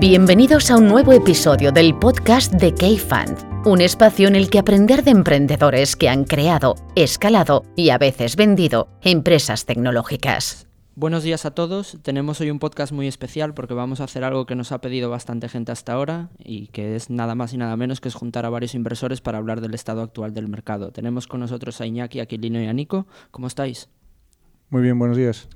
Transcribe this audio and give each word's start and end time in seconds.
Bienvenidos 0.00 0.70
a 0.70 0.78
un 0.78 0.88
nuevo 0.88 1.12
episodio 1.12 1.72
del 1.72 1.94
podcast 1.94 2.52
de 2.54 2.74
K-Fund, 2.74 3.66
un 3.66 3.82
espacio 3.82 4.28
en 4.28 4.34
el 4.34 4.48
que 4.48 4.58
aprender 4.58 5.04
de 5.04 5.10
emprendedores 5.10 5.94
que 5.94 6.08
han 6.08 6.24
creado, 6.24 6.74
escalado 6.96 7.64
y 7.76 7.90
a 7.90 7.98
veces 7.98 8.34
vendido 8.34 8.88
empresas 9.02 9.66
tecnológicas. 9.66 10.69
Buenos 11.00 11.22
días 11.22 11.46
a 11.46 11.52
todos. 11.52 11.96
Tenemos 12.02 12.42
hoy 12.42 12.50
un 12.50 12.58
podcast 12.58 12.92
muy 12.92 13.08
especial 13.08 13.54
porque 13.54 13.72
vamos 13.72 14.02
a 14.02 14.04
hacer 14.04 14.22
algo 14.22 14.44
que 14.44 14.54
nos 14.54 14.70
ha 14.70 14.82
pedido 14.82 15.08
bastante 15.08 15.48
gente 15.48 15.72
hasta 15.72 15.94
ahora 15.94 16.28
y 16.38 16.66
que 16.66 16.94
es 16.94 17.08
nada 17.08 17.34
más 17.34 17.54
y 17.54 17.56
nada 17.56 17.74
menos 17.78 18.02
que 18.02 18.08
es 18.08 18.14
juntar 18.14 18.44
a 18.44 18.50
varios 18.50 18.74
inversores 18.74 19.22
para 19.22 19.38
hablar 19.38 19.62
del 19.62 19.72
estado 19.72 20.02
actual 20.02 20.34
del 20.34 20.48
mercado. 20.48 20.92
Tenemos 20.92 21.26
con 21.26 21.40
nosotros 21.40 21.80
a 21.80 21.86
Iñaki, 21.86 22.20
Aquilino 22.20 22.60
y 22.60 22.66
a 22.66 22.74
Nico. 22.74 23.06
¿Cómo 23.30 23.46
estáis? 23.46 23.88
Muy 24.68 24.82
bien, 24.82 24.98
buenos 24.98 25.16
días. 25.16 25.48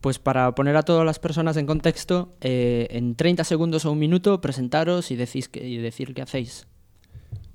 Pues 0.00 0.18
para 0.18 0.52
poner 0.56 0.76
a 0.76 0.82
todas 0.82 1.06
las 1.06 1.20
personas 1.20 1.56
en 1.56 1.66
contexto, 1.66 2.32
eh, 2.40 2.88
en 2.90 3.14
30 3.14 3.44
segundos 3.44 3.84
o 3.84 3.92
un 3.92 4.00
minuto, 4.00 4.40
presentaros 4.40 5.12
y, 5.12 5.16
decís 5.16 5.48
que, 5.48 5.64
y 5.64 5.76
decir 5.76 6.12
qué 6.12 6.22
hacéis. 6.22 6.66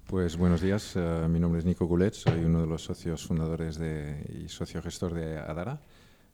Pues 0.08 0.38
buenos 0.38 0.62
días, 0.62 0.96
uh, 0.96 1.28
mi 1.28 1.42
nombre 1.42 1.60
es 1.60 1.66
Nico 1.66 1.88
Gulet, 1.88 2.14
soy 2.14 2.46
uno 2.46 2.62
de 2.62 2.68
los 2.68 2.84
socios 2.84 3.26
fundadores 3.26 3.78
de, 3.78 4.44
y 4.46 4.48
socio 4.48 4.82
gestor 4.82 5.14
de 5.14 5.40
Adara, 5.40 5.82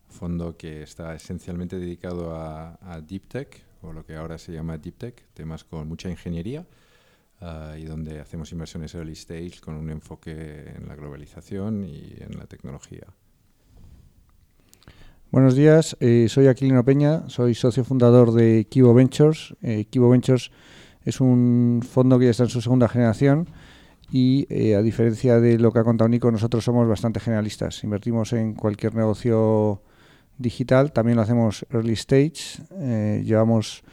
fondo 0.09 0.57
que 0.57 0.83
está 0.83 1.15
esencialmente 1.15 1.79
dedicado 1.79 2.35
a, 2.35 3.01
Deep 3.07 3.27
Tech, 3.27 3.63
o 3.81 3.93
lo 3.93 4.05
que 4.05 4.15
ahora 4.15 4.37
se 4.37 4.51
llama 4.51 4.77
Deep 4.77 4.97
Tech, 4.97 5.27
temas 5.33 5.63
con 5.63 5.87
mucha 5.87 6.09
ingeniería, 6.09 6.65
uh, 7.41 7.77
y 7.77 7.85
donde 7.85 8.19
hacemos 8.19 8.51
inversiones 8.51 8.93
early 8.95 9.13
stage 9.13 9.61
con 9.61 9.75
un 9.75 9.89
enfoque 9.89 10.73
en 10.75 10.87
la 10.87 10.95
globalización 10.95 11.85
y 11.85 12.15
en 12.19 12.37
la 12.37 12.45
tecnología. 12.45 13.07
Buenos 15.31 15.55
días, 15.55 15.95
eh, 15.99 16.25
soy 16.27 16.47
Aquilino 16.47 16.83
Peña, 16.83 17.29
soy 17.29 17.53
socio 17.53 17.83
fundador 17.83 18.33
de 18.33 18.65
Kibo 18.67 18.95
Ventures. 18.95 19.55
Eh, 19.61 19.85
Kibo 19.85 20.09
Ventures 20.09 20.49
es 21.03 21.21
un 21.21 21.81
fondo 21.87 22.17
que 22.17 22.25
ya 22.25 22.31
está 22.31 22.43
en 22.43 22.49
su 22.49 22.61
segunda 22.61 22.89
generación 22.89 23.47
y 24.11 24.47
eh, 24.49 24.75
a 24.75 24.81
diferencia 24.81 25.39
de 25.39 25.59
lo 25.59 25.71
que 25.71 25.79
ha 25.79 25.83
contado 25.83 26.09
Nico, 26.09 26.31
nosotros 26.31 26.63
somos 26.63 26.87
bastante 26.87 27.19
generalistas. 27.19 27.83
Invertimos 27.83 28.33
en 28.33 28.55
cualquier 28.55 28.95
negocio 28.95 29.83
digital, 30.39 30.91
también 30.91 31.17
lo 31.17 31.21
hacemos 31.21 31.65
early 31.71 31.93
stage. 31.93 32.63
Eh, 32.79 33.21
llevamos 33.23 33.83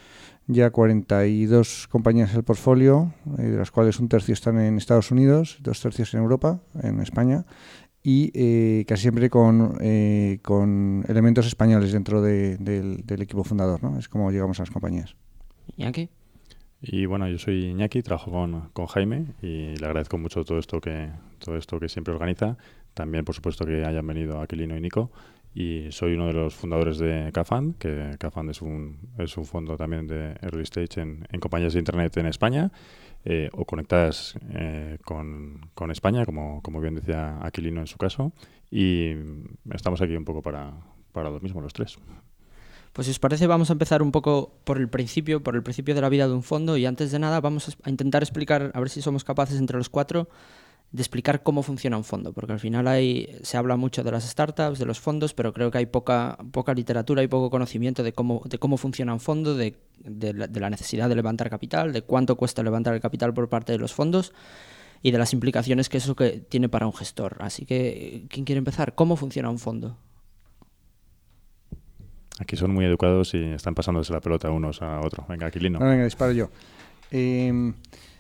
ya 0.47 0.71
42 0.71 1.89
compañías 1.89 2.31
en 2.31 2.37
el 2.39 2.45
portfolio, 2.45 3.13
eh, 3.39 3.43
de 3.43 3.59
las 3.59 3.71
cuales 3.71 3.99
un 3.99 4.09
tercio 4.09 4.33
están 4.33 4.59
en 4.59 4.79
Estados 4.79 5.11
Unidos, 5.11 5.59
dos 5.61 5.81
tercios 5.81 6.15
en 6.15 6.21
Europa, 6.21 6.61
en 6.83 7.01
España, 7.01 7.45
y 8.03 8.31
eh, 8.35 8.85
casi 8.87 9.03
siempre 9.03 9.29
con, 9.29 9.77
eh, 9.81 10.39
con, 10.43 11.05
elementos 11.09 11.47
españoles 11.47 11.93
dentro 11.93 12.23
de, 12.23 12.57
del, 12.59 13.05
del, 13.05 13.23
equipo 13.23 13.43
fundador. 13.43 13.83
¿no? 13.83 13.99
Es 13.99 14.09
como 14.09 14.31
llegamos 14.31 14.61
a 14.61 14.63
las 14.63 14.71
compañías. 14.71 15.17
Iñaki. 15.77 16.09
Y 16.81 17.07
bueno, 17.07 17.27
yo 17.29 17.39
soy 17.39 17.65
Iñaki, 17.65 18.03
trabajo 18.03 18.31
con, 18.31 18.69
con, 18.73 18.87
Jaime 18.87 19.27
y 19.43 19.75
le 19.77 19.87
agradezco 19.87 20.19
mucho 20.19 20.45
todo 20.45 20.59
esto 20.59 20.81
que 20.81 21.11
todo 21.41 21.57
esto 21.57 21.81
que 21.81 21.89
siempre 21.89 22.15
organiza. 22.15 22.57
También, 22.95 23.25
por 23.25 23.35
supuesto, 23.35 23.67
que 23.67 23.85
hayan 23.85 24.07
venido 24.07 24.41
Aquilino 24.41 24.77
y 24.77 24.81
Nico. 24.81 25.11
Y 25.59 25.91
soy 25.91 26.13
uno 26.13 26.27
de 26.27 26.35
los 26.35 26.55
fundadores 26.55 26.99
de 26.99 27.31
CAFAN, 27.33 27.73
que 27.79 28.17
CAFAN 28.19 28.51
es 28.51 28.61
un, 28.61 28.99
es 29.17 29.39
un 29.39 29.47
fondo 29.47 29.79
también 29.79 30.07
de 30.07 30.37
early 30.43 30.65
stage 30.65 31.01
en, 31.01 31.27
en 31.33 31.41
compañías 31.41 31.73
de 31.73 31.79
Internet 31.79 32.15
en 32.19 32.27
España 32.27 32.71
eh, 33.25 33.49
o 33.55 33.65
conectadas 33.65 34.35
eh, 34.51 34.99
con, 35.03 35.71
con, 35.73 35.91
España, 35.91 36.27
como, 36.27 36.61
como 36.61 36.79
bien 36.83 36.95
decía 36.95 37.39
Aquilino 37.41 37.81
en 37.81 37.87
su 37.87 37.97
caso. 37.97 38.33
Y 38.71 39.13
estamos 39.73 40.03
aquí 40.03 40.15
un 40.15 40.27
poco 40.27 40.43
para, 40.43 40.75
para 41.13 41.31
lo 41.31 41.41
mismo 41.41 41.63
los 41.63 41.73
tres. 41.73 41.97
Pues 42.93 43.07
si 43.07 43.13
os 43.13 43.19
parece 43.19 43.47
vamos 43.47 43.71
a 43.71 43.73
empezar 43.73 44.03
un 44.03 44.13
poco 44.13 44.59
por 44.65 44.77
el 44.77 44.91
principio, 44.91 45.43
por 45.43 45.57
el 45.57 45.63
principio 45.63 45.95
de 45.95 46.03
la 46.03 46.11
vida 46.11 46.29
de 46.29 46.35
un 46.35 46.43
fondo 46.43 46.77
y 46.77 46.85
antes 46.85 47.13
de 47.13 47.19
nada 47.19 47.41
vamos 47.41 47.75
a 47.83 47.89
intentar 47.89 48.23
explicar, 48.23 48.73
a 48.75 48.79
ver 48.79 48.91
si 48.91 49.01
somos 49.01 49.25
capaces 49.25 49.59
entre 49.59 49.79
los 49.79 49.89
cuatro 49.89 50.29
de 50.93 51.03
explicar 51.03 51.43
cómo 51.43 51.63
funciona 51.63 51.97
un 51.97 52.05
fondo, 52.05 52.33
porque 52.33 52.53
al 52.53 52.61
final 52.61 52.87
hay, 52.87 53.39
se 53.43 53.57
habla 53.57 53.77
mucho 53.77 54.05
de 54.05 54.13
las 54.13 54.25
startups, 54.29 54.79
de 54.79 54.87
los 54.87 55.01
fondos, 55.01 55.35
pero 55.35 55.53
creo 55.53 55.71
que 55.71 55.79
hay 55.79 55.87
poca, 55.87 56.39
poca 56.53 56.75
literatura 56.75 57.23
y 57.23 57.29
poco 57.29 57.51
conocimiento 57.51 58.03
de 58.03 58.13
cómo, 58.13 58.43
de 58.45 58.59
cómo 58.59 58.77
funciona 58.77 59.13
un 59.13 59.21
fondo, 59.21 59.55
de, 59.55 59.77
de, 59.99 60.33
la, 60.33 60.47
de 60.47 60.61
la 60.61 60.71
necesidad 60.71 61.09
de 61.09 61.17
levantar 61.17 61.51
capital, 61.51 61.93
de 61.93 62.03
cuánto 62.03 62.37
cuesta 62.37 62.63
levantar 62.63 62.95
el 62.95 63.01
capital 63.01 63.35
por 63.35 63.49
parte 63.49 63.73
de 63.73 63.79
los 63.79 63.93
fondos 63.93 64.33
y 65.03 65.11
de 65.11 65.19
las 65.19 65.33
implicaciones 65.33 65.89
que 65.89 65.99
eso 65.99 66.15
que 66.15 66.41
tiene 66.49 66.69
para 66.69 66.87
un 66.87 66.95
gestor. 66.95 67.37
Así 67.41 67.67
que, 67.67 68.27
¿quién 68.31 68.45
quiere 68.45 68.59
empezar? 68.59 68.95
¿Cómo 68.95 69.17
funciona 69.17 69.51
un 69.51 69.59
fondo? 69.59 69.99
Aquí 72.39 72.57
son 72.57 72.73
muy 72.73 72.85
educados 72.85 73.35
y 73.35 73.39
están 73.39 73.75
pasándose 73.75 74.13
la 74.13 74.21
pelota 74.21 74.51
unos 74.51 74.83
a 74.83 75.01
otros. 75.01 75.27
Venga, 75.27 75.47
Aquilino. 75.47 75.79
No, 75.79 75.87
venga, 75.87 76.05
disparo 76.05 76.33
yo. 76.33 76.51
Eh, 77.11 77.73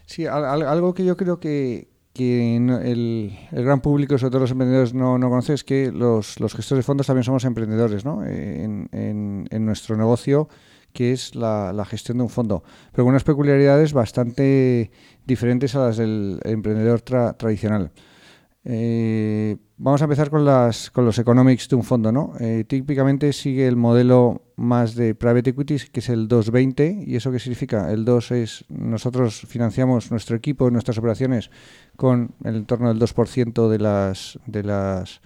sí, 0.06 0.27
algo 0.27 0.94
que 0.94 1.04
yo 1.04 1.16
creo 1.16 1.38
que, 1.38 1.88
que 2.16 2.56
el, 2.56 3.37
el, 3.53 3.65
gran 3.65 3.82
público, 3.82 4.16
sobre 4.16 4.31
todo 4.31 4.41
los 4.41 4.50
emprendedores, 4.50 4.94
no, 4.94 5.19
no 5.19 5.28
conoce 5.28 5.53
es 5.53 5.65
que 5.65 5.93
los, 5.93 6.41
los, 6.41 6.54
gestores 6.54 6.82
de 6.82 6.87
fondos 6.87 7.06
también 7.06 7.25
somos 7.25 7.44
emprendedores 7.44 8.06
¿no? 8.06 8.25
en, 8.25 8.88
en, 8.91 9.66
nuestro 9.66 9.99
negocio, 9.99 10.49
que 10.94 11.12
es 11.12 11.34
la, 11.34 11.75
la, 11.75 11.84
gestión 11.84 12.16
de 12.16 12.25
un 12.25 12.31
fondo, 12.31 12.65
pero 12.91 13.04
con 13.04 13.10
unas 13.10 13.22
peculiaridades 13.22 13.93
bastante 13.93 14.91
diferentes 15.27 15.75
a 15.75 15.81
las 15.81 15.99
del 15.99 16.41
emprendedor 16.44 17.03
tra 17.03 17.34
tradicional. 17.34 17.93
Eh, 18.65 19.59
vamos 19.79 20.01
a 20.01 20.05
empezar 20.05 20.31
con, 20.31 20.45
las, 20.45 20.91
con 20.91 21.05
los 21.05 21.19
economics 21.19 21.69
de 21.69 21.77
un 21.77 21.83
fondo. 21.83 22.13
¿no? 22.13 22.33
Eh, 22.41 22.65
típicamente 22.67 23.33
sigue 23.33 23.67
el 23.67 23.77
modelo 23.77 24.43
más 24.57 24.95
de 24.95 25.15
private 25.15 25.51
equities, 25.51 25.91
que 25.91 26.01
es 26.01 26.09
el 26.09 26.29
220. 26.29 27.05
¿Y 27.07 27.17
eso 27.17 27.31
qué 27.31 27.39
significa? 27.39 27.93
El 27.93 28.05
2 28.05 28.31
es, 28.33 28.65
nosotros 28.69 29.47
financiamos 29.49 30.11
nuestro 30.11 30.37
equipo, 30.37 30.71
nuestras 30.71 30.99
operaciones, 30.99 31.51
con 31.97 32.33
el 32.45 32.57
entorno 32.57 32.89
del 32.89 32.99
2% 32.99 33.69
de 33.69 33.79
las, 33.79 34.39
de 34.47 34.63
las, 34.63 35.21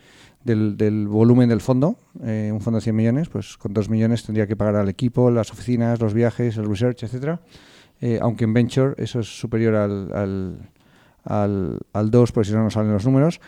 del, 0.45 0.77
del, 0.77 1.07
volumen 1.07 1.49
del 1.49 1.61
fondo. 1.61 1.97
Eh, 2.25 2.51
un 2.53 2.61
fondo 2.61 2.79
de 2.79 2.83
100 2.83 2.97
millones, 2.97 3.29
pues 3.29 3.57
con 3.57 3.73
2 3.73 3.89
millones 3.89 4.25
tendría 4.25 4.47
que 4.47 4.57
pagar 4.57 4.77
al 4.77 4.89
equipo, 4.89 5.31
las 5.31 5.53
oficinas, 5.53 6.01
los 6.01 6.15
viajes, 6.15 6.57
el 6.57 6.69
research, 6.69 7.03
etcétera. 7.05 7.41
Eh, 8.01 8.19
aunque 8.23 8.45
en 8.45 8.55
venture 8.55 8.95
eso 8.97 9.21
es 9.21 9.27
superior 9.39 9.75
al, 9.75 10.11
al 10.15 10.71
al, 11.25 11.79
al 11.93 12.11
2, 12.11 12.33
pues 12.33 12.49
si 12.49 12.55
no 12.55 12.63
nos 12.63 12.75
salen 12.75 12.93
los 12.93 13.05
números, 13.05 13.41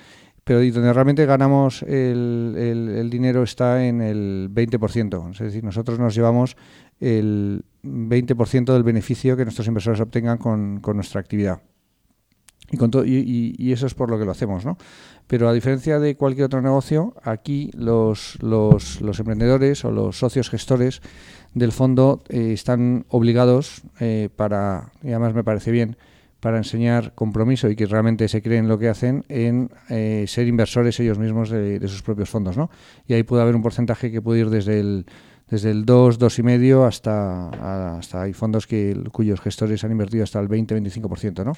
pero 0.44 0.58
donde 0.58 0.92
realmente 0.92 1.24
ganamos 1.24 1.82
el, 1.82 2.54
el, 2.56 2.88
el, 2.88 3.10
dinero 3.10 3.42
está 3.42 3.84
en 3.84 4.00
el 4.00 4.50
20%, 4.52 5.30
es 5.30 5.38
decir, 5.38 5.62
nosotros 5.62 5.98
nos 5.98 6.14
llevamos 6.14 6.56
el 7.00 7.64
20% 7.84 8.72
del 8.72 8.82
beneficio 8.82 9.36
que 9.36 9.44
nuestros 9.44 9.68
inversores 9.68 10.00
obtengan 10.00 10.38
con, 10.38 10.80
con 10.80 10.96
nuestra 10.96 11.20
actividad. 11.20 11.62
Y, 12.70 12.76
con 12.76 12.90
y, 13.04 13.16
y, 13.18 13.54
y, 13.58 13.72
eso 13.72 13.86
es 13.86 13.94
por 13.94 14.08
lo 14.08 14.18
que 14.18 14.24
lo 14.24 14.30
hacemos, 14.30 14.64
¿no? 14.64 14.78
Pero 15.26 15.48
a 15.48 15.52
diferencia 15.52 15.98
de 15.98 16.16
cualquier 16.16 16.46
otro 16.46 16.62
negocio, 16.62 17.14
aquí 17.22 17.70
los, 17.74 18.38
los, 18.42 19.00
los 19.00 19.18
emprendedores 19.18 19.84
o 19.84 19.90
los 19.90 20.18
socios 20.18 20.48
gestores 20.48 21.02
del 21.54 21.72
fondo 21.72 22.22
eh, 22.28 22.52
están 22.52 23.04
obligados 23.08 23.82
eh, 24.00 24.30
para, 24.34 24.92
y 25.02 25.08
además 25.08 25.34
me 25.34 25.44
parece 25.44 25.70
bien, 25.70 25.96
para 26.42 26.58
enseñar 26.58 27.14
compromiso 27.14 27.70
y 27.70 27.76
que 27.76 27.86
realmente 27.86 28.26
se 28.26 28.42
creen 28.42 28.66
lo 28.66 28.76
que 28.76 28.88
hacen 28.88 29.24
en 29.28 29.70
eh, 29.88 30.24
ser 30.26 30.48
inversores 30.48 30.98
ellos 30.98 31.16
mismos 31.16 31.50
de, 31.50 31.78
sus 31.86 32.02
propios 32.02 32.30
fondos. 32.30 32.56
¿no? 32.56 32.68
Y 33.06 33.14
ahí 33.14 33.22
puede 33.22 33.42
haber 33.42 33.54
un 33.54 33.62
porcentaje 33.62 34.10
que 34.10 34.20
puede 34.20 34.40
ir 34.40 34.50
desde 34.50 34.80
el, 34.80 35.06
desde 35.48 35.70
el 35.70 35.84
2, 35.84 36.18
2,5 36.18 36.84
hasta, 36.84 37.96
hasta 37.96 38.22
hay 38.22 38.32
fondos 38.32 38.66
que, 38.66 39.00
cuyos 39.12 39.40
gestores 39.40 39.84
han 39.84 39.92
invertido 39.92 40.24
hasta 40.24 40.40
el 40.40 40.48
20-25%. 40.48 41.44
¿no? 41.44 41.52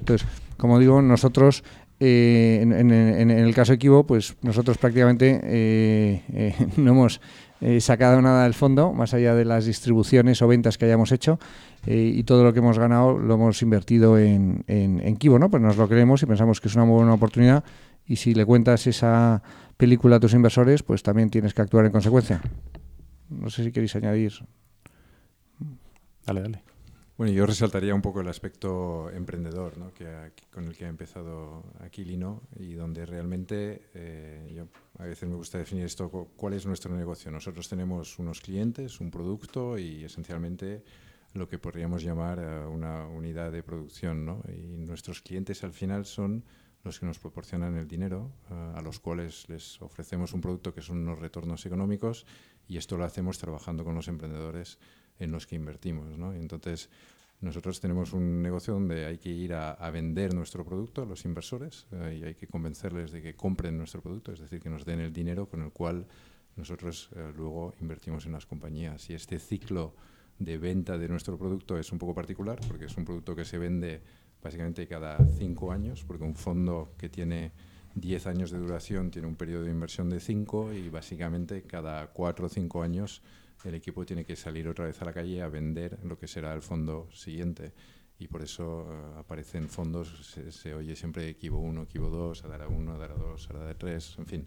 Entonces, 0.00 0.28
como 0.58 0.78
digo, 0.78 1.00
nosotros 1.00 1.64
eh, 1.98 2.58
en, 2.60 2.72
en, 2.72 3.30
el 3.30 3.54
caso 3.54 3.72
Equivo, 3.72 4.06
pues 4.06 4.36
nosotros 4.42 4.76
prácticamente 4.76 5.40
eh, 5.42 6.22
eh, 6.30 6.54
no 6.76 6.90
hemos 6.90 7.20
sacado 7.78 8.20
nada 8.20 8.44
del 8.44 8.52
fondo, 8.52 8.92
más 8.92 9.14
allá 9.14 9.34
de 9.34 9.46
las 9.46 9.64
distribuciones 9.64 10.42
o 10.42 10.46
ventas 10.46 10.76
que 10.76 10.84
hayamos 10.84 11.10
hecho, 11.10 11.38
eh, 11.86 12.12
y 12.14 12.22
todo 12.24 12.44
lo 12.44 12.52
que 12.52 12.58
hemos 12.58 12.78
ganado 12.78 13.18
lo 13.18 13.34
hemos 13.34 13.62
invertido 13.62 14.18
en, 14.18 14.64
en, 14.66 15.00
en 15.00 15.16
Kibo, 15.16 15.38
¿no? 15.38 15.50
Pues 15.50 15.62
nos 15.62 15.76
lo 15.76 15.88
creemos 15.88 16.22
y 16.22 16.26
pensamos 16.26 16.60
que 16.60 16.68
es 16.68 16.74
una 16.74 16.84
muy 16.84 16.96
buena 16.96 17.14
oportunidad, 17.14 17.64
y 18.06 18.16
si 18.16 18.34
le 18.34 18.44
cuentas 18.46 18.86
esa 18.86 19.42
película 19.76 20.16
a 20.16 20.20
tus 20.20 20.32
inversores, 20.32 20.82
pues 20.82 21.02
también 21.02 21.30
tienes 21.30 21.54
que 21.54 21.62
actuar 21.62 21.86
en 21.86 21.92
consecuencia. 21.92 22.40
No 23.28 23.50
sé 23.50 23.64
si 23.64 23.72
queréis 23.72 23.96
añadir. 23.96 24.32
Dale, 26.24 26.42
dale. 26.42 26.62
Bueno, 27.18 27.32
yo 27.32 27.46
resaltaría 27.46 27.94
un 27.94 28.02
poco 28.02 28.20
el 28.20 28.28
aspecto 28.28 29.10
emprendedor 29.10 29.78
¿no? 29.78 29.92
que 29.94 30.06
ha, 30.06 30.30
con 30.52 30.66
el 30.66 30.76
que 30.76 30.84
ha 30.84 30.88
empezado 30.88 31.64
Aquilino 31.80 32.42
y 32.58 32.74
donde 32.74 33.06
realmente 33.06 33.88
eh, 33.94 34.52
yo 34.54 34.66
a 34.98 35.06
veces 35.06 35.26
me 35.26 35.34
gusta 35.34 35.56
definir 35.56 35.86
esto, 35.86 36.10
cuál 36.10 36.52
es 36.52 36.66
nuestro 36.66 36.94
negocio. 36.94 37.30
Nosotros 37.30 37.68
tenemos 37.70 38.18
unos 38.18 38.42
clientes, 38.42 39.00
un 39.00 39.10
producto 39.10 39.78
y 39.78 40.04
esencialmente 40.04 40.84
lo 41.34 41.48
que 41.48 41.58
podríamos 41.58 42.02
llamar 42.02 42.38
eh, 42.38 42.66
una 42.66 43.06
unidad 43.06 43.52
de 43.52 43.62
producción. 43.62 44.24
¿no? 44.24 44.42
Y 44.48 44.76
nuestros 44.78 45.22
clientes 45.22 45.62
al 45.64 45.72
final 45.72 46.06
son 46.06 46.44
los 46.82 47.00
que 47.00 47.06
nos 47.06 47.18
proporcionan 47.18 47.76
el 47.76 47.88
dinero, 47.88 48.32
eh, 48.50 48.72
a 48.74 48.80
los 48.80 49.00
cuales 49.00 49.48
les 49.48 49.80
ofrecemos 49.82 50.32
un 50.32 50.40
producto 50.40 50.72
que 50.72 50.82
son 50.82 50.98
unos 50.98 51.18
retornos 51.18 51.66
económicos 51.66 52.26
y 52.68 52.76
esto 52.76 52.96
lo 52.96 53.04
hacemos 53.04 53.38
trabajando 53.38 53.84
con 53.84 53.94
los 53.94 54.08
emprendedores 54.08 54.78
en 55.18 55.32
los 55.32 55.46
que 55.46 55.56
invertimos. 55.56 56.16
¿no? 56.18 56.32
entonces, 56.32 56.90
nosotros 57.40 57.80
tenemos 57.80 58.14
un 58.14 58.40
negocio 58.40 58.72
donde 58.72 59.04
hay 59.04 59.18
que 59.18 59.28
ir 59.28 59.52
a, 59.52 59.90
vender 59.90 60.32
nuestro 60.32 60.64
producto 60.64 61.02
a 61.02 61.04
los 61.04 61.26
inversores 61.26 61.86
eh, 61.92 62.18
y 62.20 62.24
hay 62.24 62.34
que 62.34 62.46
convencerles 62.46 63.12
de 63.12 63.20
que 63.20 63.36
compren 63.36 63.76
nuestro 63.76 64.00
producto, 64.00 64.32
es 64.32 64.40
decir, 64.40 64.60
que 64.60 64.70
nos 64.70 64.86
den 64.86 65.00
el 65.00 65.12
dinero 65.12 65.46
con 65.46 65.60
el 65.60 65.70
cual 65.70 66.06
nosotros 66.56 67.10
luego 67.36 67.74
invertimos 67.82 68.24
en 68.24 68.32
las 68.32 68.46
compañías. 68.46 69.10
Y 69.10 69.14
este 69.14 69.38
ciclo 69.38 69.94
de 70.38 70.58
venta 70.58 70.98
de 70.98 71.08
nuestro 71.08 71.38
producto 71.38 71.78
es 71.78 71.92
un 71.92 71.98
poco 71.98 72.14
particular 72.14 72.58
porque 72.68 72.86
es 72.86 72.96
un 72.96 73.04
producto 73.04 73.34
que 73.34 73.44
se 73.44 73.58
vende 73.58 74.02
básicamente 74.42 74.86
cada 74.86 75.18
cinco 75.38 75.72
años, 75.72 76.04
porque 76.04 76.24
un 76.24 76.34
fondo 76.34 76.92
que 76.98 77.08
tiene 77.08 77.52
10 77.94 78.26
años 78.26 78.50
de 78.50 78.58
duración 78.58 79.10
tiene 79.10 79.26
un 79.26 79.36
periodo 79.36 79.64
de 79.64 79.70
inversión 79.70 80.10
de 80.10 80.20
5 80.20 80.74
y 80.74 80.88
básicamente 80.90 81.62
cada 81.62 82.08
cuatro 82.08 82.46
o 82.46 82.48
cinco 82.48 82.82
años 82.82 83.22
el 83.64 83.74
equipo 83.74 84.04
tiene 84.04 84.24
que 84.24 84.36
salir 84.36 84.68
otra 84.68 84.84
vez 84.84 85.00
a 85.00 85.06
la 85.06 85.12
calle 85.12 85.42
a 85.42 85.48
vender 85.48 85.98
lo 86.04 86.18
que 86.18 86.28
será 86.28 86.52
el 86.52 86.62
fondo 86.62 87.08
siguiente. 87.10 87.72
Y 88.18 88.28
por 88.28 88.42
eso 88.42 88.86
uh, 88.86 89.18
aparecen 89.18 89.68
fondos, 89.68 90.34
se, 90.50 90.74
oye 90.74 90.94
siempre 90.94 91.28
Equivo 91.28 91.58
1, 91.58 91.82
Equivo 91.82 92.08
2, 92.08 92.44
Adara 92.44 92.68
1, 92.68 92.92
Adara 92.92 93.14
2, 93.14 93.50
Adara 93.50 93.74
3, 93.76 94.16
en 94.18 94.26
fin. 94.26 94.46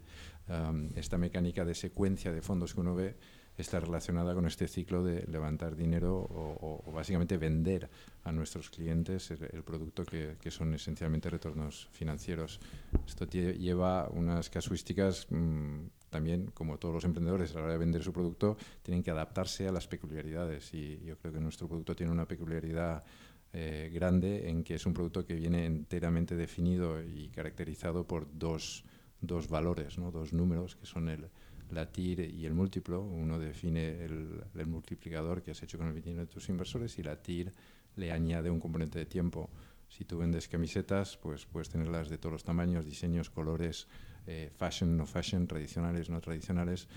Esta 0.96 1.16
mecánica 1.16 1.64
de 1.64 1.76
secuencia 1.76 2.32
de 2.32 2.42
fondos 2.42 2.74
que 2.74 2.80
uno 2.80 2.96
ve 2.96 3.14
está 3.60 3.80
relacionada 3.80 4.34
con 4.34 4.46
este 4.46 4.68
ciclo 4.68 5.02
de 5.02 5.26
levantar 5.26 5.76
dinero 5.76 6.16
o, 6.16 6.82
básicamente 6.92 7.36
vender 7.36 7.88
a 8.24 8.32
nuestros 8.32 8.70
clientes 8.70 9.30
el, 9.30 9.62
producto 9.62 10.04
que, 10.04 10.50
son 10.50 10.74
esencialmente 10.74 11.30
retornos 11.30 11.88
financieros. 11.92 12.60
Esto 13.06 13.26
lleva 13.26 14.08
unas 14.08 14.50
casuísticas 14.50 15.26
mm, 15.30 15.86
también, 16.10 16.50
como 16.52 16.78
todos 16.78 16.94
los 16.94 17.04
emprendedores 17.04 17.54
a 17.54 17.58
la 17.58 17.64
hora 17.64 17.72
de 17.72 17.78
vender 17.78 18.02
su 18.02 18.12
producto, 18.12 18.56
tienen 18.82 19.02
que 19.02 19.10
adaptarse 19.10 19.68
a 19.68 19.72
las 19.72 19.86
peculiaridades 19.86 20.74
y 20.74 21.00
yo 21.04 21.16
creo 21.16 21.32
que 21.32 21.40
nuestro 21.40 21.68
producto 21.68 21.94
tiene 21.94 22.12
una 22.12 22.26
peculiaridad 22.26 23.04
eh, 23.52 23.90
grande 23.92 24.48
en 24.48 24.62
que 24.62 24.74
es 24.74 24.86
un 24.86 24.94
producto 24.94 25.24
que 25.24 25.34
viene 25.34 25.66
enteramente 25.66 26.36
definido 26.36 27.02
y 27.02 27.28
caracterizado 27.30 28.06
por 28.06 28.28
dos, 28.32 28.84
dos 29.20 29.48
valores, 29.48 29.98
¿no? 29.98 30.10
dos 30.10 30.32
números 30.32 30.76
que 30.76 30.86
son 30.86 31.08
el 31.08 31.28
la 31.70 31.90
TIR 31.90 32.20
y 32.20 32.46
el 32.46 32.54
múltiplo. 32.54 33.02
Uno 33.02 33.38
define 33.38 34.04
el, 34.04 34.66
multiplicador 34.66 35.42
que 35.42 35.52
has 35.52 35.62
hecho 35.62 35.78
con 35.78 35.88
el 35.88 36.02
dinero 36.02 36.20
de 36.20 36.26
tus 36.26 36.48
inversores 36.48 36.98
y 36.98 37.02
la 37.02 37.16
TIR 37.16 37.52
le 37.96 38.12
añade 38.12 38.50
un 38.50 38.60
componente 38.60 38.98
de 38.98 39.06
tiempo. 39.06 39.50
Si 39.88 40.04
tú 40.04 40.18
vendes 40.18 40.48
camisetas, 40.48 41.16
pues 41.16 41.46
puedes 41.46 41.68
tenerlas 41.68 42.08
de 42.08 42.18
todos 42.18 42.32
los 42.32 42.44
tamaños, 42.44 42.84
diseños, 42.84 43.30
colores, 43.30 43.88
eh, 44.26 44.50
fashion, 44.56 44.96
no 44.96 45.06
fashion, 45.06 45.46
tradicionales, 45.46 46.10
no 46.10 46.20
tradicionales. 46.20 46.88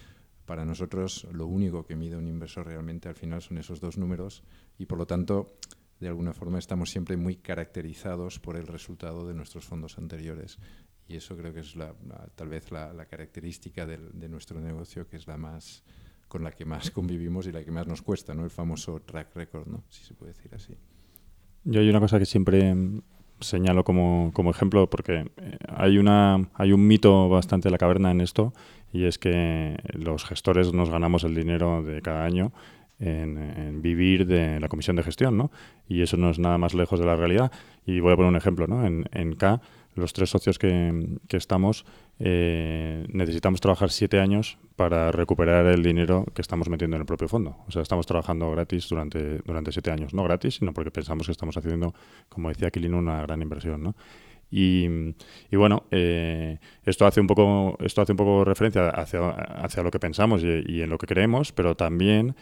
Para 0.45 0.65
nosotros 0.65 1.27
lo 1.31 1.47
único 1.47 1.85
que 1.85 1.95
mide 1.95 2.17
un 2.17 2.27
inversor 2.27 2.67
realmente 2.67 3.09
al 3.09 3.15
final 3.15 3.41
son 3.41 3.57
esos 3.57 3.79
dos 3.79 3.97
números 3.97 4.43
y 4.77 4.85
por 4.85 4.97
lo 4.97 5.07
tanto 5.07 5.57
de 6.03 6.09
alguna 6.09 6.33
forma 6.33 6.59
estamos 6.59 6.91
siempre 6.91 7.17
muy 7.17 7.37
caracterizados 7.37 8.39
por 8.39 8.55
el 8.55 8.67
resultado 8.67 9.27
de 9.27 9.33
nuestros 9.33 9.65
fondos 9.65 9.97
anteriores 9.97 10.59
y 11.07 11.15
eso 11.15 11.35
creo 11.35 11.53
que 11.53 11.61
es 11.61 11.75
tal 12.35 12.49
vez 12.49 12.71
la, 12.71 13.05
característica 13.05 13.85
de 13.85 14.29
nuestro 14.29 14.61
negocio 14.61 15.07
que 15.07 15.17
es 15.17 15.27
la 15.27 15.37
más 15.37 15.83
con 16.33 16.43
la 16.43 16.51
que 16.51 16.65
más 16.65 16.89
convivimos 16.91 17.45
y 17.45 17.51
la 17.51 17.63
que 17.63 17.69
más 17.69 17.85
nos 17.85 18.01
cuesta, 18.01 18.33
¿no? 18.33 18.43
El 18.43 18.49
famoso 18.49 18.99
track 19.01 19.35
record, 19.35 19.67
¿no? 19.67 19.83
Si 19.87 20.03
se 20.03 20.15
puede 20.15 20.33
decir 20.33 20.53
así. 20.55 20.75
Yo 21.63 21.79
hay 21.79 21.87
una 21.87 21.99
cosa 21.99 22.17
que 22.17 22.25
siempre 22.25 22.73
señalo 23.39 23.83
como, 23.83 24.31
como 24.33 24.49
ejemplo 24.49 24.89
porque 24.89 25.31
eh, 25.37 25.57
hay 25.67 25.99
una 25.99 26.49
hay 26.55 26.71
un 26.71 26.87
mito 26.87 27.29
bastante 27.29 27.67
de 27.67 27.71
la 27.71 27.77
caverna 27.77 28.09
en 28.09 28.21
esto 28.21 28.53
y 28.91 29.05
es 29.05 29.19
que 29.19 29.77
los 29.93 30.25
gestores 30.25 30.73
nos 30.73 30.89
ganamos 30.89 31.23
el 31.23 31.35
dinero 31.35 31.83
de 31.83 32.01
cada 32.01 32.25
año 32.25 32.51
en, 32.99 33.81
vivir 33.81 34.25
de 34.25 34.59
la 34.59 34.67
comisión 34.67 34.95
de 34.95 35.03
gestión, 35.03 35.37
¿no? 35.37 35.51
Y 35.87 36.01
eso 36.01 36.17
no 36.17 36.29
es 36.29 36.39
nada 36.39 36.57
más 36.57 36.73
lejos 36.73 36.99
de 36.99 37.05
la 37.05 37.15
realidad. 37.15 37.51
Y 37.85 37.99
voy 37.99 38.13
a 38.13 38.15
poner 38.15 38.29
un 38.29 38.37
ejemplo, 38.37 38.67
¿no? 38.67 38.85
En, 38.85 39.05
en 39.11 39.35
K 39.35 39.61
los 39.95 40.13
tres 40.13 40.29
socios 40.29 40.57
que, 40.57 41.19
estamos 41.29 41.85
eh, 42.19 43.05
necesitamos 43.09 43.61
trabajar 43.61 43.91
siete 43.91 44.19
años 44.19 44.57
para 44.75 45.11
recuperar 45.11 45.65
el 45.67 45.83
dinero 45.83 46.25
que 46.33 46.41
estamos 46.41 46.69
metiendo 46.69 46.95
en 46.95 47.01
el 47.01 47.05
propio 47.05 47.27
fondo. 47.27 47.57
O 47.67 47.71
sea, 47.71 47.81
estamos 47.81 48.05
trabajando 48.05 48.49
gratis 48.51 48.87
durante, 48.89 49.39
durante 49.39 49.71
siete 49.71 49.91
años. 49.91 50.13
No 50.13 50.23
gratis, 50.23 50.55
sino 50.55 50.73
porque 50.73 50.91
pensamos 50.91 51.27
que 51.27 51.31
estamos 51.31 51.57
haciendo, 51.57 51.93
como 52.29 52.49
decía 52.49 52.69
Aquilino, 52.69 52.97
una 52.97 53.21
gran 53.21 53.41
inversión. 53.41 53.83
¿no? 53.83 53.95
Y, 54.49 54.87
bueno, 55.51 55.85
eh, 55.89 56.59
esto 56.85 57.05
hace 57.07 57.19
un 57.19 57.27
poco, 57.27 57.75
esto 57.83 58.01
hace 58.01 58.13
un 58.13 58.17
poco 58.17 58.45
referencia 58.45 58.89
hacia, 58.89 59.29
hacia 59.29 59.81
lo 59.81 59.89
que 59.89 59.99
pensamos 59.99 60.43
y, 60.43 60.63
y, 60.67 60.81
en 60.81 60.89
lo 60.89 60.97
que 60.99 61.07
creemos, 61.07 61.51
pero 61.51 61.75
también 61.75 62.35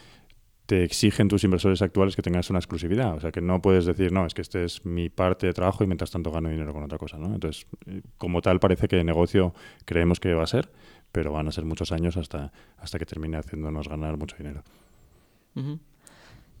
te 0.72 0.84
exigen 0.84 1.28
tus 1.28 1.44
inversores 1.44 1.82
actuales 1.82 2.16
que 2.16 2.22
tengas 2.22 2.48
una 2.48 2.58
exclusividad. 2.58 3.14
O 3.14 3.20
sea, 3.20 3.30
que 3.30 3.42
no 3.42 3.60
puedes 3.60 3.84
decir, 3.84 4.10
no, 4.10 4.24
es 4.24 4.32
que 4.32 4.40
este 4.40 4.64
es 4.64 4.86
mi 4.86 5.10
parte 5.10 5.46
de 5.46 5.52
trabajo 5.52 5.84
y 5.84 5.86
mientras 5.86 6.10
tanto 6.10 6.30
gano 6.30 6.48
dinero 6.48 6.72
con 6.72 6.82
otra 6.82 6.96
cosa. 6.96 7.18
¿no? 7.18 7.26
Entonces, 7.26 7.66
eh, 7.84 8.00
como 8.16 8.40
tal, 8.40 8.58
parece 8.58 8.88
que 8.88 8.98
el 8.98 9.04
negocio 9.04 9.52
creemos 9.84 10.18
que 10.18 10.32
va 10.32 10.44
a 10.44 10.46
ser, 10.46 10.70
pero 11.12 11.30
van 11.30 11.46
a 11.46 11.52
ser 11.52 11.66
muchos 11.66 11.92
años 11.92 12.16
hasta, 12.16 12.54
hasta 12.78 12.98
que 12.98 13.04
termine 13.04 13.36
haciéndonos 13.36 13.86
ganar 13.86 14.16
mucho 14.16 14.34
dinero. 14.38 14.62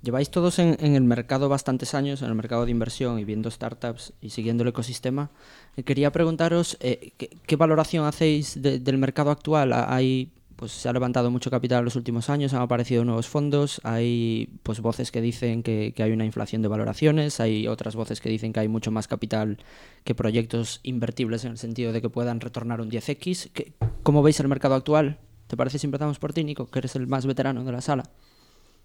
Lleváis 0.02 0.30
todos 0.30 0.58
en, 0.58 0.76
el 0.78 1.04
mercado 1.04 1.48
bastantes 1.48 1.94
años, 1.94 2.20
en 2.20 2.28
el 2.28 2.34
mercado 2.34 2.66
de 2.66 2.70
inversión 2.70 3.18
y 3.18 3.24
viendo 3.24 3.50
startups 3.50 4.12
y 4.20 4.28
siguiendo 4.28 4.62
el 4.62 4.68
ecosistema. 4.68 5.30
Eh, 5.74 5.84
quería 5.84 6.12
preguntaros 6.12 6.76
eh, 6.80 7.12
¿qué, 7.16 7.56
valoración 7.56 8.04
hacéis 8.04 8.60
del 8.60 8.98
mercado 8.98 9.30
actual. 9.30 9.72
¿Hay 9.72 10.32
pues 10.62 10.70
se 10.70 10.88
ha 10.88 10.92
levantado 10.92 11.28
mucho 11.28 11.50
capital 11.50 11.80
en 11.80 11.86
los 11.86 11.96
últimos 11.96 12.30
años, 12.30 12.54
han 12.54 12.62
aparecido 12.62 13.04
nuevos 13.04 13.26
fondos, 13.26 13.80
hay 13.82 14.48
pues 14.62 14.78
voces 14.78 15.10
que 15.10 15.20
dicen 15.20 15.64
que, 15.64 15.92
hay 15.98 16.12
una 16.12 16.24
inflación 16.24 16.62
de 16.62 16.68
valoraciones, 16.68 17.40
hay 17.40 17.66
otras 17.66 17.96
voces 17.96 18.20
que 18.20 18.28
dicen 18.28 18.52
que 18.52 18.60
hay 18.60 18.68
mucho 18.68 18.92
más 18.92 19.08
capital 19.08 19.58
que 20.04 20.14
proyectos 20.14 20.78
invertibles 20.84 21.44
en 21.44 21.50
el 21.50 21.58
sentido 21.58 21.92
de 21.92 22.00
que 22.00 22.08
puedan 22.08 22.38
retornar 22.38 22.80
un 22.80 22.92
10x. 22.92 23.74
¿Cómo 24.04 24.22
veis 24.22 24.38
el 24.38 24.46
mercado 24.46 24.76
actual? 24.76 25.18
¿Te 25.48 25.56
parece 25.56 25.80
si 25.80 25.88
empezamos 25.88 26.20
por 26.20 26.32
ti, 26.32 26.44
Nico, 26.44 26.70
que 26.70 26.78
eres 26.78 26.94
el 26.94 27.08
más 27.08 27.26
veterano 27.26 27.64
de 27.64 27.72
la 27.72 27.80
sala? 27.80 28.04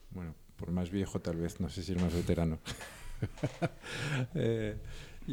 Bueno, 0.09 0.33
por 0.55 0.71
más 0.71 0.89
viejo 0.89 1.19
tal 1.19 1.37
vez, 1.37 1.59
no 1.59 1.69
sé 1.69 1.83
si 1.83 1.91
el 1.91 1.99
más 1.99 2.11
veterano. 2.11 2.57
eh, 4.33 4.77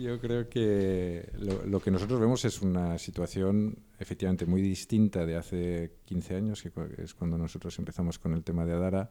yo 0.03 0.21
creo 0.21 0.49
que 0.49 1.31
lo, 1.39 1.81
que 1.81 1.91
nosotros 1.91 2.19
vemos 2.19 2.45
es 2.45 2.61
una 2.63 2.99
situación 2.99 3.79
efectivamente 3.99 4.45
muy 4.45 4.61
distinta 4.61 5.25
de 5.25 5.37
hace 5.37 5.93
15 6.07 6.37
años, 6.37 6.63
que 6.63 6.73
es 6.99 7.15
cuando 7.15 7.39
nosotros 7.39 7.79
empezamos 7.79 8.19
con 8.19 8.35
el 8.35 8.43
tema 8.43 8.67
de 8.67 8.73
Adara, 8.73 9.11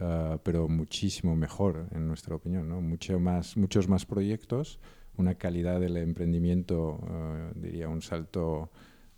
ah, 0.00 0.38
pero 0.42 0.68
muchísimo 0.68 1.34
mejor 1.34 1.88
en 1.92 2.06
nuestra 2.06 2.34
opinión, 2.34 2.68
¿no? 2.68 2.82
Mucho 2.82 3.18
más, 3.18 3.56
muchos 3.56 3.88
más 3.88 4.04
proyectos, 4.04 4.78
una 5.16 5.36
calidad 5.36 5.80
del 5.80 5.96
emprendimiento, 5.96 7.00
ah, 7.08 7.50
diría 7.54 7.88
un 7.88 8.02
salto, 8.02 8.70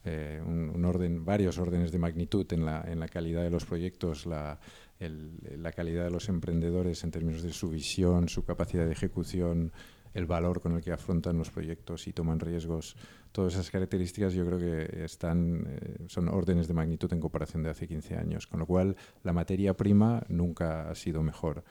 eh, 0.04 0.40
un, 0.46 0.84
orden, 0.84 1.24
varios 1.24 1.58
órdenes 1.58 1.90
de 1.90 1.98
magnitud 1.98 2.46
en 2.52 2.64
la, 2.64 2.84
en 2.86 3.00
la 3.00 3.08
calidad 3.08 3.42
de 3.42 3.50
los 3.50 3.64
proyectos, 3.64 4.26
la, 4.26 4.60
la 5.00 5.72
calidad 5.72 6.04
de 6.04 6.10
los 6.10 6.28
emprendedores 6.28 7.02
en 7.04 7.10
términos 7.10 7.42
de 7.42 7.52
su 7.52 7.68
visión, 7.68 8.28
su 8.28 8.44
capacidad 8.44 8.86
de 8.86 8.92
ejecución, 8.92 9.72
el 10.14 10.26
valor 10.26 10.60
con 10.60 10.72
el 10.76 10.82
que 10.82 10.92
afrontan 10.92 11.38
los 11.38 11.50
proyectos 11.50 12.06
y 12.06 12.12
toman 12.12 12.40
riesgos. 12.40 12.96
Todas 13.32 13.54
esas 13.54 13.70
características 13.70 14.32
yo 14.32 14.44
creo 14.46 14.58
que 14.58 15.04
están, 15.04 15.66
eh, 15.68 16.04
son 16.08 16.28
órdenes 16.28 16.68
de 16.68 16.74
magnitud 16.74 17.12
en 17.12 17.20
comparación 17.20 17.62
de 17.62 17.70
hace 17.70 17.86
15 17.86 18.16
años, 18.16 18.46
con 18.46 18.60
lo 18.60 18.66
cual 18.66 18.96
la 19.22 19.32
materia 19.32 19.76
prima 19.76 20.24
nunca 20.28 20.90
ha 20.90 20.94
sido 20.94 21.22
mejor. 21.22 21.64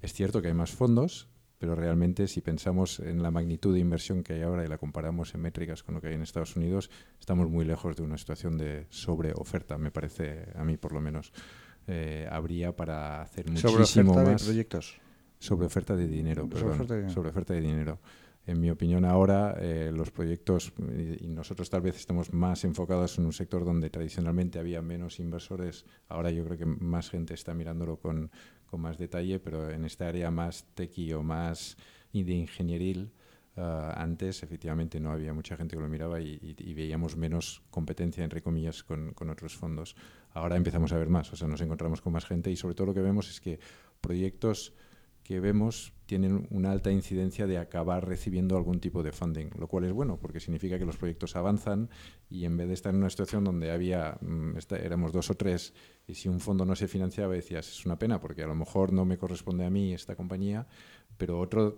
Es 0.00 0.12
cierto 0.12 0.40
que 0.40 0.48
hay 0.48 0.54
más 0.54 0.70
fondos, 0.70 1.28
pero 1.58 1.76
realmente 1.76 2.26
si 2.26 2.40
pensamos 2.40 2.98
en 2.98 3.22
la 3.22 3.30
magnitud 3.30 3.72
de 3.72 3.78
inversión 3.78 4.24
que 4.24 4.32
hay 4.32 4.42
ahora 4.42 4.64
y 4.64 4.68
la 4.68 4.78
comparamos 4.78 5.32
en 5.34 5.42
métricas 5.42 5.84
con 5.84 5.94
lo 5.94 6.00
que 6.00 6.08
hay 6.08 6.14
en 6.14 6.22
Estados 6.22 6.56
Unidos, 6.56 6.90
estamos 7.20 7.48
muy 7.48 7.64
lejos 7.64 7.94
de 7.94 8.02
una 8.02 8.18
situación 8.18 8.58
de 8.58 8.86
sobreoferta, 8.90 9.78
me 9.78 9.92
parece 9.92 10.48
a 10.56 10.64
mí 10.64 10.76
por 10.76 10.92
lo 10.92 11.00
menos. 11.00 11.32
Eh, 11.86 12.28
habría 12.30 12.74
para 12.74 13.22
hacer 13.22 13.48
muchísimo 13.48 14.14
más. 14.14 14.40
De 14.42 14.46
proyectos? 14.46 15.00
Sobre 15.42 15.66
oferta 15.66 15.96
de 15.96 16.06
dinero, 16.06 16.48
perdón. 16.48 17.10
Sobre 17.10 17.30
oferta 17.30 17.52
de 17.52 17.60
dinero. 17.60 17.98
En 18.46 18.60
mi 18.60 18.70
opinión, 18.70 19.04
ahora 19.04 19.56
eh, 19.58 19.90
los 19.92 20.10
proyectos, 20.12 20.72
y, 21.20 21.26
nosotros 21.26 21.68
tal 21.68 21.80
vez 21.80 21.96
estamos 21.96 22.32
más 22.32 22.64
enfocados 22.64 23.18
en 23.18 23.26
un 23.26 23.32
sector 23.32 23.64
donde 23.64 23.90
tradicionalmente 23.90 24.60
había 24.60 24.82
menos 24.82 25.18
inversores, 25.18 25.84
ahora 26.08 26.30
yo 26.30 26.44
creo 26.44 26.58
que 26.58 26.66
más 26.66 27.10
gente 27.10 27.34
está 27.34 27.54
mirándolo 27.54 27.96
con, 27.98 28.30
con 28.66 28.80
más 28.80 28.98
detalle, 28.98 29.40
pero 29.40 29.68
en 29.70 29.84
esta 29.84 30.06
área 30.06 30.30
más 30.30 30.64
tequi 30.74 31.12
o 31.12 31.24
más 31.24 31.76
de 32.12 32.32
ingenieril, 32.32 33.12
ah, 33.56 33.94
antes 33.96 34.44
efectivamente 34.44 35.00
no 35.00 35.10
había 35.10 35.32
mucha 35.32 35.56
gente 35.56 35.76
que 35.76 35.82
lo 35.82 35.88
miraba 35.88 36.20
y, 36.20 36.54
y, 36.56 36.74
veíamos 36.74 37.16
menos 37.16 37.62
competencia, 37.70 38.22
entre 38.22 38.42
comillas, 38.42 38.84
con, 38.84 39.12
con, 39.12 39.28
otros 39.28 39.56
fondos. 39.56 39.96
Ahora 40.34 40.56
empezamos 40.56 40.92
a 40.92 40.98
ver 40.98 41.08
más, 41.08 41.32
o 41.32 41.36
sea, 41.36 41.48
nos 41.48 41.60
encontramos 41.60 42.00
con 42.00 42.12
más 42.12 42.26
gente 42.26 42.50
y 42.50 42.56
sobre 42.56 42.76
todo 42.76 42.88
lo 42.88 42.94
que 42.94 43.02
vemos 43.02 43.28
es 43.28 43.40
que 43.40 43.58
proyectos 44.00 44.72
que 45.22 45.40
vemos 45.40 45.92
tienen 46.06 46.46
una 46.50 46.72
alta 46.72 46.90
incidencia 46.90 47.46
de 47.46 47.58
acabar 47.58 48.06
recibiendo 48.06 48.56
algún 48.56 48.80
tipo 48.80 49.02
de 49.02 49.12
funding, 49.12 49.50
lo 49.58 49.66
cual 49.66 49.84
es 49.84 49.92
bueno 49.92 50.18
porque 50.18 50.40
significa 50.40 50.78
que 50.78 50.84
los 50.84 50.96
proyectos 50.96 51.36
avanzan 51.36 51.88
y 52.28 52.44
en 52.44 52.56
vez 52.56 52.68
de 52.68 52.74
estar 52.74 52.92
en 52.92 53.00
una 53.00 53.10
situación 53.10 53.44
donde 53.44 53.70
había 53.70 54.18
mm, 54.20 54.58
éramos 54.82 55.12
dos 55.12 55.30
o 55.30 55.34
tres 55.34 55.72
y 56.06 56.14
si 56.14 56.28
un 56.28 56.40
fondo 56.40 56.64
no 56.64 56.76
se 56.76 56.88
financiaba 56.88 57.32
decías 57.32 57.68
es 57.68 57.86
una 57.86 57.98
pena 57.98 58.20
porque 58.20 58.42
a 58.42 58.46
lo 58.46 58.54
mejor 58.54 58.92
no 58.92 59.04
me 59.04 59.16
corresponde 59.16 59.64
a 59.64 59.70
mí 59.70 59.94
esta 59.94 60.16
compañía, 60.16 60.66
pero 61.16 61.38
otro 61.38 61.76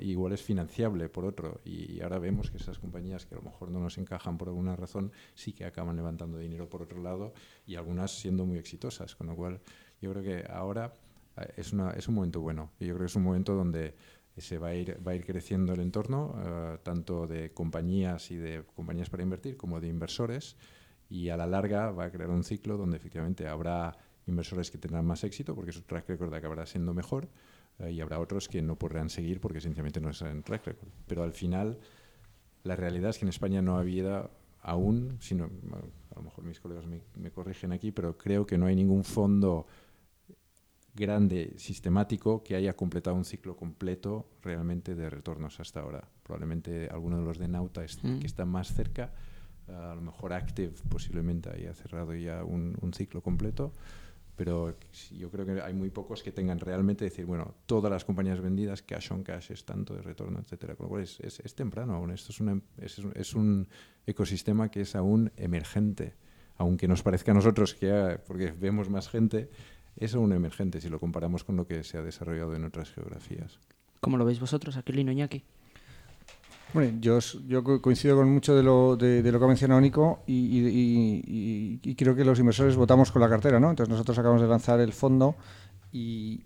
igual 0.00 0.32
es 0.32 0.42
financiable 0.42 1.08
por 1.08 1.24
otro. 1.24 1.60
Y 1.64 2.00
ahora 2.02 2.18
vemos 2.18 2.50
que 2.50 2.58
esas 2.58 2.78
compañías 2.78 3.26
que 3.26 3.34
a 3.34 3.38
lo 3.38 3.44
mejor 3.44 3.70
no 3.70 3.80
nos 3.80 3.96
encajan 3.98 4.36
por 4.36 4.48
alguna 4.48 4.76
razón 4.76 5.12
sí 5.34 5.52
que 5.52 5.64
acaban 5.64 5.96
levantando 5.96 6.38
dinero 6.38 6.68
por 6.68 6.82
otro 6.82 7.02
lado 7.02 7.32
y 7.66 7.76
algunas 7.76 8.10
siendo 8.10 8.44
muy 8.44 8.58
exitosas, 8.58 9.16
con 9.16 9.28
lo 9.28 9.36
cual 9.36 9.60
yo 10.00 10.10
creo 10.12 10.22
que 10.22 10.44
ahora 10.50 10.94
es, 11.56 11.72
una, 11.72 11.90
es 11.90 12.08
un 12.08 12.14
momento 12.14 12.40
bueno. 12.40 12.70
Y 12.78 12.86
yo 12.86 12.94
creo 12.94 13.06
que 13.06 13.10
es 13.10 13.16
un 13.16 13.22
momento 13.22 13.54
donde 13.54 13.94
se 14.36 14.58
va 14.58 14.68
a 14.68 14.74
ir, 14.74 14.98
va 15.06 15.12
a 15.12 15.14
ir 15.14 15.24
creciendo 15.24 15.74
el 15.74 15.80
entorno, 15.80 16.34
eh, 16.38 16.78
tanto 16.82 17.26
de 17.26 17.52
compañías 17.52 18.30
y 18.30 18.36
de 18.36 18.64
compañías 18.74 19.10
para 19.10 19.22
invertir 19.22 19.56
como 19.56 19.80
de 19.80 19.88
inversores. 19.88 20.56
Y 21.10 21.28
a 21.28 21.36
la 21.36 21.46
larga 21.46 21.90
va 21.90 22.04
a 22.04 22.10
crear 22.10 22.30
un 22.30 22.42
ciclo 22.42 22.76
donde 22.78 22.96
efectivamente 22.96 23.46
habrá 23.46 23.96
inversores 24.26 24.70
que 24.70 24.78
tendrán 24.78 25.04
más 25.04 25.24
éxito 25.24 25.54
porque 25.54 25.72
su 25.72 25.82
track 25.82 26.08
record 26.08 26.32
acabará 26.32 26.64
siendo 26.64 26.94
mejor 26.94 27.28
eh, 27.80 27.90
y 27.90 28.00
habrá 28.00 28.20
otros 28.20 28.48
que 28.48 28.62
no 28.62 28.76
podrán 28.76 29.10
seguir 29.10 29.40
porque 29.40 29.60
sencillamente 29.60 30.00
no 30.00 30.10
es 30.10 30.22
en 30.22 30.42
track 30.42 30.66
record. 30.66 30.88
Pero 31.06 31.22
al 31.22 31.32
final, 31.32 31.78
la 32.64 32.76
realidad 32.76 33.10
es 33.10 33.18
que 33.18 33.26
en 33.26 33.30
España 33.30 33.60
no 33.60 33.76
había 33.76 34.30
aún, 34.62 35.18
sino, 35.20 35.44
a 35.44 36.14
lo 36.14 36.22
mejor 36.22 36.44
mis 36.44 36.60
colegas 36.60 36.86
me, 36.86 37.00
me 37.16 37.30
corrigen 37.30 37.72
aquí, 37.72 37.90
pero 37.90 38.16
creo 38.16 38.46
que 38.46 38.56
no 38.56 38.66
hay 38.66 38.76
ningún 38.76 39.04
fondo 39.04 39.66
grande, 40.94 41.54
sistemático, 41.56 42.42
que 42.42 42.54
haya 42.54 42.74
completado 42.74 43.16
un 43.16 43.24
ciclo 43.24 43.56
completo 43.56 44.26
realmente 44.42 44.94
de 44.94 45.08
retornos 45.08 45.58
hasta 45.60 45.80
ahora. 45.80 46.06
Probablemente 46.22 46.88
alguno 46.90 47.18
de 47.18 47.24
los 47.24 47.38
de 47.38 47.48
Nauta 47.48 47.82
mm. 47.82 48.18
que 48.18 48.26
está 48.26 48.44
más 48.44 48.74
cerca, 48.74 49.12
a 49.68 49.94
lo 49.94 50.02
mejor 50.02 50.32
Active 50.32 50.74
posiblemente 50.88 51.50
haya 51.50 51.72
cerrado 51.74 52.14
ya 52.14 52.44
un, 52.44 52.92
ciclo 52.94 53.22
completo, 53.22 53.72
pero 54.36 54.76
yo 55.12 55.30
creo 55.30 55.46
que 55.46 55.60
hay 55.62 55.72
muy 55.72 55.90
pocos 55.90 56.22
que 56.22 56.32
tengan 56.32 56.58
realmente 56.58 57.04
decir, 57.04 57.26
bueno, 57.26 57.54
todas 57.66 57.90
las 57.90 58.04
compañías 58.04 58.40
vendidas, 58.40 58.82
cash 58.82 59.12
on 59.12 59.22
cash 59.22 59.52
es 59.52 59.64
tanto 59.64 59.94
de 59.94 60.02
retorno, 60.02 60.40
etcétera. 60.40 60.74
Con 60.74 60.84
lo 60.84 60.90
cual 60.90 61.02
es, 61.02 61.20
es, 61.20 61.54
temprano 61.54 61.94
aún. 61.94 62.10
Esto 62.10 62.32
es, 62.32 62.40
una, 62.40 62.60
es, 62.78 63.00
es, 63.14 63.34
un 63.34 63.68
ecosistema 64.06 64.70
que 64.70 64.80
es 64.80 64.96
aún 64.96 65.30
emergente. 65.36 66.14
Aunque 66.56 66.88
nos 66.88 67.02
parezca 67.02 67.32
a 67.32 67.34
nosotros 67.34 67.74
que, 67.74 68.18
porque 68.26 68.52
vemos 68.52 68.88
más 68.88 69.08
gente, 69.08 69.50
es 69.96 70.14
un 70.14 70.32
emergente 70.32 70.80
si 70.80 70.88
lo 70.88 70.98
comparamos 71.00 71.44
con 71.44 71.56
lo 71.56 71.66
que 71.66 71.84
se 71.84 71.98
ha 71.98 72.02
desarrollado 72.02 72.54
en 72.54 72.64
otras 72.64 72.90
geografías. 72.90 73.58
¿Cómo 74.00 74.16
lo 74.16 74.24
veis 74.24 74.40
vosotros, 74.40 74.76
Aquilino 74.76 75.12
Iñaki? 75.12 75.44
Bueno, 76.74 76.98
yo, 77.00 77.18
yo 77.46 77.62
coincido 77.82 78.16
con 78.16 78.32
mucho 78.32 78.56
de 78.56 78.62
lo, 78.62 78.96
de, 78.96 79.30
lo 79.30 79.38
que 79.38 79.44
ha 79.44 79.48
mencionado 79.48 79.80
Nico 79.80 80.22
y, 80.26 81.78
y, 81.82 81.94
creo 81.94 82.16
que 82.16 82.24
los 82.24 82.38
inversores 82.38 82.76
votamos 82.76 83.12
con 83.12 83.20
la 83.20 83.28
cartera, 83.28 83.60
¿no? 83.60 83.70
Entonces 83.70 83.90
nosotros 83.90 84.18
acabamos 84.18 84.40
de 84.40 84.48
lanzar 84.48 84.80
el 84.80 84.92
fondo 84.92 85.36
y, 85.92 86.44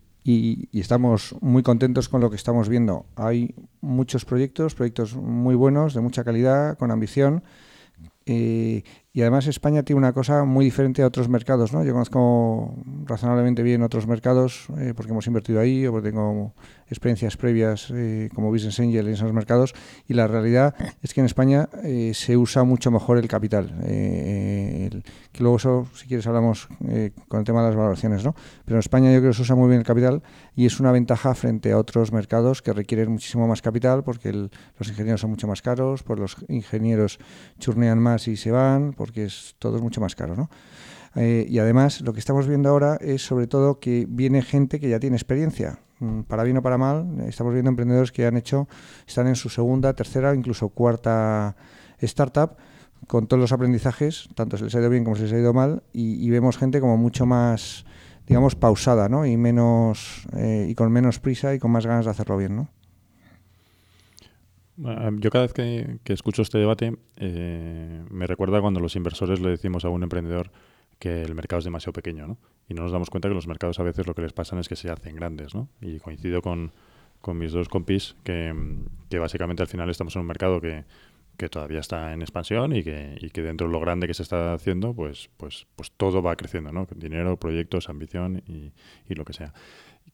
estamos 0.73 1.37
muy 1.41 1.63
contentos 1.63 2.09
con 2.09 2.21
lo 2.21 2.29
que 2.29 2.37
estamos 2.37 2.69
viendo. 2.69 3.07
Hay 3.15 3.55
muchos 3.81 4.25
proyectos, 4.25 4.75
proyectos 4.75 5.15
muy 5.15 5.55
buenos, 5.55 5.95
de 5.95 6.01
mucha 6.01 6.25
calidad, 6.25 6.77
con 6.77 6.91
ambición. 6.91 7.45
Eh, 8.27 8.83
y 9.17 9.23
además 9.23 9.47
España 9.47 9.83
tiene 9.83 9.97
una 9.97 10.13
cosa 10.13 10.45
muy 10.45 10.67
diferente 10.67 11.01
a 11.03 11.07
otros 11.07 11.31
mercados, 11.31 11.73
¿no? 11.73 11.83
Yo 11.83 11.95
conozco 11.95 12.75
razonablemente 13.07 13.63
bien 13.63 13.83
otros 13.83 14.07
mercados 14.07 14.67
eh, 14.77 14.93
porque 14.95 15.13
hemos 15.13 15.27
invertido 15.27 15.59
ahí 15.59 15.87
o 15.87 15.93
porque 15.93 16.11
tengo 16.11 16.53
experiencias 16.91 17.39
previas 17.39 17.91
eh, 17.95 18.29
como 18.35 18.51
business 18.51 18.79
angel 18.79 19.09
en 19.09 19.15
esos 19.15 19.33
mercados 19.33 19.73
y 20.07 20.13
la 20.13 20.27
realidad 20.27 20.75
es 21.03 21.15
que 21.15 21.21
en 21.21 21.27
España 21.27 21.71
eh, 21.83 22.13
se 22.15 22.37
usa 22.37 22.65
mucho 22.65 22.91
mejor 22.91 23.17
el 23.17 23.27
capital. 23.27 23.73
que 23.81 25.43
luego 25.43 25.57
eso, 25.57 25.87
si 25.95 26.07
quieres, 26.07 26.27
hablamos 26.27 26.69
con 27.29 27.41
el 27.41 27.47
tema 27.47 27.63
de 27.63 27.69
las 27.69 27.77
valoraciones, 27.77 28.23
¿no? 28.23 28.35
Pero 28.67 28.77
en 28.77 28.81
España 28.81 29.11
yo 29.15 29.21
creo 29.21 29.31
que 29.31 29.37
se 29.37 29.43
usa 29.43 29.57
muy 29.57 29.69
bien 29.69 29.79
el 29.79 29.87
capital 29.87 30.23
y 30.55 30.67
es 30.67 30.79
una 30.79 30.93
ventaja 30.93 31.35
frente 31.35 31.73
a 31.73 31.79
otros 31.79 32.13
mercados 32.13 32.61
que 32.61 32.75
requieren 32.75 33.13
muchísimo 33.13 33.49
más 33.49 33.63
capital 33.63 34.05
porque 34.05 34.31
los 34.35 34.89
ingenieros 34.89 35.23
son 35.23 35.31
mucho 35.31 35.49
más 35.49 35.63
caros, 35.63 36.03
pues 36.03 36.21
los 36.21 36.37
ingenieros 36.49 37.19
churnean 37.59 37.99
más 37.99 38.29
y 38.29 38.37
se 38.37 38.51
van, 38.51 38.93
porque 39.07 39.25
es, 39.25 39.55
todo 39.59 39.77
es 39.77 39.83
mucho 39.83 40.01
más 40.01 40.15
caro, 40.15 40.37
¿no? 40.37 40.51
Eh, 41.15 41.47
y 41.49 41.59
además 41.59 42.03
lo 42.03 42.13
que 42.13 42.21
estamos 42.21 42.47
viendo 42.47 42.69
ahora 42.69 42.99
es 43.01 43.23
sobre 43.25 43.47
todo 43.47 43.81
que 43.81 44.07
viene 44.09 44.43
gente 44.43 44.79
que 44.79 44.89
ya 44.89 45.01
tiene 45.01 45.17
experiencia. 45.17 45.79
Mm, 45.99 46.23
para 46.23 46.43
bien 46.45 46.59
o 46.59 46.63
para 46.63 46.77
mal, 46.77 47.21
estamos 47.27 47.55
viendo 47.55 47.71
emprendedores 47.71 48.13
que 48.13 48.27
han 48.27 48.37
hecho, 48.37 48.69
están 49.07 49.27
en 49.27 49.35
su 49.35 49.49
segunda, 49.49 49.95
tercera, 49.95 50.35
incluso 50.35 50.69
cuarta 50.69 51.57
startup 52.01 52.57
con 53.07 53.27
todos 53.27 53.41
los 53.41 53.53
aprendizajes, 53.53 54.29
tanto 54.35 54.57
se 54.59 54.65
les 54.65 54.75
ha 54.75 54.81
ido 54.81 54.91
bien 54.91 55.05
como 55.05 55.17
se 55.17 55.23
les 55.23 55.33
ha 55.33 55.39
ido 55.39 55.55
mal, 55.55 55.83
y, 55.93 56.29
vemos 56.29 56.59
gente 56.59 56.81
como 56.81 56.97
mucho 56.97 57.25
más, 57.25 57.85
digamos, 58.27 58.57
pausada, 58.57 59.09
¿no? 59.09 59.25
Y 59.27 59.37
menos 59.37 60.27
eh, 60.35 60.67
y 60.69 60.75
con 60.75 60.91
menos 60.93 61.21
prisa 61.21 61.55
y 61.55 61.59
con 61.59 61.71
más 61.71 61.87
ganas 61.87 62.05
de 62.05 62.11
hacerlo 62.11 62.37
bien, 62.37 62.57
¿no? 62.57 62.69
Yo 64.77 65.31
cada 65.31 65.47
vez 65.47 65.55
que, 65.55 65.99
escucho 66.13 66.43
este 66.43 66.59
debate 66.59 66.97
eh, 67.17 68.05
me 68.11 68.27
recuerda 68.27 68.61
cuando 68.61 68.81
los 68.81 68.95
inversores 68.95 69.41
le 69.41 69.51
decimos 69.51 69.85
a 69.85 69.89
un 69.89 70.03
emprendedor 70.03 70.51
que 70.99 71.23
el 71.23 71.35
mercado 71.35 71.59
es 71.59 71.65
demasiado 71.65 71.95
pequeño, 71.95 72.27
¿no? 72.27 72.39
Y 72.69 72.75
no 72.75 72.83
nos 72.83 72.93
damos 72.93 73.11
cuenta 73.11 73.29
que 73.29 73.35
los 73.35 73.47
mercados 73.47 73.79
a 73.79 73.83
veces 73.83 74.07
lo 74.07 74.15
que 74.15 74.23
les 74.23 74.33
pasa 74.33 74.59
es 74.59 74.69
que 74.69 74.77
se 74.77 74.91
hacen 74.91 75.17
grandes, 75.17 75.55
¿no? 75.55 75.69
Y 75.81 75.99
coincido 75.99 76.43
con, 76.43 76.73
mis 77.35 77.53
dos 77.53 77.69
compis 77.69 78.17
que, 78.23 78.55
básicamente 79.19 79.63
al 79.63 79.69
final 79.69 79.91
estamos 79.91 80.15
en 80.17 80.21
un 80.21 80.27
mercado 80.27 80.61
que, 80.61 80.85
todavía 81.51 81.81
está 81.81 82.13
en 82.13 82.23
expansión 82.23 82.75
y 82.75 82.83
que, 82.83 83.17
y 83.21 83.31
que 83.31 83.43
dentro 83.43 83.67
de 83.67 83.73
lo 83.73 83.81
grande 83.81 84.07
que 84.07 84.15
se 84.15 84.23
está 84.23 84.55
haciendo, 84.55 84.95
pues, 84.95 85.29
pues, 85.37 85.67
pues 85.77 85.91
todo 85.93 86.23
va 86.23 86.37
creciendo, 86.37 86.73
¿no? 86.73 86.87
Dinero, 86.95 87.37
proyectos, 87.39 87.89
ambición 87.89 88.43
y 88.47 89.15
lo 89.15 89.25
que 89.25 89.33
sea 89.33 89.53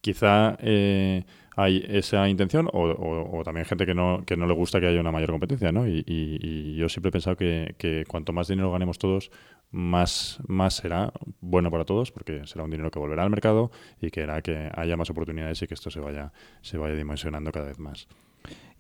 quizá 0.03 0.59
eh, 0.61 1.25
hay 1.57 1.85
esa 1.89 2.29
intención 2.29 2.69
o, 2.73 3.43
también 3.45 3.65
gente 3.65 3.87
que 3.87 3.95
no, 3.95 4.23
que 4.27 4.37
no 4.37 4.47
le 4.47 4.55
gusta 4.55 4.81
que 4.81 4.87
haya 4.87 5.01
una 5.01 5.13
mayor 5.13 5.31
competencia, 5.31 5.73
¿no? 5.73 5.87
Y, 5.87 6.77
yo 6.77 6.89
siempre 6.89 7.09
he 7.09 7.13
pensado 7.13 7.37
que, 7.37 8.05
cuanto 8.09 8.33
más 8.33 8.49
dinero 8.49 8.73
ganemos 8.73 8.99
todos, 8.99 9.31
más, 9.71 10.39
más 10.47 10.75
será 10.75 11.13
bueno 11.41 11.71
para 11.71 11.85
todos, 11.85 12.13
porque 12.13 12.47
será 12.47 12.65
un 12.65 12.71
dinero 12.71 12.91
que 12.91 12.99
volverá 12.99 13.23
al 13.23 13.31
mercado 13.31 13.71
y 14.01 14.11
que 14.11 14.23
hará 14.25 14.43
que 14.43 14.71
haya 14.75 14.97
más 14.97 15.09
oportunidades 15.09 15.63
y 15.63 15.67
que 15.67 15.75
esto 15.75 15.91
se 15.91 16.01
vaya, 16.01 16.33
se 16.61 16.77
vaya 16.77 16.95
dimensionando 16.95 17.53
cada 17.53 17.67
vez 17.67 17.79
más. 17.79 18.09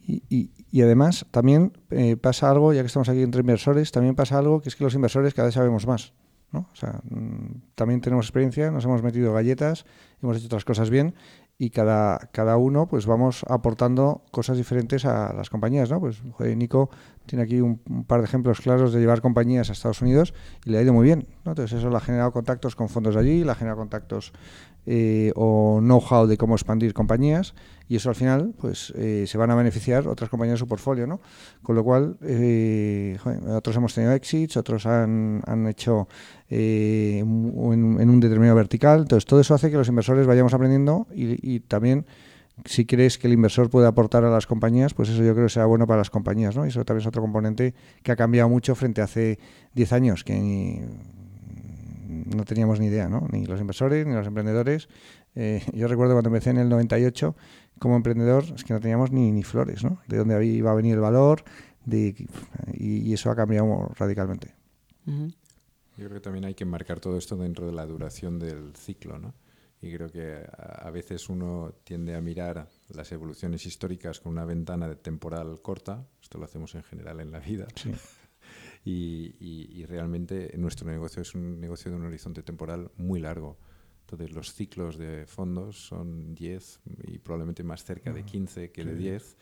Y, 0.05 0.51
y, 0.73 0.83
además 0.83 1.27
también 1.31 1.79
eh, 1.91 2.17
pasa 2.17 2.51
algo, 2.51 2.73
ya 2.73 2.81
que 2.81 2.89
estamos 2.89 3.09
aquí 3.09 3.23
entre 3.23 3.41
inversores, 3.43 3.93
también 3.93 4.17
pasa 4.17 4.39
algo 4.39 4.61
que 4.61 4.69
es 4.69 4.77
que 4.77 4.83
los 4.83 4.95
inversores 4.95 5.33
cada 5.33 5.47
vez 5.47 5.55
sabemos 5.55 5.87
más. 5.87 6.13
¿No? 6.53 6.69
O 6.73 6.77
sea, 6.77 7.01
mm, 7.09 7.73
también 7.75 8.01
tenemos 8.01 8.27
experiencia, 8.27 8.71
nos 8.71 8.85
hemos 8.85 9.03
metido 9.03 9.33
galletas, 9.33 9.85
hemos 10.23 10.37
hecho 10.37 10.47
otras 10.47 10.65
cosas 10.65 10.91
bien 10.91 11.15
y 11.59 11.71
cada, 11.71 12.19
cada 12.33 12.57
uno 12.57 12.89
pues 12.89 13.07
vamos 13.07 13.45
aportando 13.49 14.23
cosas 14.31 14.57
diferentes 14.57 15.05
a 15.05 15.33
las 15.33 15.49
compañías, 15.49 15.91
¿no? 15.91 16.01
Pues 16.01 16.23
Nico 16.57 16.91
tiene 17.27 17.45
aquí 17.45 17.61
un, 17.61 17.79
par 18.07 18.21
de 18.21 18.27
ejemplos 18.27 18.61
claros 18.61 18.93
de 18.93 19.01
llevar 19.01 19.21
compañías 19.21 19.69
a 19.71 19.73
Estados 19.73 20.03
Unidos 20.03 20.35
y 20.65 20.71
le 20.71 20.79
ha 20.79 20.83
ido 20.83 20.93
muy 20.93 21.05
bien, 21.05 21.29
¿no? 21.45 21.53
Entonces 21.53 21.79
eso 21.79 21.89
le 21.89 21.97
ha 21.97 22.01
generado 22.01 22.33
contactos 22.33 22.75
con 22.75 22.89
fondos 22.89 23.15
de 23.15 23.21
allí, 23.21 23.45
le 23.45 23.51
ha 23.53 23.55
generado 23.55 23.79
contactos 23.79 24.33
eh, 24.87 25.33
o 25.37 25.79
know-how 25.81 26.27
de 26.27 26.37
cómo 26.37 26.57
expandir 26.57 26.93
compañías 26.93 27.55
y 27.93 27.97
eso 27.97 28.09
al 28.09 28.15
final 28.15 28.55
pues 28.59 28.91
eh, 28.97 29.27
se 29.27 29.37
van 29.37 29.51
a 29.51 29.55
beneficiar 29.55 30.09
otras 30.09 30.31
compañías 30.31 30.55
de 30.55 30.61
su 30.61 30.67
portfolio, 30.67 31.07
¿no? 31.07 31.21
Con 31.63 31.77
lo 31.77 31.85
cual 31.85 32.17
eh, 32.23 33.19
otros 33.51 33.77
hemos 33.77 33.95
tenido 33.95 34.15
exits, 34.15 34.57
otros 34.57 34.87
han, 34.87 35.43
han 35.47 35.67
hecho 35.67 36.09
en, 36.49 37.23
un 37.27 38.21
determinado 38.21 38.57
vertical, 38.57 39.01
entonces 39.01 39.27
todo 39.27 39.41
eso 39.43 39.53
hace 39.53 39.71
que 39.71 39.77
los 39.77 39.89
inversores 39.89 40.27
vayamos 40.27 40.55
aprendiendo 40.55 41.07
y, 41.15 41.61
también 41.61 42.07
si 42.65 42.87
crees 42.87 43.19
que 43.19 43.27
el 43.27 43.35
inversor 43.35 43.69
puede 43.69 43.87
aportar 43.87 44.25
a 44.25 44.31
las 44.31 44.47
compañías, 44.47 44.95
pues 44.95 45.11
eso 45.11 45.23
yo 45.23 45.35
creo 45.35 45.45
que 45.45 45.53
será 45.53 45.67
bueno 45.67 45.87
para 45.87 45.99
las 45.99 46.09
compañías, 46.09 46.57
¿no? 46.57 46.65
Y 46.65 46.69
eso 46.69 46.87
también 46.87 47.03
es 47.03 47.07
otro 47.07 47.21
componente 47.21 47.75
que 48.03 48.11
ha 48.11 48.17
cambiado 48.17 48.49
mucho 48.49 48.75
frente 48.75 49.03
a 49.03 49.05
hace 49.05 49.39
10 49.75 49.93
años, 49.93 50.25
que 50.25 50.83
no 52.35 52.45
teníamos 52.45 52.81
ni 52.81 52.87
idea, 52.87 53.11
¿no? 53.11 53.29
Ni 53.31 53.45
los 53.45 53.61
inversores, 53.61 54.07
ni 54.07 54.15
los 54.15 54.27
emprendedores. 54.27 54.89
Eh, 55.35 55.63
yo 55.73 55.89
recuerdo 55.89 56.15
cuando 56.15 56.29
empecé 56.29 56.51
en 56.51 56.59
el 56.59 56.69
98 56.69 57.35
como 57.83 57.97
emprendedor, 57.97 58.45
es 58.55 58.63
que 58.63 58.73
no 58.73 58.79
teníamos 58.79 59.11
ni, 59.11 59.33
ni 59.33 59.43
flores, 59.43 59.83
¿no? 59.83 60.01
De 60.07 60.17
dónde 60.17 60.47
iba 60.47 60.71
a 60.71 60.75
venir 60.75 60.95
el 60.95 61.01
valor, 61.01 61.43
de, 61.85 62.15
y, 62.73 63.13
eso 63.13 63.29
ha 63.29 63.35
cambiado 63.35 63.91
radicalmente. 63.97 64.55
Yo 65.05 66.07
creo 66.07 66.11
que 66.11 66.21
también 66.21 66.45
hay 66.45 66.55
que 66.55 66.65
marcar 66.65 67.01
todo 67.01 67.19
esto 67.19 67.37
dentro 67.37 67.67
de 67.67 67.73
la 67.73 67.85
duración 67.85 68.39
del 68.39 68.77
ciclo, 68.77 69.19
¿no? 69.19 69.35
Y 69.81 69.93
creo 69.93 70.13
que 70.13 70.47
a, 70.57 70.89
veces 70.93 71.29
uno 71.29 71.75
tiende 71.83 72.15
a 72.15 72.21
mirar 72.21 72.69
las 72.95 73.11
evoluciones 73.11 73.67
históricas 73.67 74.21
con 74.21 74.31
una 74.31 74.45
ventana 74.45 74.87
de 74.87 74.95
temporal 74.95 75.61
corta, 75.61 76.07
esto 76.23 76.39
lo 76.39 76.45
hacemos 76.45 76.77
en 76.77 76.85
general 76.85 77.19
en 77.19 77.33
la 77.33 77.41
vida, 77.41 77.67
y, 78.85 79.35
y, 79.41 79.85
realmente 79.87 80.55
nuestro 80.57 80.89
negocio 80.89 81.23
es 81.23 81.35
un 81.35 81.59
negocio 81.59 81.91
de 81.91 81.97
un 81.97 82.07
horizonte 82.07 82.45
temporal 82.45 82.93
muy 82.97 83.19
largo. 83.19 83.59
Entonces, 84.13 84.35
los 84.35 84.53
ciclos 84.53 84.99
de 84.99 85.27
fondos 85.27 85.87
son 85.87 86.35
10 86.35 86.81
y 87.09 87.19
probablemente 87.19 87.63
más 87.65 87.85
cerca 87.85 88.13
de 88.13 88.25
15 88.25 88.71
que 88.71 88.85
de 88.85 88.95
10. 88.95 89.37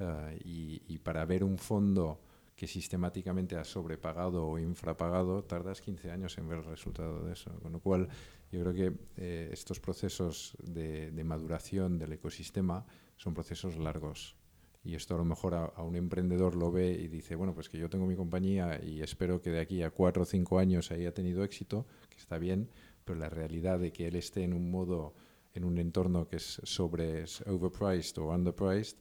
Eh, 0.00 0.38
y, 0.44 0.82
y, 0.88 0.98
para 0.98 1.24
ver 1.24 1.44
un 1.44 1.58
fondo 1.58 2.20
que 2.60 2.66
sistemáticamente 2.66 3.56
ha 3.56 3.64
sobrepagado 3.64 4.46
o 4.46 4.58
infrapagado, 4.58 5.42
tardas 5.44 5.80
15 5.80 6.10
años 6.10 6.36
en 6.36 6.46
ver 6.46 6.58
el 6.58 6.64
resultado 6.64 7.24
de 7.24 7.32
eso. 7.32 7.50
Con 7.62 7.72
lo 7.72 7.80
cual, 7.80 8.08
yo 8.52 8.60
creo 8.60 8.74
que 8.74 8.92
eh, 9.16 9.48
estos 9.50 9.80
procesos 9.80 10.54
de, 10.62 11.10
de, 11.10 11.24
maduración 11.24 11.98
del 11.98 12.12
ecosistema 12.12 12.84
son 13.16 13.32
procesos 13.32 13.78
largos. 13.78 14.36
Y 14.84 14.94
esto 14.94 15.14
a 15.14 15.18
lo 15.18 15.24
mejor 15.24 15.54
a, 15.54 15.64
a, 15.64 15.82
un 15.82 15.96
emprendedor 15.96 16.54
lo 16.54 16.70
ve 16.70 16.90
y 16.92 17.08
dice, 17.08 17.34
bueno, 17.34 17.54
pues 17.54 17.70
que 17.70 17.78
yo 17.78 17.88
tengo 17.88 18.04
mi 18.04 18.16
compañía 18.16 18.78
y 18.82 19.00
espero 19.00 19.40
que 19.40 19.50
de 19.50 19.60
aquí 19.60 19.82
a 19.82 19.90
cuatro 19.90 20.24
o 20.24 20.26
cinco 20.26 20.58
años 20.58 20.90
haya 20.90 21.14
tenido 21.14 21.44
éxito, 21.44 21.86
que 22.10 22.18
está 22.18 22.36
bien, 22.36 22.68
pero 23.04 23.18
la 23.18 23.28
realidad 23.28 23.78
de 23.78 23.92
que 23.92 24.06
él 24.08 24.16
esté 24.16 24.42
en 24.42 24.52
un 24.52 24.70
modo, 24.70 25.14
en 25.54 25.64
un 25.64 25.78
entorno 25.78 26.26
que 26.28 26.36
es 26.36 26.60
sobre 26.64 27.22
es 27.22 27.40
overpriced 27.42 28.18
o 28.18 28.28
underpriced, 28.28 28.96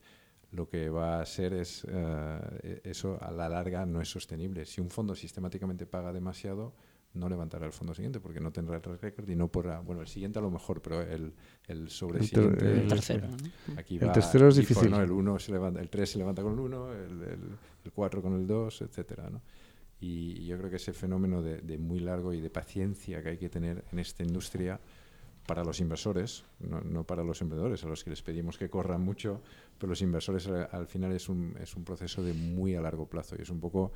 lo 0.51 0.67
que 0.67 0.89
va 0.89 1.21
a 1.21 1.25
ser 1.25 1.53
es 1.53 1.83
uh, 1.83 2.39
eso 2.83 3.19
a 3.21 3.31
la 3.31 3.47
larga 3.47 3.85
no 3.85 4.01
es 4.01 4.09
sostenible. 4.09 4.65
Si 4.65 4.81
un 4.81 4.89
fondo 4.89 5.13
sistemáticamente 5.15 5.85
paga 5.85 6.11
demasiado, 6.11 6.73
no 7.13 7.27
levantará 7.27 7.65
el 7.65 7.71
fondo 7.71 7.93
siguiente 7.93 8.19
porque 8.19 8.39
no 8.39 8.51
tendrá 8.51 8.75
el 8.77 8.81
track 8.81 9.01
record 9.01 9.29
y 9.29 9.35
no 9.35 9.47
podrá. 9.47 9.79
Bueno, 9.79 10.01
el 10.01 10.07
siguiente 10.07 10.39
a 10.39 10.41
lo 10.41 10.51
mejor, 10.51 10.81
pero 10.81 11.01
el, 11.01 11.33
el 11.67 11.89
sobre 11.89 12.19
el, 12.19 12.57
el, 12.63 12.87
tercero. 12.87 13.27
Aquí 13.77 13.97
el 13.97 14.07
va, 14.07 14.11
tercero 14.11 14.47
es 14.47 14.55
difícil. 14.55 14.89
Por, 14.89 14.97
¿no? 14.97 15.03
El, 15.03 15.11
uno 15.11 15.39
se 15.39 15.51
levanta, 15.51 15.81
el 15.81 15.89
3 15.89 16.09
se 16.09 16.17
levanta 16.17 16.41
con 16.41 16.53
el 16.53 16.59
1, 16.59 16.93
el, 16.93 17.21
el, 17.23 17.57
el 17.85 17.91
4 17.91 18.21
con 18.21 18.33
el 18.33 18.47
2, 18.47 18.81
etcétera, 18.83 19.29
¿no? 19.29 19.41
Y 19.99 20.45
yo 20.45 20.57
creo 20.57 20.69
que 20.69 20.77
ese 20.77 20.93
fenómeno 20.93 21.41
de, 21.41 21.61
de, 21.61 21.77
muy 21.77 21.99
largo 21.99 22.33
y 22.33 22.39
de 22.39 22.49
paciencia 22.49 23.21
que 23.21 23.29
hay 23.29 23.37
que 23.37 23.49
tener 23.49 23.83
en 23.91 23.99
esta 23.99 24.23
industria 24.23 24.79
para 25.45 25.63
los 25.63 25.79
inversores, 25.79 26.43
no, 26.59 27.03
para 27.05 27.23
los 27.23 27.41
emprendedores, 27.41 27.83
a 27.83 27.87
los 27.87 28.03
que 28.03 28.11
les 28.11 28.21
pedimos 28.21 28.57
que 28.57 28.69
corran 28.69 29.01
mucho, 29.01 29.41
pero 29.79 29.89
los 29.89 30.01
inversores 30.03 30.47
al, 30.47 30.69
al 30.71 30.85
final 30.85 31.11
es 31.11 31.27
un, 31.27 31.55
es 31.59 31.75
un 31.75 31.83
proceso 31.83 32.21
de 32.21 32.33
muy 32.33 32.75
a 32.75 32.81
largo 32.81 33.07
plazo 33.07 33.35
y 33.37 33.41
es 33.41 33.49
un 33.49 33.59
poco, 33.59 33.91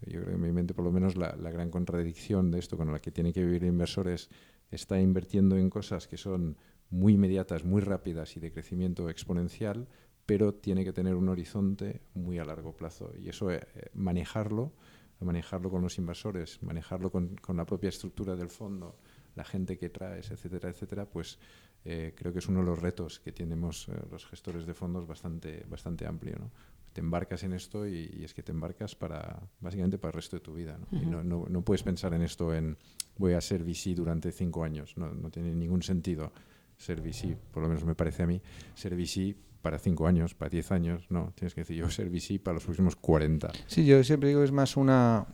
yo 0.00 0.20
creo 0.20 0.26
que 0.26 0.34
en 0.34 0.40
mi 0.40 0.50
mente 0.50 0.74
por 0.74 0.84
lo 0.84 0.90
menos 0.90 1.16
la, 1.16 1.36
la 1.36 1.52
gran 1.52 1.70
contradicción 1.70 2.50
de 2.50 2.58
esto 2.58 2.76
con 2.76 2.90
la 2.92 2.98
que 2.98 3.12
tiene 3.12 3.32
que 3.32 3.44
vivir 3.44 3.62
el 3.62 3.68
inversor 3.68 4.08
es 4.08 4.28
está 4.70 5.00
invirtiendo 5.00 5.56
en 5.56 5.70
cosas 5.70 6.08
que 6.08 6.16
son 6.16 6.56
muy 6.90 7.14
inmediatas, 7.14 7.64
muy 7.64 7.80
rápidas 7.80 8.36
y 8.36 8.40
de 8.40 8.50
crecimiento 8.50 9.08
exponencial, 9.08 9.86
pero 10.26 10.54
tiene 10.54 10.84
que 10.84 10.92
tener 10.92 11.14
un 11.14 11.28
horizonte 11.28 12.00
muy 12.14 12.38
a 12.38 12.44
largo 12.44 12.76
plazo 12.76 13.12
y 13.18 13.28
eso 13.28 13.50
eh, 13.50 13.62
manejarlo, 13.94 14.72
manejarlo 15.20 15.70
con 15.70 15.82
los 15.82 15.98
inversores, 15.98 16.62
manejarlo 16.62 17.10
con, 17.10 17.36
con 17.36 17.56
la 17.56 17.64
propia 17.64 17.88
estructura 17.88 18.36
del 18.36 18.50
fondo, 18.50 18.96
la 19.34 19.44
gente 19.44 19.78
que 19.78 19.88
traes, 19.88 20.30
etcétera, 20.30 20.68
etcétera, 20.68 21.06
pues 21.06 21.38
eh, 21.84 22.12
creo 22.16 22.32
que 22.32 22.40
es 22.40 22.48
uno 22.48 22.60
de 22.60 22.66
los 22.66 22.80
retos 22.80 23.20
que 23.20 23.32
tenemos 23.32 23.88
eh, 23.88 23.92
los 24.10 24.26
gestores 24.26 24.66
de 24.66 24.74
fondos 24.74 25.06
bastante, 25.06 25.64
bastante 25.68 26.06
amplio. 26.06 26.36
¿no? 26.38 26.50
Te 26.92 27.00
embarcas 27.00 27.42
en 27.44 27.52
esto 27.52 27.86
y, 27.86 28.10
y, 28.18 28.24
es 28.24 28.34
que 28.34 28.42
te 28.42 28.52
embarcas 28.52 28.94
para 28.94 29.40
básicamente 29.60 29.98
para 29.98 30.10
el 30.10 30.14
resto 30.14 30.36
de 30.36 30.40
tu 30.40 30.54
vida. 30.54 30.78
¿no? 30.78 30.86
Uh 30.90 31.00
-huh. 31.00 31.02
y 31.02 31.06
no, 31.06 31.24
no, 31.24 31.46
no, 31.48 31.62
puedes 31.62 31.82
pensar 31.82 32.14
en 32.14 32.22
esto 32.22 32.54
en 32.54 32.76
voy 33.16 33.34
a 33.34 33.40
ser 33.40 33.62
VC 33.62 33.94
durante 33.94 34.32
cinco 34.32 34.64
años. 34.64 34.96
No, 34.96 35.12
no 35.12 35.30
tiene 35.30 35.54
ningún 35.54 35.82
sentido 35.82 36.32
ser 36.76 37.00
VC, 37.00 37.36
por 37.52 37.62
lo 37.62 37.68
menos 37.68 37.84
me 37.84 37.94
parece 37.94 38.22
a 38.22 38.26
mí, 38.26 38.40
ser 38.74 38.94
VC 38.94 39.34
para 39.62 39.78
cinco 39.78 40.06
años, 40.06 40.34
para 40.34 40.50
diez 40.50 40.72
años, 40.72 41.06
no, 41.10 41.32
tienes 41.34 41.54
que 41.54 41.62
decir 41.62 41.76
yo 41.76 41.90
ser 41.90 42.08
VC 42.08 42.40
para 42.40 42.54
los 42.54 42.64
próximos 42.64 42.96
40. 42.96 43.50
Sí, 43.66 43.84
yo 43.84 44.02
siempre 44.04 44.28
digo 44.28 44.42
es 44.42 44.52
más 44.52 44.76
una 44.76 45.26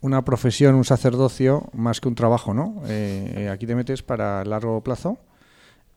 una 0.00 0.24
profesión, 0.24 0.74
un 0.74 0.84
sacerdocio, 0.84 1.68
más 1.72 2.00
que 2.00 2.08
un 2.08 2.14
trabajo, 2.14 2.54
¿no? 2.54 2.82
Eh, 2.86 3.48
aquí 3.52 3.66
te 3.66 3.74
metes 3.74 4.02
para 4.02 4.44
largo 4.44 4.80
plazo, 4.82 5.18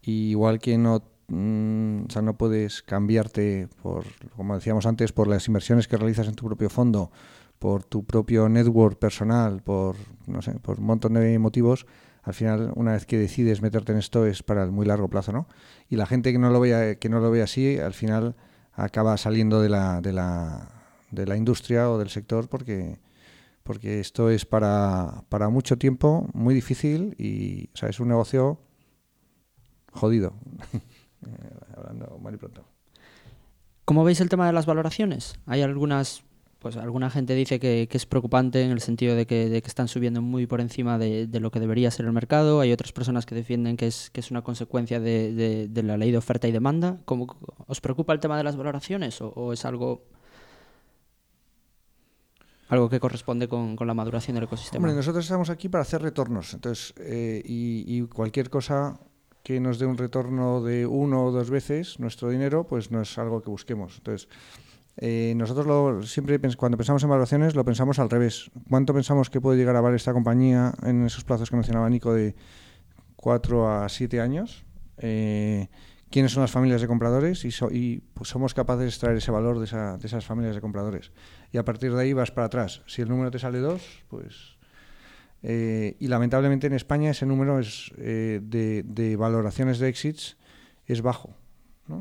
igual 0.02 0.60
que 0.60 0.78
no, 0.78 1.04
mmm, 1.28 2.06
o 2.08 2.10
sea, 2.10 2.22
no 2.22 2.36
puedes 2.36 2.82
cambiarte, 2.82 3.68
por, 3.82 4.06
como 4.36 4.56
decíamos 4.56 4.86
antes, 4.86 5.12
por 5.12 5.28
las 5.28 5.48
inversiones 5.48 5.88
que 5.88 5.98
realizas 5.98 6.28
en 6.28 6.36
tu 6.36 6.46
propio 6.46 6.70
fondo, 6.70 7.12
por 7.60 7.84
tu 7.84 8.04
propio 8.04 8.50
network 8.50 8.98
personal, 8.98 9.62
por, 9.62 9.96
no 10.26 10.42
sé, 10.42 10.54
por 10.54 10.80
un 10.80 10.86
montón 10.86 11.14
de 11.14 11.38
motivos, 11.38 11.86
al 12.24 12.34
final, 12.34 12.72
una 12.76 12.94
vez 12.94 13.06
que 13.06 13.18
decides 13.18 13.62
meterte 13.62 13.92
en 13.92 13.98
esto, 13.98 14.26
es 14.26 14.44
para 14.44 14.64
el 14.64 14.72
muy 14.72 14.86
largo 14.86 15.10
plazo, 15.10 15.32
¿no? 15.32 15.48
Y 15.90 15.96
la 15.96 16.06
gente 16.06 16.32
que 16.32 16.40
no 16.40 16.50
lo 16.50 16.60
vea, 16.60 16.96
que 16.96 17.10
no 17.10 17.20
lo 17.20 17.32
ve 17.32 17.42
así, 17.42 17.80
al 17.80 17.94
final 17.94 18.36
acaba 18.74 19.18
saliendo 19.18 19.62
de 19.62 19.70
la, 19.70 20.02
de 20.02 20.14
la, 20.14 20.70
de 21.12 21.26
la 21.26 21.36
industria 21.36 21.90
o 21.90 21.98
del 21.98 22.10
sector 22.10 22.48
porque 22.48 23.00
porque 23.64 24.00
esto 24.00 24.30
es 24.30 24.46
para, 24.46 25.24
para 25.30 25.50
mucho 25.50 25.78
tiempo, 25.78 26.28
muy 26.34 26.56
difícil 26.56 27.16
y 27.18 27.70
o 27.74 27.78
sea, 27.78 27.90
es 27.90 28.00
un 28.00 28.08
negocio 28.08 28.60
jodido. 29.92 30.34
Hablando 31.78 32.18
mal 32.20 32.34
y 32.34 32.38
pronto. 32.38 32.66
¿Cómo 33.86 34.04
veis 34.04 34.20
el 34.22 34.30
tema 34.30 34.48
de 34.48 34.54
las 34.54 34.66
valoraciones? 34.66 35.36
Hay 35.46 35.62
algunas, 35.62 36.24
pues 36.62 36.78
alguna 36.78 37.10
gente 37.10 37.34
dice 37.34 37.60
que, 37.60 37.90
es 37.90 38.06
preocupante 38.06 38.64
en 38.64 38.70
el 38.70 38.82
sentido 38.82 39.16
de 39.16 39.26
que, 39.26 39.58
están 39.66 39.88
subiendo 39.88 40.22
muy 40.22 40.46
por 40.46 40.62
encima 40.62 41.00
de, 41.00 41.28
lo 41.40 41.50
que 41.50 41.60
debería 41.60 41.90
ser 41.90 42.06
el 42.06 42.14
mercado. 42.14 42.60
Hay 42.60 42.72
otras 42.72 42.92
personas 42.92 43.26
que 43.26 43.34
defienden 43.34 43.78
que 43.78 43.88
es, 43.88 44.12
que 44.12 44.20
es 44.20 44.30
una 44.30 44.44
consecuencia 44.44 45.00
de, 45.00 45.68
la 45.74 45.98
ley 45.98 46.12
de 46.12 46.18
oferta 46.18 46.48
y 46.48 46.52
demanda. 46.52 47.00
¿Cómo, 47.06 47.36
¿Os 47.66 47.82
preocupa 47.82 48.14
el 48.14 48.20
tema 48.20 48.38
de 48.38 48.44
las 48.44 48.58
valoraciones 48.58 49.22
o, 49.22 49.54
es 49.54 49.66
algo 49.66 50.04
algo 52.70 52.90
que 52.90 53.00
corresponde 53.00 53.48
con, 53.50 53.76
con, 53.76 53.86
la 53.88 53.94
maduración 53.94 54.36
del 54.36 54.46
ecosistema. 54.46 54.78
Hombre, 54.78 54.96
nosotros 54.96 55.26
estamos 55.26 55.50
aquí 55.50 55.68
para 55.68 55.82
hacer 55.82 56.02
retornos, 56.02 56.54
entonces 56.54 56.94
eh, 57.00 57.42
y, 57.44 57.84
y, 57.86 58.04
cualquier 58.04 58.50
cosa 58.50 58.98
que 59.44 59.60
nos 59.60 59.78
dé 59.78 59.86
un 59.88 59.98
retorno 59.98 60.62
de 60.62 60.86
uno 60.86 61.26
o 61.26 61.32
dos 61.32 61.50
veces 61.50 62.00
nuestro 62.00 62.30
dinero, 62.30 62.66
pues 62.66 62.90
no 62.90 63.02
es 63.02 63.18
algo 63.18 63.42
que 63.42 63.50
busquemos. 63.50 63.98
Entonces, 63.98 64.30
eh, 65.04 65.34
nosotros 65.36 65.66
lo, 65.66 66.04
siempre 66.04 66.40
cuando 66.56 66.78
pensamos 66.78 67.02
en 67.02 67.10
valoraciones 67.10 67.56
lo 67.56 67.66
pensamos 67.66 67.98
al 67.98 68.10
revés. 68.10 68.52
¿Cuánto 68.70 68.94
pensamos 68.94 69.32
que 69.32 69.42
puede 69.42 69.58
llegar 69.58 69.76
a 69.76 69.82
valer 69.82 69.96
esta 69.96 70.14
compañía 70.14 70.74
en 70.84 71.04
esos 71.04 71.24
plazos 71.24 71.50
que 71.50 71.56
mencionaba 71.56 71.90
Nico 71.90 72.14
de 72.14 72.36
4 73.16 73.84
a 73.84 73.90
7 73.90 74.22
años? 74.22 74.64
Eh, 75.00 75.70
quiénes 76.12 76.34
son 76.34 76.42
las 76.42 76.52
familias 76.52 76.82
de 76.82 76.88
compradores 76.88 77.46
y, 77.46 77.52
so, 77.52 77.70
pues 78.14 78.30
somos 78.30 78.54
capaces 78.54 78.82
de 78.82 78.88
extraer 78.90 79.18
ese 79.18 79.32
valor 79.32 79.58
de, 79.58 79.66
esa, 79.66 79.98
de, 79.98 80.06
esas 80.06 80.24
familias 80.24 80.54
de 80.54 80.62
compradores. 80.62 81.12
Y 81.52 81.58
a 81.58 81.66
partir 81.66 81.96
de 81.96 82.00
ahí 82.00 82.14
vas 82.14 82.30
para 82.30 82.46
atrás. 82.46 82.84
Si 82.86 83.02
el 83.02 83.10
número 83.10 83.32
te 83.32 83.40
sale 83.40 83.58
2, 83.58 84.06
pues... 84.08 84.62
Eh, 85.44 85.98
y 86.00 86.08
lamentablemente 86.08 86.68
en 86.68 86.74
España 86.74 87.10
ese 87.10 87.26
número 87.26 87.58
es, 87.58 87.92
eh, 87.98 88.40
de, 88.44 89.16
valoraciones 89.16 89.80
de 89.80 89.88
exits 89.88 90.38
es 90.86 91.02
bajo. 91.02 91.34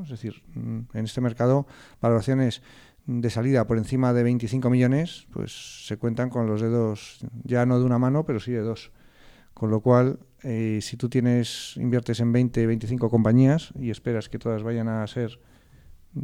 Es 0.02 0.10
decir, 0.10 0.42
mm, 0.54 0.80
en 0.92 1.04
este 1.04 1.22
mercado 1.22 1.66
valoraciones 2.02 2.62
de 3.06 3.30
salida 3.30 3.66
por 3.66 3.78
encima 3.78 4.12
de 4.12 4.22
25 4.22 4.70
millones 4.70 5.26
pues 5.32 5.86
se 5.86 5.96
cuentan 5.96 6.30
con 6.30 6.46
los 6.46 6.60
dedos 6.60 7.20
ya 7.44 7.66
no 7.66 7.78
de 7.78 7.84
una 7.84 7.98
mano, 7.98 8.24
pero 8.24 8.40
sí 8.40 8.52
de 8.52 8.60
dos. 8.60 8.92
Con 9.54 9.70
lo 9.70 9.80
cual, 9.80 10.20
eh, 10.42 10.78
si 10.80 10.96
tú 10.96 11.08
tienes 11.08 11.76
inviertes 11.76 12.20
en 12.20 12.32
20, 12.32 12.66
25 12.66 13.10
compañías 13.10 13.72
y 13.78 13.90
esperas 13.90 14.28
que 14.28 14.38
todas 14.38 14.62
vayan 14.62 14.88
a 14.88 15.06
ser 15.06 15.40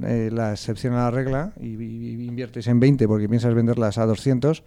eh, 0.03 0.31
la 0.33 0.53
excepción 0.53 0.95
a 0.95 1.05
la 1.05 1.11
regla 1.11 1.53
y, 1.61 1.75
y, 1.83 2.27
inviertes 2.27 2.67
en 2.67 2.81
20 2.81 3.07
porque 3.09 3.29
piensas 3.29 3.55
venderlas 3.55 3.99
a 3.99 4.07
200, 4.07 4.63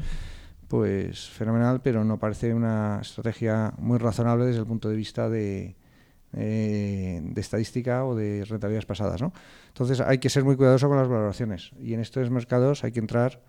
pues 0.68 1.30
fenomenal, 1.30 1.82
pero 1.82 2.04
no 2.04 2.20
parece 2.20 2.54
una 2.54 3.00
estrategia 3.02 3.74
muy 3.78 3.98
razonable 3.98 4.46
desde 4.46 4.60
el 4.60 4.68
punto 4.68 4.90
de 4.90 4.96
vista 4.96 5.30
de, 5.30 5.76
eh, 6.34 7.22
de 7.24 7.42
estadística 7.42 8.06
o 8.06 8.16
de 8.16 8.46
rentabilidades 8.46 8.86
pasadas. 8.86 9.22
¿no? 9.22 9.34
Entonces 9.68 10.00
hay 10.02 10.20
que 10.20 10.30
ser 10.30 10.44
muy 10.44 10.56
cuidadoso 10.56 10.88
con 10.88 10.98
las 10.98 11.08
valoraciones 11.08 11.72
y 11.80 11.94
en 11.94 12.00
estos 12.00 12.30
mercados 12.30 12.84
hay 12.84 12.92
que 12.92 13.00
entrar 13.00 13.42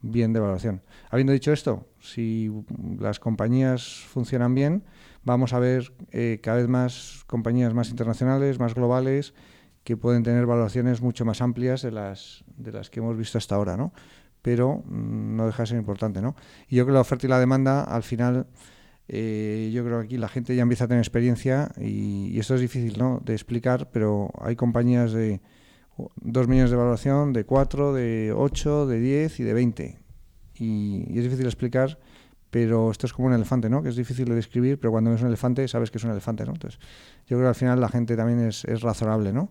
bien 0.00 0.32
de 0.32 0.38
evaluación. 0.38 0.82
Habiendo 1.10 1.32
dicho 1.32 1.52
esto, 1.52 1.86
si 2.00 2.50
las 2.98 3.18
compañías 3.18 4.04
funcionan 4.08 4.54
bien, 4.54 4.84
vamos 5.24 5.52
a 5.52 5.58
ver 5.58 5.92
eh, 6.12 6.40
cada 6.42 6.58
vez 6.58 6.68
más 6.68 7.24
compañías 7.26 7.74
más 7.74 7.90
internacionales, 7.90 8.58
más 8.58 8.74
globales, 8.74 9.34
que 9.84 9.96
pueden 9.96 10.22
tener 10.22 10.46
valoraciones 10.46 11.00
mucho 11.00 11.24
más 11.24 11.40
amplias 11.40 11.82
de 11.82 11.90
las, 11.90 12.44
de 12.56 12.72
las 12.72 12.90
que 12.90 13.00
hemos 13.00 13.16
visto 13.16 13.38
hasta 13.38 13.54
ahora, 13.54 13.76
¿no? 13.76 13.92
Pero 14.42 14.82
mmm, 14.84 15.36
no 15.36 15.46
deja 15.46 15.62
de 15.62 15.68
ser 15.68 15.78
importante, 15.78 16.20
¿no? 16.20 16.36
Y 16.68 16.76
yo 16.76 16.84
creo 16.84 16.92
que 16.92 16.96
la 16.96 17.00
oferta 17.00 17.26
y 17.26 17.30
la 17.30 17.40
demanda, 17.40 17.84
al 17.84 18.02
final, 18.02 18.46
eh, 19.08 19.70
yo 19.72 19.84
creo 19.84 20.00
que 20.00 20.04
aquí 20.04 20.18
la 20.18 20.28
gente 20.28 20.54
ya 20.54 20.62
empieza 20.62 20.84
a 20.84 20.88
tener 20.88 21.00
experiencia 21.00 21.72
y, 21.80 22.28
y 22.28 22.38
esto 22.38 22.54
es 22.54 22.60
difícil, 22.60 22.98
¿no? 22.98 23.20
De 23.24 23.32
explicar, 23.32 23.90
pero 23.90 24.30
hay 24.40 24.54
compañías 24.54 25.12
de 25.12 25.40
2 26.16 26.48
millones 26.48 26.70
de 26.70 26.76
valoración, 26.76 27.32
de 27.32 27.44
4, 27.44 27.94
de 27.94 28.32
8, 28.36 28.86
de 28.86 29.00
10 29.00 29.40
y 29.40 29.42
de 29.44 29.54
20. 29.54 29.98
Y, 30.58 31.04
y, 31.08 31.18
es 31.18 31.24
difícil 31.24 31.46
explicar, 31.46 31.98
pero 32.50 32.90
esto 32.90 33.06
es 33.06 33.14
como 33.14 33.28
un 33.28 33.34
elefante, 33.34 33.70
¿no? 33.70 33.82
Que 33.82 33.88
es 33.88 33.96
difícil 33.96 34.26
de 34.26 34.34
describir, 34.34 34.78
pero 34.78 34.90
cuando 34.90 35.10
ves 35.10 35.22
un 35.22 35.28
elefante 35.28 35.66
sabes 35.68 35.90
que 35.90 35.98
es 35.98 36.04
un 36.04 36.10
elefante, 36.10 36.44
¿no? 36.44 36.52
Entonces, 36.52 36.78
yo 37.26 37.36
creo 37.36 37.42
que 37.42 37.48
al 37.48 37.54
final 37.54 37.80
la 37.80 37.88
gente 37.88 38.14
también 38.14 38.40
es, 38.40 38.64
es 38.66 38.82
razonable, 38.82 39.32
¿no? 39.32 39.50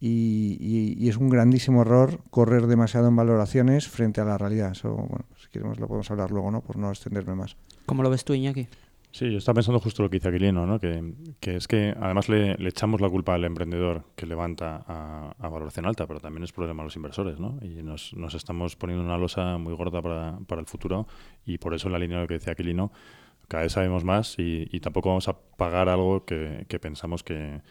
Y, 0.00 0.56
y, 0.60 1.04
y, 1.04 1.08
es 1.08 1.16
un 1.16 1.28
grandísimo 1.30 1.82
error 1.82 2.20
correr 2.30 2.66
demasiado 2.66 3.08
en 3.08 3.16
valoraciones 3.16 3.88
frente 3.88 4.20
a 4.20 4.24
la 4.24 4.36
realidad. 4.36 4.72
Eso, 4.72 4.94
bueno, 4.94 5.24
si 5.36 5.48
queremos 5.48 5.80
lo 5.80 5.86
podemos 5.86 6.10
hablar 6.10 6.30
luego, 6.30 6.50
¿no? 6.50 6.60
Por 6.60 6.76
no 6.76 6.90
extenderme 6.90 7.34
más. 7.34 7.56
¿Cómo 7.86 8.02
lo 8.02 8.10
ves 8.10 8.24
tú, 8.24 8.34
Iñaki? 8.34 8.68
Sí, 9.16 9.30
yo 9.32 9.38
estaba 9.38 9.54
pensando 9.54 9.80
justo 9.80 10.02
lo 10.02 10.10
que 10.10 10.18
dice 10.18 10.28
Aquilino, 10.28 10.66
¿no? 10.66 10.78
que, 10.78 11.14
es 11.40 11.66
que 11.66 11.94
además 11.98 12.28
le, 12.28 12.52
echamos 12.68 13.00
la 13.00 13.08
culpa 13.08 13.32
al 13.32 13.46
emprendedor 13.46 14.04
que 14.14 14.26
levanta 14.26 14.84
a, 14.86 15.32
a, 15.38 15.48
valoración 15.48 15.86
alta, 15.86 16.06
pero 16.06 16.20
también 16.20 16.44
es 16.44 16.52
problema 16.52 16.82
de 16.82 16.88
los 16.88 16.96
inversores. 16.96 17.40
¿no? 17.40 17.58
Y 17.62 17.82
nos, 17.82 18.12
nos 18.12 18.34
estamos 18.34 18.76
poniendo 18.76 19.02
una 19.02 19.16
losa 19.16 19.56
muy 19.56 19.72
gorda 19.72 20.02
para, 20.02 20.60
el 20.60 20.66
futuro 20.66 21.06
y 21.46 21.56
por 21.56 21.72
eso 21.72 21.88
en 21.88 21.92
la 21.94 21.98
línea 21.98 22.18
de 22.18 22.24
lo 22.24 22.28
que 22.28 22.34
decía 22.34 22.52
Aquilino, 22.52 22.92
cada 23.48 23.62
vez 23.62 23.72
sabemos 23.72 24.04
más 24.04 24.34
y, 24.36 24.66
tampoco 24.80 25.08
vamos 25.08 25.28
a 25.28 25.38
pagar 25.56 25.88
algo 25.88 26.26
que, 26.26 26.66
pensamos 26.78 27.22
que, 27.22 27.62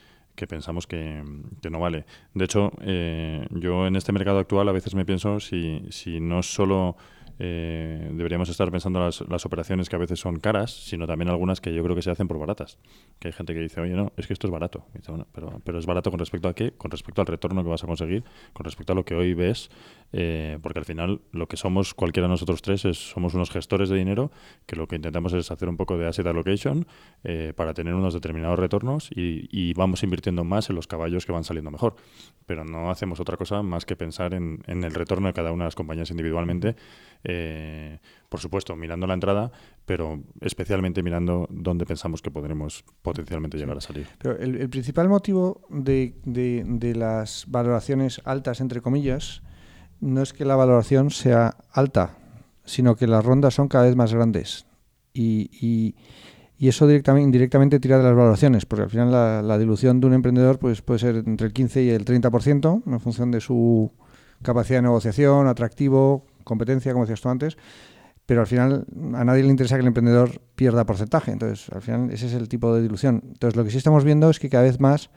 pensamos 0.49 0.87
que, 0.87 1.23
que, 1.61 1.69
no 1.69 1.79
vale. 1.79 2.05
De 2.33 2.45
hecho, 2.45 2.71
eh, 2.81 3.45
yo 3.51 3.85
en 3.85 3.95
este 3.95 4.11
mercado 4.11 4.39
actual 4.39 4.67
a 4.67 4.71
veces 4.71 4.95
me 4.95 5.05
pienso 5.05 5.39
si, 5.39 5.83
si 5.91 6.19
no 6.19 6.41
solo 6.41 6.97
eh, 7.37 8.09
deberíamos 8.13 8.49
estar 8.49 8.71
pensando 8.71 8.99
las, 8.99 9.21
las, 9.27 9.45
operaciones 9.45 9.89
que 9.89 9.95
a 9.95 9.99
veces 9.99 10.19
son 10.19 10.39
caras, 10.39 10.71
sino 10.71 11.05
también 11.05 11.29
algunas 11.29 11.59
que 11.59 11.73
yo 11.73 11.83
creo 11.83 11.95
que 11.95 12.01
se 12.01 12.11
hacen 12.11 12.27
por 12.27 12.39
baratas. 12.39 12.77
Que 13.19 13.27
hay 13.27 13.33
gente 13.33 13.53
que 13.53 13.59
dice, 13.59 13.81
oye, 13.81 13.93
no, 13.93 14.13
es 14.15 14.27
que 14.27 14.33
esto 14.33 14.47
es 14.47 14.51
barato. 14.51 14.85
Pero 15.63 15.79
es 15.79 15.85
barato 15.85 16.11
con 16.11 16.19
respecto 16.19 16.47
a 16.47 16.53
qué? 16.53 16.71
Con 16.71 16.91
respecto 16.91 17.21
al 17.21 17.27
retorno 17.27 17.63
que 17.63 17.69
vas 17.69 17.83
a 17.83 17.87
conseguir, 17.87 18.23
con 18.53 18.63
respecto 18.63 18.93
a 18.93 18.95
lo 18.95 19.03
que 19.03 19.15
hoy 19.15 19.33
ves, 19.33 19.69
eh, 20.17 20.59
porque 20.61 20.79
al 20.79 20.85
final 20.85 21.19
lo 21.33 21.49
que 21.49 21.57
somos 21.57 21.93
cualquiera 21.93 22.27
de 22.27 22.31
nosotros 22.31 22.61
tres 22.61 22.85
es 22.85 22.97
somos 23.09 23.33
unos 23.33 23.49
gestores 23.49 23.89
de 23.89 23.97
dinero 23.97 24.31
que 24.65 24.77
lo 24.77 24.87
que 24.87 24.95
intentamos 24.95 25.33
es 25.33 25.51
hacer 25.51 25.67
un 25.67 25.75
poco 25.75 25.97
de 25.97 26.07
asset 26.07 26.25
allocation 26.25 26.87
eh, 27.25 27.51
para 27.53 27.73
tener 27.73 27.93
unos 27.93 28.13
determinados 28.13 28.57
retornos 28.57 29.09
y, 29.11 29.49
y, 29.51 29.73
vamos 29.73 30.03
invirtiendo 30.03 30.45
más 30.45 30.69
en 30.69 30.77
los 30.77 30.87
caballos 30.87 31.25
que 31.25 31.33
van 31.33 31.43
saliendo 31.43 31.69
mejor. 31.69 31.95
Pero 32.45 32.63
no 32.63 32.91
hacemos 32.91 33.19
otra 33.19 33.35
cosa 33.35 33.61
más 33.61 33.85
que 33.85 33.97
pensar 33.97 34.33
en, 34.33 34.63
en 34.67 34.85
el 34.85 34.93
retorno 34.93 35.27
de 35.27 35.33
cada 35.33 35.51
una 35.51 35.65
de 35.65 35.67
las 35.67 35.75
compañías 35.75 36.09
individualmente 36.11 36.77
eh, 37.25 37.99
por 38.29 38.39
supuesto, 38.39 38.75
mirando 38.75 39.07
la 39.07 39.15
entrada, 39.15 39.51
pero 39.85 40.21
especialmente 40.41 41.01
mirando 41.01 41.47
dónde 41.49 41.85
pensamos 41.85 42.21
que 42.21 42.31
podremos 42.31 42.85
potencialmente 43.01 43.57
llegar 43.57 43.77
a 43.77 43.81
salir. 43.81 44.07
Pero 44.19 44.37
el, 44.37 44.55
el 44.55 44.69
principal 44.69 45.09
motivo 45.09 45.61
de, 45.69 46.15
de, 46.23 46.63
de, 46.65 46.95
las 46.95 47.45
valoraciones 47.47 48.21
altas, 48.25 48.61
entre 48.61 48.81
comillas, 48.81 49.41
no 49.99 50.21
es 50.21 50.33
que 50.33 50.45
la 50.45 50.55
valoración 50.55 51.11
sea 51.11 51.55
alta, 51.71 52.17
sino 52.63 52.95
que 52.95 53.07
las 53.07 53.23
rondas 53.23 53.53
son 53.53 53.67
cada 53.67 53.85
vez 53.85 53.95
más 53.95 54.13
grandes. 54.13 54.65
Y, 55.13 55.49
y, 55.61 55.95
eso 56.67 56.87
directamente, 56.87 57.25
indirectamente 57.25 57.79
tira 57.79 57.97
de 57.97 58.03
las 58.03 58.15
valoraciones, 58.15 58.65
porque 58.65 58.83
al 58.83 58.89
final 58.89 59.11
la, 59.11 59.41
la, 59.41 59.57
dilución 59.57 59.99
de 59.99 60.07
un 60.07 60.13
emprendedor 60.13 60.57
pues, 60.57 60.81
puede 60.81 60.99
ser 60.99 61.15
entre 61.17 61.47
el 61.47 61.53
15 61.53 61.83
y 61.83 61.89
el 61.89 62.05
30%, 62.05 62.83
en 62.85 62.99
función 62.99 63.29
de 63.29 63.39
su 63.39 63.91
capacidad 64.41 64.79
de 64.79 64.83
negociación, 64.83 65.47
atractivo, 65.47 66.25
competencia, 66.43 66.93
como 66.93 67.05
decías 67.05 67.21
tú 67.21 67.29
antes, 67.29 67.57
pero 68.25 68.41
al 68.41 68.47
final 68.47 68.85
a 69.13 69.23
nadie 69.23 69.43
le 69.43 69.49
interesa 69.49 69.75
que 69.75 69.81
el 69.81 69.87
emprendedor 69.87 70.41
pierda 70.55 70.85
porcentaje. 70.85 71.31
Entonces, 71.31 71.69
al 71.69 71.81
final 71.81 72.09
ese 72.11 72.27
es 72.27 72.33
el 72.33 72.49
tipo 72.49 72.73
de 72.73 72.81
dilución. 72.81 73.21
Entonces, 73.25 73.55
lo 73.55 73.63
que 73.63 73.71
sí 73.71 73.77
estamos 73.77 74.03
viendo 74.03 74.29
es 74.29 74.39
que 74.39 74.49
cada 74.49 74.63
vez 74.63 74.79
más 74.79 75.11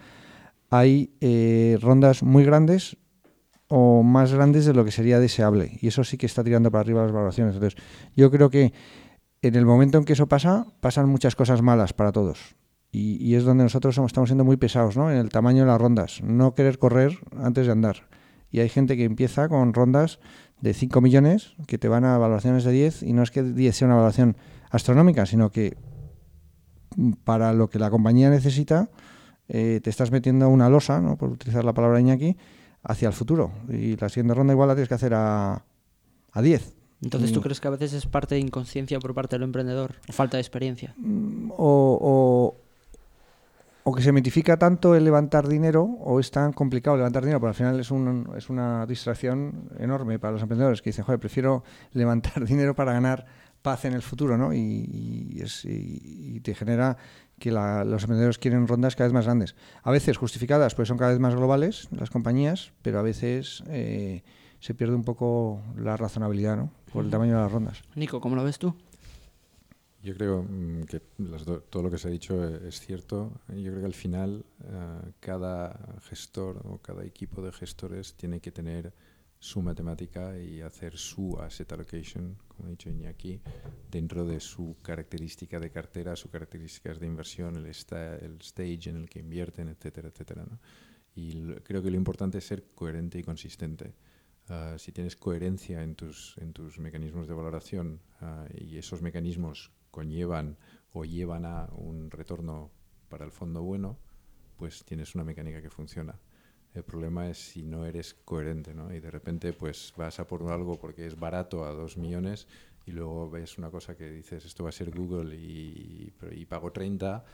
hay 0.71 1.15
eh, 1.21 1.79
rondas 1.81 2.23
muy 2.23 2.45
grandes 2.45 2.97
o 3.69 4.03
más 4.03 4.33
grandes 4.33 4.65
de 4.65 4.75
lo 4.75 4.85
que 4.85 4.91
sería 4.91 5.21
deseable. 5.21 5.79
Y 5.81 5.89
eso 5.89 6.05
sí 6.05 6.17
que 6.17 6.27
está 6.27 6.43
tirando 6.43 6.71
para 6.71 6.81
arriba 6.81 7.03
las 7.03 7.13
valoraciones. 7.13 7.55
Entonces, 7.55 7.81
yo 8.17 8.31
creo 8.31 8.51
que 8.51 8.73
en 9.43 9.55
el 9.55 9.67
momento 9.67 9.99
en 9.99 10.05
que 10.05 10.15
eso 10.15 10.27
pasa, 10.27 10.67
pasan 10.81 11.09
muchas 11.09 11.37
cosas 11.37 11.63
malas 11.63 11.93
para 11.93 12.13
todos. 12.13 12.57
Y, 12.91 13.35
es 13.35 13.45
donde 13.45 13.65
nosotros 13.65 13.99
estamos 13.99 14.31
siendo 14.31 14.45
muy 14.45 14.57
pesados, 14.57 14.97
¿no? 14.97 15.11
En 15.11 15.19
el 15.19 15.29
tamaño 15.29 15.65
de 15.65 15.69
las 15.69 15.81
rondas. 15.81 16.23
No 16.23 16.55
querer 16.55 16.79
correr 16.79 17.19
antes 17.37 17.67
de 17.67 17.73
andar. 17.73 18.09
Y 18.51 18.61
hay 18.61 18.71
gente 18.71 18.97
que 18.97 19.05
empieza 19.05 19.49
con 19.49 19.75
rondas 19.75 20.21
de 20.63 20.73
5 20.73 21.03
millones 21.03 21.55
que 21.67 21.77
te 21.77 21.89
van 21.89 22.05
a 22.05 22.17
valoraciones 22.17 22.65
de 22.65 22.73
10 22.73 23.03
y 23.03 23.13
no 23.13 23.23
es 23.23 23.31
que 23.31 23.43
10 23.43 23.77
sea 23.77 23.87
una 23.87 23.97
valoración 23.97 24.39
astronómica, 24.71 25.27
sino 25.27 25.51
que 25.51 25.77
para 27.25 27.53
lo 27.53 27.69
que 27.69 27.79
la 27.79 27.91
compañía 27.91 28.31
necesita 28.31 28.89
eh, 29.49 29.81
te 29.83 29.91
estás 29.91 30.11
metiendo 30.11 30.49
una 30.49 30.69
losa, 30.69 31.01
¿no? 31.01 31.17
por 31.17 31.31
utilizar 31.31 31.65
la 31.65 31.75
palabra 31.75 32.01
Iñaki, 32.01 32.37
hacia 32.83 33.09
el 33.09 33.15
futuro. 33.15 33.53
Y 33.69 33.97
la 33.97 34.09
siguiente 34.09 34.35
ronda 34.35 34.53
igual 34.53 34.69
la 34.69 34.75
tienes 34.75 34.89
que 34.89 34.95
hacer 34.95 35.15
a, 35.15 35.63
a 36.33 36.43
10. 36.43 36.75
Entonces, 37.01 37.33
¿tú 37.33 37.41
crees 37.41 37.61
que 37.61 37.69
a 37.69 37.71
veces 37.71 37.93
es 37.93 38.07
parte 38.07 38.35
de 38.35 38.41
inconsciencia 38.41 38.99
por 38.99 39.15
parte 39.15 39.37
del 39.37 39.45
emprendedor? 39.45 39.95
¿O 40.09 40.13
falta 40.13 40.37
de 40.37 40.41
experiencia? 40.41 40.97
O, 41.51 41.99
o, 42.01 42.57
o 43.85 43.95
que 43.95 44.03
se 44.03 44.11
mitifica 44.11 44.57
tanto 44.57 44.97
el 44.97 45.05
levantar 45.05 45.47
dinero 45.47 45.85
o 45.85 46.19
es 46.19 46.31
tan 46.33 46.53
complicado 46.53 46.97
levantar 46.97 47.23
dinero, 47.23 47.39
porque 47.39 47.51
al 47.51 47.55
final 47.55 47.81
es, 47.81 47.93
un, 47.93 48.31
es 48.37 48.51
una 48.51 48.85
distracción 48.85 49.71
enorme 49.79 50.19
para 50.19 50.33
los 50.33 50.43
emprendedores 50.43 50.83
que 50.83 50.91
dicen, 50.91 51.05
joder, 51.05 51.21
prefiero 51.21 51.63
levantar 51.93 52.45
dinero 52.47 52.75
para 52.75 52.93
ganar 52.93 53.27
paz 53.63 53.85
en 53.85 53.93
el 53.93 54.03
futuro, 54.03 54.37
¿no? 54.37 54.53
Y, 54.53 54.59
y, 54.59 55.41
es, 55.41 55.65
y, 55.65 56.01
y 56.37 56.41
te 56.41 56.55
genera 56.55 56.97
que 57.39 57.51
la, 57.51 57.85
los 57.85 58.03
emprendedores 58.03 58.39
quieren 58.39 58.67
rondas 58.67 58.97
cada 58.97 59.09
vez 59.09 59.15
más 59.15 59.25
grandes. 59.25 59.55
A 59.83 59.91
veces 59.91 60.17
justificadas, 60.17 60.75
pues 60.75 60.89
son 60.89 60.99
cada 60.99 61.13
vez 61.13 61.21
más 61.21 61.35
globales 61.35 61.89
las 61.91 62.11
compañías, 62.11 62.73
pero 62.83 62.99
a 62.99 63.03
veces 63.03 63.63
eh, 63.69 64.23
se 64.61 64.75
pierde 64.75 64.95
un 64.95 65.05
poco 65.05 65.63
la 65.77 65.97
razonabilidad, 65.97 66.57
¿no? 66.57 66.71
Por 66.93 67.05
el 67.05 67.11
tamaño 67.11 67.37
de 67.37 67.43
las 67.43 67.53
rondas. 67.53 67.83
Nico, 67.95 68.21
¿cómo 68.21 68.37
lo 68.37 68.45
ves 68.45 68.59
tú? 68.59 68.75
Yo 70.03 70.15
creo 70.15 70.43
mm, 70.43 70.85
que 70.85 71.01
todo 71.71 71.83
lo 71.83 71.91
que 71.91 71.99
se 71.99 72.09
ha 72.09 72.11
dicho 72.11 72.45
es 72.45 72.81
cierto. 72.81 73.33
Yo 73.49 73.71
creo 73.71 73.81
que 73.81 73.87
al 73.87 73.95
final 73.95 74.45
uh, 74.61 75.11
cada 75.21 75.99
gestor 76.03 76.63
o 76.65 76.79
cada 76.79 77.05
equipo 77.05 77.43
de 77.43 77.53
gestores 77.53 78.15
tiene 78.15 78.41
que 78.41 78.53
tener 78.53 78.93
su 79.41 79.61
matemática 79.63 80.39
y 80.39 80.61
hacer 80.63 80.97
su 80.97 81.39
asset 81.41 81.71
allocation, 81.73 82.37
como 82.59 82.69
ha 82.69 82.71
dicho 82.73 82.91
Iñaki, 82.91 83.41
dentro 83.89 84.27
de 84.27 84.41
su 84.41 84.77
característica 84.83 85.61
de 85.61 85.71
cartera, 85.71 86.17
sus 86.17 86.31
características 86.31 86.99
de 86.99 87.07
inversión, 87.07 87.57
el, 87.57 87.67
esta, 87.67 88.17
el 88.17 88.39
stage 88.41 88.91
en 88.91 88.97
el 88.97 89.09
que 89.09 89.21
invierten, 89.21 89.69
etcétera, 89.69 90.09
etcétera. 90.09 90.45
¿no? 90.45 90.59
Y 91.15 91.55
creo 91.63 91.81
que 91.83 91.91
lo 91.91 91.97
importante 91.97 92.39
es 92.39 92.47
ser 92.47 92.65
coherente 92.75 93.19
y 93.19 93.23
consistente. 93.23 93.95
Uh, 94.51 94.77
si 94.79 94.93
tienes 94.93 95.15
coherencia 95.15 95.83
en 95.83 95.95
tus, 95.95 96.37
en 96.39 96.53
tus 96.53 96.79
mecanismos 96.79 97.29
de 97.29 97.35
valoración 97.35 98.01
uh, 98.23 98.47
y 98.57 98.77
esos 98.79 99.03
mecanismos 99.03 99.71
conllevan 99.91 100.57
o 100.93 101.05
llevan 101.05 101.45
a 101.45 101.69
un 101.77 102.11
retorno 102.11 102.73
para 103.09 103.25
el 103.25 103.31
fondo 103.31 103.63
bueno, 103.63 103.99
pues 104.57 104.85
tienes 104.85 105.15
una 105.15 105.23
mecánica 105.23 105.63
que 105.63 105.71
funciona. 105.71 106.19
El 106.79 106.85
problema 106.85 107.29
es 107.29 107.39
si 107.39 107.65
no 107.65 107.85
eres 107.85 108.15
coherente, 108.25 108.73
¿no? 108.73 108.95
Y 108.95 109.01
de 109.01 109.11
repente 109.11 109.53
pues 109.53 109.93
vas 109.97 110.21
a 110.21 110.27
por 110.29 110.49
algo 110.49 110.79
porque 110.79 111.07
es 111.07 111.19
barato 111.19 111.65
a 111.65 111.73
dos 111.73 111.97
millones 111.97 112.47
y 112.87 112.93
luego 112.93 113.29
ves 113.29 113.59
una 113.59 113.69
cosa 113.69 113.97
que 113.97 114.09
dices 114.09 114.45
esto 114.45 114.63
va 114.63 114.69
a 114.69 114.73
ser 114.73 114.93
Google 114.93 115.35
y, 115.35 116.13
y, 116.31 116.47
pago 116.47 116.71
30 116.71 117.25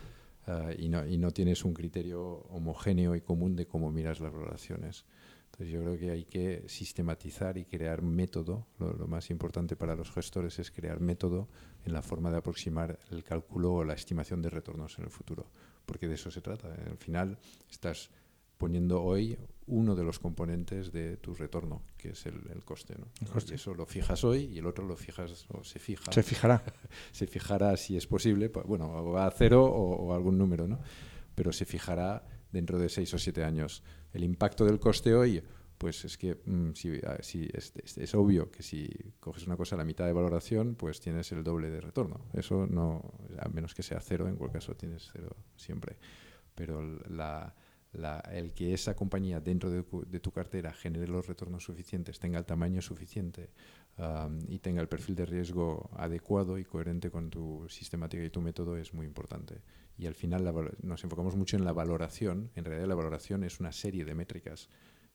uh, 0.46 0.52
y, 0.78 0.88
no, 0.88 1.06
y 1.06 1.18
no 1.18 1.30
tienes 1.30 1.62
un 1.62 1.74
criterio 1.74 2.46
homogéneo 2.48 3.14
y 3.14 3.20
común 3.20 3.54
de 3.54 3.66
cómo 3.66 3.92
miras 3.92 4.18
las 4.20 4.32
valoraciones. 4.32 5.04
Entonces 5.44 5.68
yo 5.68 5.82
creo 5.82 5.98
que 5.98 6.10
hay 6.10 6.24
que 6.24 6.64
sistematizar 6.66 7.58
y 7.58 7.66
crear 7.66 8.00
método. 8.00 8.66
Lo, 8.78 8.94
lo, 8.94 9.06
más 9.06 9.28
importante 9.28 9.76
para 9.76 9.94
los 9.94 10.10
gestores 10.10 10.58
es 10.58 10.70
crear 10.70 11.00
método 11.00 11.48
en 11.84 11.92
la 11.92 12.00
forma 12.00 12.30
de 12.30 12.38
aproximar 12.38 12.98
el 13.10 13.22
cálculo 13.22 13.74
o 13.74 13.84
la 13.84 13.92
estimación 13.92 14.40
de 14.40 14.48
retornos 14.48 14.98
en 14.98 15.04
el 15.04 15.10
futuro, 15.10 15.50
porque 15.84 16.08
de 16.08 16.14
eso 16.14 16.30
se 16.30 16.40
trata. 16.40 16.74
Al 16.90 16.96
final 16.96 17.38
estás 17.70 18.10
poniendo 18.58 19.02
hoy 19.02 19.38
uno 19.66 19.94
de 19.94 20.04
los 20.04 20.18
componentes 20.18 20.92
de 20.92 21.16
tu 21.16 21.34
retorno, 21.34 21.82
que 21.96 22.10
es 22.10 22.26
el, 22.26 22.40
el 22.52 22.64
coste. 22.64 22.94
¿no? 22.98 23.06
El 23.20 23.28
coste. 23.28 23.52
Y 23.52 23.54
eso 23.56 23.74
lo 23.74 23.86
fijas 23.86 24.24
hoy 24.24 24.50
y 24.52 24.58
el 24.58 24.66
otro 24.66 24.86
lo 24.86 24.96
fijas 24.96 25.46
o 25.48 25.64
se 25.64 25.78
fija. 25.78 26.12
Se 26.12 26.22
fijará. 26.22 26.62
se 27.12 27.26
fijará 27.26 27.76
si 27.76 27.96
es 27.96 28.06
posible, 28.06 28.48
bueno, 28.48 29.04
va 29.10 29.26
a 29.26 29.30
cero 29.30 29.64
o, 29.64 30.06
o 30.06 30.14
algún 30.14 30.36
número, 30.36 30.68
¿no? 30.68 30.80
Pero 31.34 31.52
se 31.52 31.64
fijará 31.64 32.26
dentro 32.52 32.78
de 32.78 32.88
seis 32.88 33.12
o 33.14 33.18
siete 33.18 33.42
años. 33.42 33.82
El 34.12 34.22
impacto 34.22 34.64
del 34.64 34.78
coste 34.78 35.14
hoy, 35.14 35.42
pues 35.78 36.04
es 36.04 36.16
que 36.16 36.40
mmm, 36.44 36.72
si, 36.74 37.00
si 37.20 37.48
es, 37.52 37.72
es, 37.82 37.98
es, 37.98 38.14
obvio 38.14 38.50
que 38.50 38.62
si 38.62 38.88
coges 39.18 39.46
una 39.46 39.56
cosa 39.56 39.74
a 39.74 39.78
la 39.78 39.84
mitad 39.84 40.06
de 40.06 40.12
valoración, 40.12 40.76
pues 40.76 41.00
tienes 41.00 41.32
el 41.32 41.42
doble 41.42 41.70
de 41.70 41.80
retorno. 41.80 42.26
Eso 42.32 42.66
no, 42.66 43.02
a 43.38 43.48
menos 43.48 43.74
que 43.74 43.82
sea 43.82 44.00
cero, 44.00 44.28
en 44.28 44.36
cualquier 44.36 44.60
caso 44.62 44.76
tienes 44.76 45.10
cero 45.12 45.36
siempre. 45.56 45.96
Pero 46.54 46.80
la, 47.08 47.54
la, 47.94 48.20
el 48.32 48.52
que 48.52 48.74
esa 48.74 48.94
compañía 48.94 49.40
dentro 49.40 49.70
de, 49.70 49.84
de, 50.06 50.20
tu 50.20 50.30
cartera 50.30 50.72
genere 50.72 51.08
los 51.08 51.26
retornos 51.26 51.64
suficientes, 51.64 52.18
tenga 52.18 52.38
el 52.38 52.44
tamaño 52.44 52.82
suficiente 52.82 53.50
um, 53.98 54.38
y 54.48 54.58
tenga 54.58 54.80
el 54.80 54.88
perfil 54.88 55.14
de 55.14 55.26
riesgo 55.26 55.90
adecuado 55.96 56.58
y 56.58 56.64
coherente 56.64 57.10
con 57.10 57.30
tu 57.30 57.66
sistemática 57.68 58.22
y 58.22 58.30
tu 58.30 58.40
método 58.40 58.76
es 58.76 58.92
muy 58.92 59.06
importante 59.06 59.62
y 59.96 60.06
al 60.06 60.14
final 60.14 60.44
la, 60.44 60.52
nos 60.82 61.04
enfocamos 61.04 61.36
mucho 61.36 61.56
en 61.56 61.64
la 61.64 61.72
valoración. 61.72 62.50
En 62.54 62.64
realidad 62.64 62.88
la 62.88 62.94
valoración 62.94 63.44
es 63.44 63.60
una 63.60 63.72
serie 63.72 64.04
de 64.04 64.14
métricas 64.14 64.68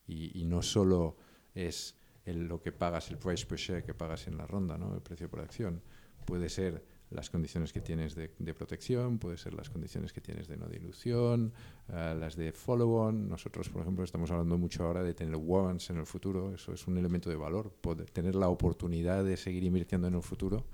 y, 0.07 0.39
y 0.39 0.45
no 0.45 0.61
solo 0.61 1.17
es 1.53 1.95
el, 2.25 2.47
lo 2.47 2.61
que 2.61 2.71
pagas, 2.71 3.09
el 3.11 3.17
price 3.17 3.45
per 3.45 3.57
share 3.57 3.83
que 3.83 3.93
pagas 3.93 4.27
en 4.27 4.37
la 4.37 4.45
ronda, 4.45 4.77
¿no? 4.77 4.93
el 4.95 5.01
precio 5.01 5.29
por 5.29 5.41
acción. 5.41 5.81
Puede 6.25 6.49
ser 6.49 6.83
las 7.11 7.29
condiciones 7.29 7.73
que 7.73 7.81
tienes 7.81 8.15
de, 8.15 8.29
protección, 8.53 9.17
puede 9.17 9.37
ser 9.37 9.53
las 9.53 9.69
condiciones 9.69 10.13
que 10.13 10.21
tienes 10.21 10.47
de 10.47 10.57
no 10.57 10.67
dilución, 10.67 11.53
uh, 11.87 12.17
las 12.17 12.35
de 12.35 12.51
follow-on. 12.51 13.27
Nosotros, 13.27 13.69
por 13.69 13.81
ejemplo, 13.81 14.03
estamos 14.03 14.29
hablando 14.31 14.57
mucho 14.57 14.83
ahora 14.83 15.01
de 15.03 15.13
tener 15.13 15.35
warrants 15.35 15.89
en 15.89 15.97
el 15.97 16.05
futuro. 16.05 16.53
Eso 16.53 16.73
es 16.73 16.87
un 16.87 16.97
elemento 16.97 17.29
de 17.29 17.35
valor. 17.35 17.73
Tener 18.13 18.35
la 18.35 18.49
oportunidad 18.49 19.23
de 19.23 19.37
seguir 19.37 19.63
invirtiendo 19.63 20.07
en 20.07 20.15
el 20.15 20.21
futuro 20.21 20.65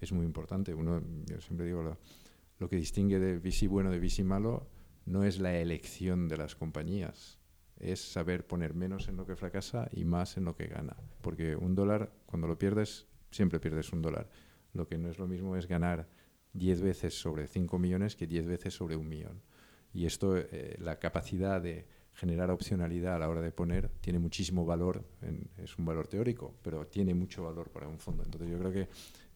es 0.00 0.12
muy 0.12 0.24
importante. 0.24 0.72
Uno, 0.72 1.02
yo 1.26 1.40
siempre 1.40 1.66
digo, 1.66 1.82
lo 2.58 2.68
que 2.68 2.76
distingue 2.76 3.18
de 3.18 3.38
VC 3.38 3.68
bueno 3.68 3.90
de 3.90 3.98
VC 3.98 4.24
malo 4.24 4.66
no 5.06 5.24
es 5.24 5.38
la 5.38 5.58
elección 5.58 6.28
de 6.28 6.38
las 6.38 6.54
compañías, 6.54 7.38
es 7.78 8.00
saber 8.00 8.46
poner 8.46 8.74
menos 8.74 9.08
en 9.08 9.16
lo 9.16 9.26
que 9.26 9.36
fracasa 9.36 9.88
y 9.92 10.04
más 10.04 10.36
en 10.36 10.44
lo 10.44 10.56
que 10.56 10.66
gana. 10.66 10.96
Porque 11.20 11.56
un 11.56 11.74
dólar, 11.74 12.10
cuando 12.26 12.46
lo 12.46 12.58
pierdes, 12.58 13.06
siempre 13.30 13.60
pierdes 13.60 13.92
un 13.92 14.00
dólar. 14.00 14.30
Lo 14.74 14.86
que 14.86 14.98
no 14.98 15.08
es 15.08 15.18
lo 15.18 15.26
mismo 15.26 15.56
es 15.56 15.66
ganar 15.66 16.06
10 16.52 16.82
veces 16.82 17.18
sobre 17.18 17.46
5 17.46 17.78
millones 17.78 18.16
que 18.16 18.26
10 18.26 18.46
veces 18.46 18.74
sobre 18.74 18.96
un 18.96 19.08
millón. 19.08 19.40
Y 19.92 20.06
esto, 20.06 20.36
eh, 20.36 20.76
la 20.80 20.98
capacidad 20.98 21.60
de 21.60 21.86
generar 22.14 22.50
opcionalidad 22.50 23.16
a 23.16 23.18
la 23.18 23.28
hora 23.28 23.40
de 23.40 23.50
poner, 23.50 23.88
tiene 24.00 24.18
muchísimo 24.18 24.64
valor, 24.64 25.04
es 25.58 25.76
un 25.78 25.84
valor 25.84 26.06
teórico, 26.06 26.54
pero 26.62 26.86
tiene 26.86 27.12
mucho 27.12 27.42
valor 27.42 27.70
para 27.70 27.88
un 27.88 27.98
fondo. 27.98 28.22
Entonces 28.22 28.50
yo 28.50 28.58
creo 28.58 28.72
que 28.72 28.88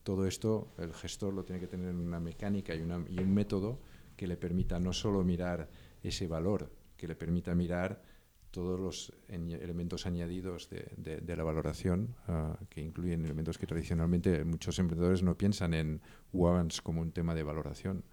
todo 0.03 0.25
esto 0.25 0.71
el 0.77 0.93
gestor 0.93 1.33
lo 1.33 1.43
tiene 1.43 1.59
que 1.59 1.67
tener 1.67 1.89
en 1.89 1.99
una 1.99 2.19
mecánica 2.19 2.73
y 2.73 2.81
un 2.81 3.33
método 3.33 3.79
que 4.15 4.27
le 4.27 4.37
permita 4.37 4.79
no 4.79 4.93
solo 4.93 5.23
mirar 5.23 5.67
ese 6.01 6.27
valor, 6.27 6.71
que 6.95 7.07
le 7.07 7.15
permita 7.15 7.53
mirar 7.53 8.01
todos 8.51 8.79
los 8.79 9.13
elementos 9.27 10.05
añadidos 10.05 10.69
de, 10.69 11.21
de, 11.21 11.35
la 11.35 11.43
valoración, 11.43 12.15
ah, 12.27 12.57
que 12.69 12.81
incluyen 12.81 13.23
elementos 13.23 13.57
que 13.57 13.67
tradicionalmente 13.67 14.43
muchos 14.43 14.79
emprendedores 14.79 15.21
no 15.21 15.37
piensan 15.37 15.73
en 15.73 16.01
warrants 16.33 16.81
como 16.81 17.01
un 17.01 17.11
tema 17.11 17.35
de 17.35 17.43
valoración. 17.43 18.03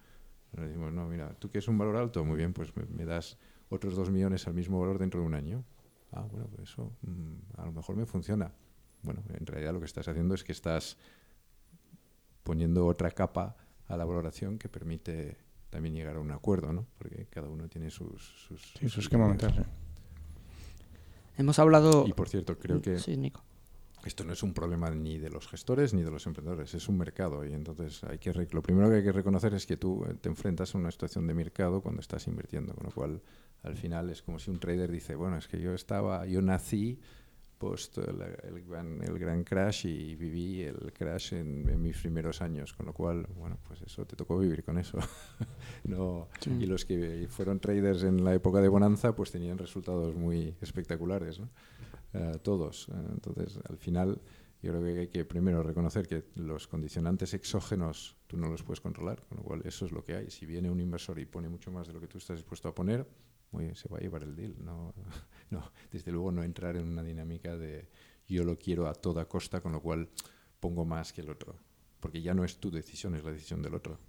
Decimos, 0.51 0.93
no, 0.93 1.07
mira, 1.07 1.33
tú 1.39 1.49
que 1.49 1.59
es 1.59 1.67
un 1.67 1.77
valor 1.77 1.97
alto, 1.97 2.23
muy 2.23 2.37
bien, 2.37 2.53
pues 2.53 2.71
me, 2.75 3.05
das 3.05 3.37
otros 3.69 3.95
dos 3.95 4.09
millones 4.09 4.47
al 4.47 4.53
mismo 4.53 4.79
valor 4.79 4.97
dentro 4.99 5.19
de 5.19 5.25
un 5.25 5.33
año. 5.33 5.63
Ah, 6.11 6.21
bueno, 6.21 6.47
pues 6.47 6.69
eso 6.69 6.95
mm, 7.01 7.59
a 7.59 7.65
lo 7.65 7.71
mejor 7.71 7.95
me 7.95 8.05
funciona. 8.05 8.51
Bueno, 9.03 9.23
en 9.33 9.45
realidad 9.45 9.73
lo 9.73 9.79
que 9.79 9.85
estás 9.85 10.07
haciendo 10.07 10.35
es 10.35 10.43
que 10.43 10.51
estás 10.51 10.97
poniendo 12.43 12.85
otra 12.85 13.11
capa 13.11 13.57
a 13.87 13.97
la 13.97 14.05
valoración 14.05 14.57
que 14.57 14.69
permite 14.69 15.37
también 15.69 15.95
llegar 15.95 16.15
a 16.15 16.19
un 16.19 16.31
acuerdo, 16.31 16.71
¿no? 16.71 16.87
Porque 16.97 17.27
cada 17.29 17.49
uno 17.49 17.67
tiene 17.67 17.89
sus... 17.89 18.21
sus, 18.47 18.73
sí, 18.79 18.87
sus 18.89 19.05
esquema 19.05 19.27
mental. 19.27 19.67
Hemos 21.37 21.59
hablado... 21.59 22.05
Y 22.07 22.13
por 22.13 22.29
cierto, 22.29 22.57
creo 22.57 22.81
que... 22.81 22.99
Sí, 22.99 23.15
Nico. 23.15 23.41
Esto 24.05 24.23
no 24.23 24.33
es 24.33 24.41
un 24.41 24.53
problema 24.53 24.89
ni 24.89 25.17
de 25.17 25.29
los 25.29 25.47
gestores 25.47 25.93
ni 25.93 26.01
de 26.01 26.11
los 26.11 26.25
emprendedores, 26.27 26.73
es 26.73 26.87
un 26.87 26.97
mercado 26.97 27.45
y 27.45 27.53
entonces 27.53 28.03
hay 28.05 28.19
que 28.19 28.31
lo 28.51 28.61
primero 28.61 28.89
que 28.89 28.97
hay 28.97 29.03
que 29.03 29.11
reconocer 29.11 29.53
es 29.53 29.65
que 29.65 29.75
tú 29.75 30.05
eh, 30.05 30.13
te 30.13 30.29
enfrentas 30.29 30.73
a 30.73 30.77
una 30.77 30.91
situación 30.91 31.27
de 31.27 31.33
mercado 31.33 31.81
cuando 31.81 31.99
estás 31.99 32.25
invirtiendo, 32.27 32.73
con 32.73 32.85
lo 32.85 32.91
cual 32.91 33.21
al 33.63 33.75
final 33.75 34.09
es 34.09 34.21
como 34.21 34.39
si 34.39 34.49
un 34.49 34.59
trader 34.59 34.91
dice, 34.91 35.15
bueno, 35.15 35.37
es 35.37 35.47
que 35.47 35.59
yo 35.59 35.73
estaba, 35.73 36.25
yo 36.25 36.41
nací 36.41 36.99
post 37.57 37.97
el, 37.97 38.63
gran, 38.63 39.01
el, 39.03 39.19
gran, 39.19 39.43
crash 39.43 39.85
y 39.87 40.15
viví 40.15 40.63
el 40.63 40.93
crash 40.93 41.33
en, 41.33 41.81
mis 41.81 41.97
primeros 41.97 42.41
años, 42.41 42.73
con 42.73 42.85
lo 42.85 42.93
cual, 42.93 43.27
bueno, 43.35 43.57
pues 43.67 43.81
eso, 43.81 44.05
te 44.05 44.15
tocó 44.15 44.37
vivir 44.39 44.63
con 44.63 44.77
eso. 44.77 44.97
no, 45.83 46.27
Y 46.45 46.65
los 46.65 46.85
que 46.85 47.27
fueron 47.29 47.59
traders 47.59 48.03
en 48.03 48.23
la 48.23 48.33
época 48.33 48.61
de 48.61 48.67
bonanza, 48.67 49.15
pues 49.15 49.31
tenían 49.31 49.57
resultados 49.57 50.15
muy 50.15 50.55
espectaculares, 50.61 51.39
¿no? 51.39 51.49
Eh, 52.13 52.39
todos. 52.41 52.87
entonces, 53.13 53.59
al 53.67 53.77
final, 53.77 54.21
yo 54.61 54.71
creo 54.71 54.83
que 54.83 54.99
hay 55.01 55.07
que 55.07 55.25
primero 55.25 55.61
reconocer 55.61 56.07
que 56.07 56.23
los 56.35 56.67
condicionantes 56.67 57.33
exógenos 57.33 58.17
tú 58.27 58.37
no 58.37 58.47
los 58.47 58.63
puedes 58.63 58.81
controlar, 58.81 59.23
con 59.27 59.37
lo 59.37 59.43
cual 59.43 59.61
eso 59.65 59.85
es 59.85 59.91
lo 59.91 60.03
que 60.03 60.15
hay. 60.15 60.29
Si 60.31 60.45
viene 60.45 60.69
un 60.69 60.79
inversor 60.79 61.19
y 61.19 61.25
pone 61.25 61.49
mucho 61.49 61.71
más 61.71 61.87
de 61.87 61.93
lo 61.93 61.99
que 61.99 62.07
tú 62.07 62.17
estás 62.17 62.37
dispuesto 62.37 62.67
a 62.67 62.75
poner, 62.75 63.07
muy, 63.51 63.75
se 63.75 63.89
va 63.89 63.97
a 63.97 64.01
llevar 64.01 64.23
el 64.23 64.35
deal. 64.35 64.55
No, 64.63 64.93
no, 65.49 65.71
desde 65.91 66.11
luego 66.11 66.31
no 66.31 66.43
entrar 66.43 66.75
en 66.75 66.87
una 66.87 67.03
dinámica 67.03 67.57
de 67.57 67.89
yo 68.27 68.43
lo 68.43 68.57
quiero 68.57 68.87
a 68.87 68.93
toda 68.93 69.25
costa, 69.25 69.61
con 69.61 69.71
lo 69.71 69.81
cual 69.81 70.09
pongo 70.59 70.85
más 70.85 71.13
que 71.13 71.21
el 71.21 71.29
otro. 71.29 71.55
Porque 71.99 72.21
ya 72.21 72.33
no 72.33 72.43
es 72.43 72.57
tu 72.57 72.69
decisión, 72.71 73.15
es 73.15 73.23
la 73.23 73.31
decisión 73.31 73.61
del 73.61 73.73
otro. 73.73 73.99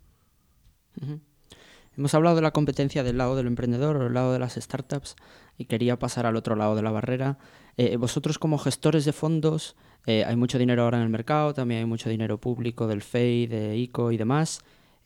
Hemos 1.97 2.15
hablado 2.15 2.37
de 2.37 2.43
la 2.43 2.53
competencia 2.53 3.03
del 3.03 3.19
lado 3.19 3.37
del 3.37 3.47
emprendedor 3.47 3.97
o 3.97 4.05
del 4.05 4.15
lado 4.15 4.33
de 4.33 4.39
las 4.39 4.55
startups 4.55 5.17
y 5.57 5.65
quería 5.65 5.99
pasar 5.99 6.27
al 6.27 6.37
otro 6.37 6.57
lado 6.57 6.75
de 6.77 6.83
la 6.83 6.91
barrera. 6.91 7.39
Eh, 7.77 7.97
vosotros 7.97 8.39
como 8.39 8.59
gestores 8.59 9.05
de 9.05 9.13
fondos, 9.13 9.77
eh, 10.07 10.25
hay 10.25 10.37
mucho 10.37 10.59
dinero 10.59 10.83
ahora 10.83 10.99
en 10.99 11.05
el 11.05 11.11
mercado, 11.11 11.55
también 11.55 11.81
hay 11.81 11.87
mucho 11.87 12.09
dinero 12.11 12.39
público 12.39 12.87
del 12.87 13.03
FEI, 13.03 13.47
de 13.47 13.77
ICO 13.77 14.13
y 14.13 14.17
demás. 14.17 14.61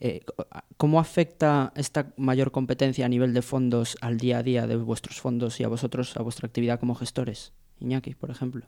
Eh, 0.05 0.19
¿Cómo 0.75 0.99
afecta 0.99 1.71
esta 1.77 2.11
mayor 2.17 2.51
competencia 2.51 3.05
a 3.05 3.09
nivel 3.09 3.33
de 3.33 3.41
fondos 3.41 3.95
al 4.01 4.17
día 4.17 4.39
a 4.39 4.43
día 4.43 4.67
de 4.67 4.75
vuestros 4.75 5.21
fondos 5.21 5.61
y 5.61 5.63
a 5.63 5.69
vosotros, 5.69 6.17
a 6.17 6.21
vuestra 6.21 6.45
actividad 6.45 6.77
como 6.77 6.93
gestores? 6.93 7.53
Iñaki, 7.79 8.13
por 8.13 8.29
ejemplo. 8.29 8.65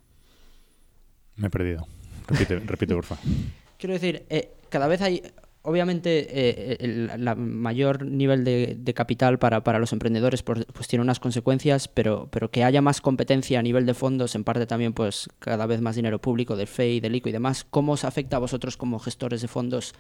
Me 1.36 1.48
he 1.48 1.50
perdido. 1.50 1.86
Repite, 2.28 2.60
repite 2.60 2.96
porfa. 2.96 3.18
Quiero 3.78 3.96
decir, 3.96 4.26
eh, 4.30 4.54
cada 4.70 4.88
vez 4.88 5.02
hay 5.02 5.24
obviamente 5.66 6.28
eh, 6.30 6.78
el 6.80 7.10
mayor 7.38 8.06
nivel 8.06 8.44
de, 8.44 8.94
capital 8.94 9.40
para, 9.40 9.64
para, 9.64 9.80
los 9.80 9.92
emprendedores 9.92 10.44
pues, 10.44 10.66
tiene 10.88 11.04
unas 11.04 11.20
consecuencias, 11.20 11.88
pero, 11.88 12.30
pero 12.32 12.50
que 12.50 12.64
haya 12.64 12.82
más 12.82 13.02
competencia 13.02 13.60
a 13.60 13.62
nivel 13.62 13.86
de 13.86 13.94
fondos, 13.94 14.36
en 14.36 14.44
parte 14.44 14.66
también 14.66 14.94
pues 14.94 15.28
cada 15.40 15.66
vez 15.66 15.82
más 15.82 15.96
dinero 15.96 16.20
público 16.20 16.56
del 16.56 16.68
FEI, 16.68 17.00
del 17.00 17.16
ICO 17.16 17.30
y 17.30 17.34
demás, 17.34 17.66
¿cómo 17.70 17.94
os 17.94 18.06
afecta 18.06 18.38
a 18.38 18.40
vosotros 18.40 18.78
como 18.78 19.00
gestores 19.00 19.42
de 19.42 19.48
fondos 19.48 19.94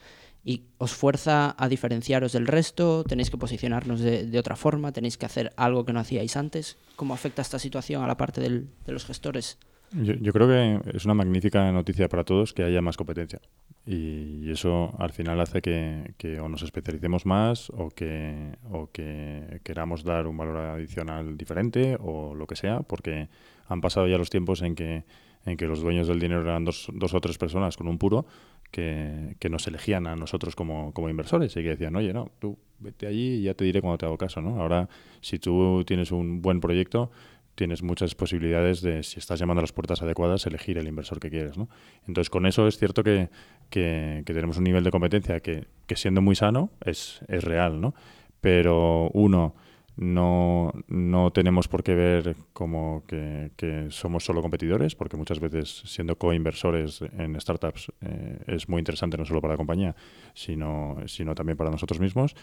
y 0.43 0.63
os 0.77 0.93
fuerza 0.93 1.55
a 1.57 1.67
diferenciaros 1.67 2.31
del 2.31 2.47
resto? 2.47 3.03
¿Tenéis 3.03 3.29
que 3.29 3.37
posicionarnos 3.37 3.99
de, 3.99 4.25
de 4.25 4.39
otra 4.39 4.55
forma? 4.55 4.91
¿Tenéis 4.91 5.17
que 5.17 5.25
hacer 5.25 5.51
algo 5.57 5.85
que 5.85 5.93
no 5.93 5.99
hacíais 5.99 6.37
antes? 6.37 6.77
¿Cómo 6.95 7.13
afecta 7.13 7.41
esta 7.41 7.59
situación 7.59 8.03
a 8.03 8.07
la 8.07 8.17
parte 8.17 8.39
del, 8.39 8.69
de 8.85 8.93
los 8.93 9.05
gestores? 9.05 9.57
Yo, 9.91 10.33
creo 10.33 10.47
que 10.47 10.97
es 10.97 11.05
una 11.05 11.13
magnífica 11.13 11.71
noticia 11.71 12.09
para 12.09 12.23
todos 12.23 12.53
que 12.53 12.63
haya 12.63 12.81
más 12.81 12.97
competencia. 12.97 13.39
Y, 13.85 14.49
eso 14.49 14.93
al 14.99 15.11
final 15.11 15.39
hace 15.39 15.61
que, 15.61 16.39
o 16.39 16.49
nos 16.49 16.63
especialicemos 16.63 17.25
más 17.25 17.69
o 17.69 17.89
que, 17.89 18.57
o 18.71 18.89
que 18.91 19.61
queramos 19.63 20.03
dar 20.03 20.27
un 20.27 20.37
valor 20.37 20.57
adicional 20.57 21.37
diferente 21.37 21.97
o 21.99 22.35
lo 22.35 22.47
que 22.47 22.55
sea, 22.55 22.81
porque 22.81 23.29
han 23.67 23.81
pasado 23.81 24.07
ya 24.07 24.17
los 24.17 24.29
tiempos 24.29 24.61
en 24.61 24.75
que, 24.75 25.03
en 25.45 25.57
que 25.57 25.67
los 25.67 25.81
dueños 25.81 26.07
del 26.07 26.19
dinero 26.19 26.41
eran 26.41 26.65
dos, 26.65 26.87
dos 26.93 27.13
o 27.13 27.21
tres 27.21 27.37
personas 27.37 27.77
con 27.77 27.87
un 27.87 27.97
puro 27.97 28.25
que, 28.71 29.35
que 29.39 29.49
nos 29.49 29.67
elegían 29.67 30.07
a 30.07 30.15
nosotros 30.15 30.55
como, 30.55 30.93
como, 30.93 31.09
inversores 31.09 31.55
y 31.55 31.61
que 31.61 31.69
decían, 31.69 31.95
oye, 31.95 32.13
no, 32.13 32.31
tú 32.39 32.57
vete 32.79 33.07
allí 33.07 33.35
y 33.35 33.41
ya 33.43 33.53
te 33.53 33.63
diré 33.63 33.81
cuando 33.81 33.97
te 33.97 34.05
hago 34.05 34.17
caso. 34.17 34.41
¿no? 34.41 34.59
Ahora, 34.61 34.89
si 35.21 35.39
tú 35.39 35.83
tienes 35.85 36.11
un 36.11 36.41
buen 36.41 36.59
proyecto, 36.59 37.11
tienes 37.55 37.81
muchas 37.81 38.15
posibilidades 38.15 38.81
de, 38.81 39.01
si 39.03 39.19
estás 39.19 39.39
llamando 39.39 39.59
a 39.59 39.63
las 39.63 39.71
puertas 39.71 40.01
adecuadas, 40.01 40.45
elegir 40.45 40.77
el 40.77 40.87
inversor 40.87 41.19
que 41.19 41.29
quieres. 41.29 41.57
¿no? 41.57 41.69
Entonces, 42.07 42.29
con 42.29 42.45
eso 42.45 42.67
es 42.67 42.77
cierto 42.77 43.03
que, 43.03 43.29
que, 43.69 44.23
tenemos 44.25 44.57
un 44.57 44.65
nivel 44.65 44.83
de 44.83 44.91
competencia 44.91 45.39
que, 45.39 45.65
que 45.87 45.95
siendo 45.95 46.21
muy 46.21 46.35
sano, 46.35 46.69
es, 46.83 47.21
es 47.27 47.43
real. 47.43 47.81
¿no? 47.81 47.95
Pero 48.41 49.09
uno, 49.13 49.55
no, 49.97 50.73
no 50.87 51.31
tenemos 51.31 51.67
por 51.67 51.83
qué 51.83 51.95
ver 51.95 52.35
como 52.53 53.03
que, 53.07 53.51
que, 53.55 53.87
somos 53.91 54.25
solo 54.25 54.41
competidores, 54.41 54.95
porque 54.95 55.15
muchas 55.15 55.39
veces 55.39 55.83
siendo 55.85 56.17
co-inversores 56.17 57.01
en 57.17 57.39
startups 57.39 57.91
eh, 58.01 58.39
es 58.47 58.67
muy 58.67 58.79
interesante 58.79 59.17
no 59.17 59.25
solo 59.25 59.41
para 59.41 59.53
la 59.53 59.57
compañía, 59.57 59.95
sino, 60.33 60.97
sino 61.07 61.33
también 61.33 61.57
para 61.57 61.71
nosotros 61.71 61.99
mismos. 61.99 62.35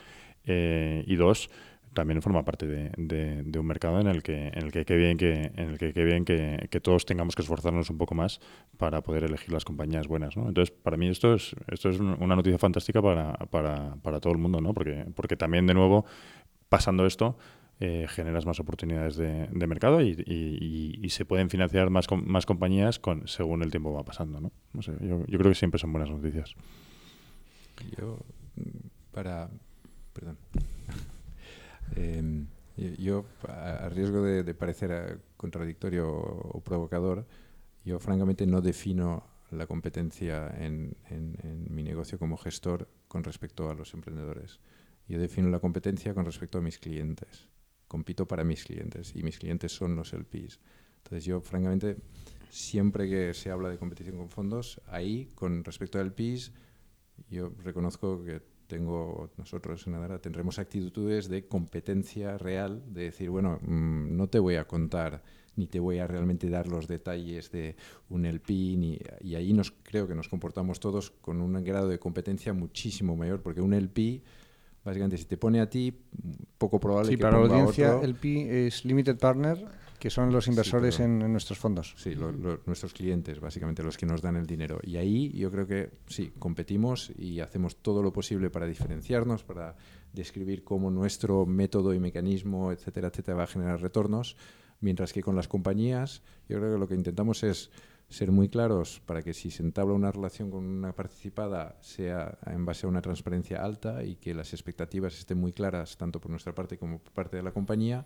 Eh, 0.44 1.04
y 1.06 1.16
dos, 1.16 1.50
también 1.94 2.22
forma 2.22 2.44
parte 2.44 2.66
de, 2.66 3.58
un 3.58 3.66
mercado 3.66 4.00
en 4.00 4.06
el 4.06 4.22
que 4.22 4.48
en 4.48 4.62
el 4.62 4.72
que 4.72 4.84
quede 4.84 4.98
bien 4.98 5.16
que 5.16 5.52
en 5.54 5.70
el 5.70 5.78
que 5.78 5.92
quede 5.92 6.04
bien 6.04 6.24
que, 6.24 6.68
que, 6.70 6.80
todos 6.80 7.04
tengamos 7.06 7.34
que 7.36 7.42
esforzarnos 7.42 7.90
un 7.90 7.98
poco 7.98 8.14
más 8.14 8.40
para 8.78 9.02
poder 9.02 9.24
elegir 9.24 9.52
las 9.52 9.64
compañías 9.64 10.08
buenas 10.08 10.36
¿no? 10.36 10.48
entonces 10.48 10.74
para 10.74 10.96
mí 10.96 11.08
esto 11.08 11.34
es 11.34 11.54
esto 11.68 11.90
es 11.90 12.00
una 12.00 12.36
noticia 12.36 12.58
fantástica 12.58 13.02
para, 13.02 13.32
para, 13.50 13.96
para 14.02 14.20
todo 14.20 14.32
el 14.32 14.38
mundo 14.38 14.60
¿no? 14.60 14.74
porque 14.74 15.06
porque 15.14 15.36
también 15.36 15.66
de 15.66 15.74
nuevo 15.74 16.04
pasando 16.68 17.06
esto 17.06 17.36
eh, 17.80 18.06
generas 18.08 18.46
más 18.46 18.60
oportunidades 18.60 19.16
de, 19.16 19.48
de 19.48 19.66
mercado 19.66 20.00
y, 20.02 20.14
y, 20.24 21.10
se 21.10 21.24
pueden 21.24 21.50
financiar 21.50 21.90
más, 21.90 22.06
más 22.24 22.46
compañías 22.46 23.00
con, 23.00 23.26
según 23.26 23.62
el 23.64 23.72
tiempo 23.72 23.92
va 23.92 24.04
pasando. 24.04 24.40
¿no? 24.40 24.52
yo, 24.72 25.26
yo 25.26 25.38
creo 25.38 25.50
que 25.50 25.56
siempre 25.56 25.80
son 25.80 25.90
buenas 25.90 26.08
noticias. 26.08 26.54
Yo, 27.98 28.18
para. 29.10 29.50
Perdón. 30.12 30.38
Em, 31.96 32.46
yo, 32.98 33.26
a, 33.48 33.88
riesgo 33.88 34.22
de, 34.22 34.54
parecer 34.54 35.20
contradictorio 35.36 36.08
o, 36.10 36.60
provocador, 36.60 37.26
yo 37.84 37.98
francamente 37.98 38.46
no 38.46 38.60
defino 38.60 39.26
la 39.50 39.66
competencia 39.66 40.48
en, 40.58 40.96
mi 41.68 41.82
negocio 41.82 42.18
como 42.18 42.36
gestor 42.36 42.88
con 43.08 43.24
respecto 43.24 43.70
a 43.70 43.74
los 43.74 43.92
emprendedores. 43.94 44.60
Yo 45.08 45.18
defino 45.18 45.50
la 45.50 45.58
competencia 45.58 46.14
con 46.14 46.24
respecto 46.24 46.58
a 46.58 46.62
mis 46.62 46.78
clientes. 46.78 47.48
Compito 47.88 48.26
para 48.26 48.44
mis 48.44 48.64
clientes 48.64 49.14
y 49.14 49.22
mis 49.22 49.38
clientes 49.38 49.72
son 49.72 49.94
los 49.96 50.14
LPs. 50.14 50.60
Entonces 50.98 51.24
yo, 51.24 51.40
francamente, 51.40 51.96
siempre 52.48 53.08
que 53.08 53.34
se 53.34 53.50
habla 53.50 53.68
de 53.68 53.76
competición 53.76 54.16
con 54.16 54.30
fondos, 54.30 54.80
ahí, 54.86 55.28
con 55.34 55.64
respecto 55.64 55.98
a 55.98 56.02
LPs, 56.02 56.52
yo 57.28 57.52
reconozco 57.62 58.24
que 58.24 58.40
tengo 58.72 59.28
nosotros 59.36 59.86
en 59.86 59.94
Adara 59.96 60.18
tendremos 60.18 60.58
actitudes 60.58 61.28
de 61.28 61.46
competencia 61.46 62.38
real, 62.38 62.82
de 62.86 63.02
decir, 63.02 63.28
bueno, 63.28 63.58
mm, 63.60 64.16
no 64.16 64.28
te 64.28 64.38
voy 64.38 64.56
a 64.56 64.66
contar 64.66 65.22
ni 65.56 65.66
te 65.66 65.78
voy 65.78 65.98
a 65.98 66.06
realmente 66.06 66.48
dar 66.48 66.68
los 66.68 66.88
detalles 66.88 67.52
de 67.52 67.76
un 68.08 68.24
LP, 68.24 68.52
ni, 68.78 68.98
y 69.20 69.34
ahí 69.34 69.52
nos, 69.52 69.72
creo 69.82 70.08
que 70.08 70.14
nos 70.14 70.30
comportamos 70.30 70.80
todos 70.80 71.10
con 71.10 71.42
un 71.42 71.62
grado 71.62 71.88
de 71.88 71.98
competencia 71.98 72.54
muchísimo 72.54 73.14
mayor, 73.14 73.42
porque 73.42 73.60
un 73.60 73.74
LP 73.74 74.22
básicamente 74.82 75.18
si 75.18 75.26
te 75.26 75.36
pone 75.36 75.60
a 75.60 75.68
ti, 75.68 75.94
poco 76.56 76.80
probable 76.80 77.10
sí, 77.10 77.16
que 77.16 77.22
para 77.22 77.38
la 77.38 77.44
audiencia 77.44 77.96
otro. 77.96 78.08
el 78.08 78.14
PI 78.14 78.46
es 78.48 78.86
Limited 78.86 79.18
Partner, 79.18 79.66
que 80.02 80.10
son 80.10 80.32
los 80.32 80.48
inversores 80.48 80.98
en, 80.98 81.22
en 81.22 81.30
nuestros 81.30 81.60
fondos. 81.60 81.94
Sí, 81.96 82.16
lo- 82.16 82.32
lo- 82.32 82.60
nuestros 82.66 82.92
clientes, 82.92 83.38
básicamente 83.38 83.84
los 83.84 83.96
que 83.96 84.04
nos 84.04 84.20
dan 84.20 84.34
el 84.34 84.48
dinero. 84.48 84.80
Y 84.82 84.96
ahí 84.96 85.30
yo 85.30 85.48
creo 85.48 85.64
que 85.64 85.90
sí, 86.08 86.32
competimos 86.40 87.12
y 87.16 87.38
hacemos 87.38 87.76
todo 87.76 88.02
lo 88.02 88.12
posible 88.12 88.50
para 88.50 88.66
diferenciarnos, 88.66 89.44
para 89.44 89.76
describir 90.12 90.64
cómo 90.64 90.90
nuestro 90.90 91.46
método 91.46 91.94
y 91.94 92.00
mecanismo, 92.00 92.72
etcétera, 92.72 93.08
etcétera, 93.08 93.36
va 93.36 93.44
a 93.44 93.46
generar 93.46 93.80
retornos. 93.80 94.36
Mientras 94.80 95.12
que 95.12 95.22
con 95.22 95.36
las 95.36 95.46
compañías, 95.46 96.22
yo 96.48 96.58
creo 96.58 96.72
que 96.72 96.80
lo 96.80 96.88
que 96.88 96.96
intentamos 96.96 97.44
es 97.44 97.70
ser 98.08 98.32
muy 98.32 98.48
claros 98.48 99.00
para 99.06 99.22
que 99.22 99.32
si 99.34 99.52
se 99.52 99.62
entabla 99.62 99.94
una 99.94 100.10
relación 100.10 100.50
con 100.50 100.64
una 100.64 100.92
participada 100.96 101.78
sea 101.80 102.38
en 102.46 102.66
base 102.66 102.86
a 102.86 102.88
una 102.88 103.00
transparencia 103.02 103.64
alta 103.64 104.02
y 104.02 104.16
que 104.16 104.34
las 104.34 104.52
expectativas 104.52 105.16
estén 105.16 105.38
muy 105.38 105.52
claras 105.52 105.96
tanto 105.96 106.20
por 106.20 106.32
nuestra 106.32 106.52
parte 106.54 106.76
como 106.76 106.98
por 106.98 107.12
parte 107.12 107.36
de 107.36 107.44
la 107.44 107.52
compañía 107.52 108.04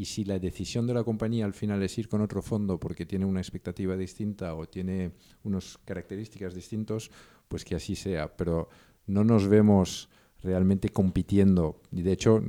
y 0.00 0.04
si 0.04 0.24
la 0.24 0.38
decisión 0.38 0.86
de 0.86 0.94
la 0.94 1.04
compañía 1.04 1.44
al 1.44 1.54
final 1.54 1.82
es 1.82 1.98
ir 1.98 2.08
con 2.08 2.20
otro 2.20 2.40
fondo 2.42 2.78
porque 2.78 3.06
tiene 3.06 3.24
una 3.24 3.40
expectativa 3.40 3.96
distinta 3.96 4.54
o 4.54 4.68
tiene 4.68 5.12
unas 5.42 5.78
características 5.84 6.54
distintos, 6.54 7.10
pues 7.48 7.64
que 7.64 7.74
así 7.74 7.96
sea. 7.96 8.36
Pero 8.36 8.68
no 9.06 9.24
nos 9.24 9.48
vemos 9.48 10.08
realmente 10.42 10.90
compitiendo. 10.90 11.80
Y 11.90 12.02
de 12.02 12.12
hecho, 12.12 12.40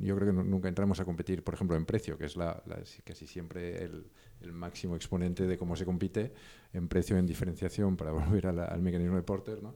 yo 0.00 0.16
creo 0.16 0.28
que 0.28 0.32
nu- 0.32 0.44
nunca 0.44 0.68
entramos 0.68 0.98
a 1.00 1.04
competir, 1.04 1.42
por 1.44 1.54
ejemplo, 1.54 1.76
en 1.76 1.84
precio, 1.84 2.16
que 2.16 2.24
es 2.26 2.36
la, 2.36 2.62
la- 2.66 2.82
casi 3.04 3.26
siempre 3.26 3.84
el, 3.84 4.06
el 4.40 4.52
máximo 4.52 4.96
exponente 4.96 5.46
de 5.46 5.58
cómo 5.58 5.76
se 5.76 5.84
compite, 5.84 6.32
en 6.72 6.88
precio, 6.88 7.18
en 7.18 7.26
diferenciación, 7.26 7.96
para 7.96 8.12
volver 8.12 8.52
la- 8.54 8.64
al 8.66 8.80
mecanismo 8.82 9.16
de 9.16 9.22
Porter, 9.22 9.62
¿no? 9.62 9.74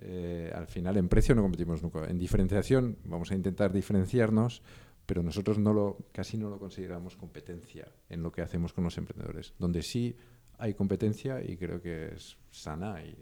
Eh, 0.00 0.52
al 0.54 0.68
final 0.68 0.96
en 0.96 1.08
precio 1.08 1.34
no 1.34 1.42
competimos 1.42 1.82
nunca. 1.82 2.04
En 2.08 2.18
diferenciación 2.18 2.98
vamos 3.04 3.32
a 3.32 3.34
intentar 3.34 3.72
diferenciarnos, 3.72 4.62
pero 5.08 5.22
nosotros 5.22 5.58
no 5.58 5.72
lo, 5.72 5.96
casi 6.12 6.36
no 6.36 6.50
lo 6.50 6.58
consideramos 6.58 7.16
competencia 7.16 7.88
en 8.10 8.22
lo 8.22 8.30
que 8.30 8.42
hacemos 8.42 8.74
con 8.74 8.84
los 8.84 8.98
emprendedores. 8.98 9.54
Donde 9.58 9.80
sí 9.82 10.14
hay 10.58 10.74
competencia 10.74 11.42
y 11.42 11.56
creo 11.56 11.80
que 11.80 12.08
es 12.14 12.36
sana 12.50 13.02
y 13.02 13.16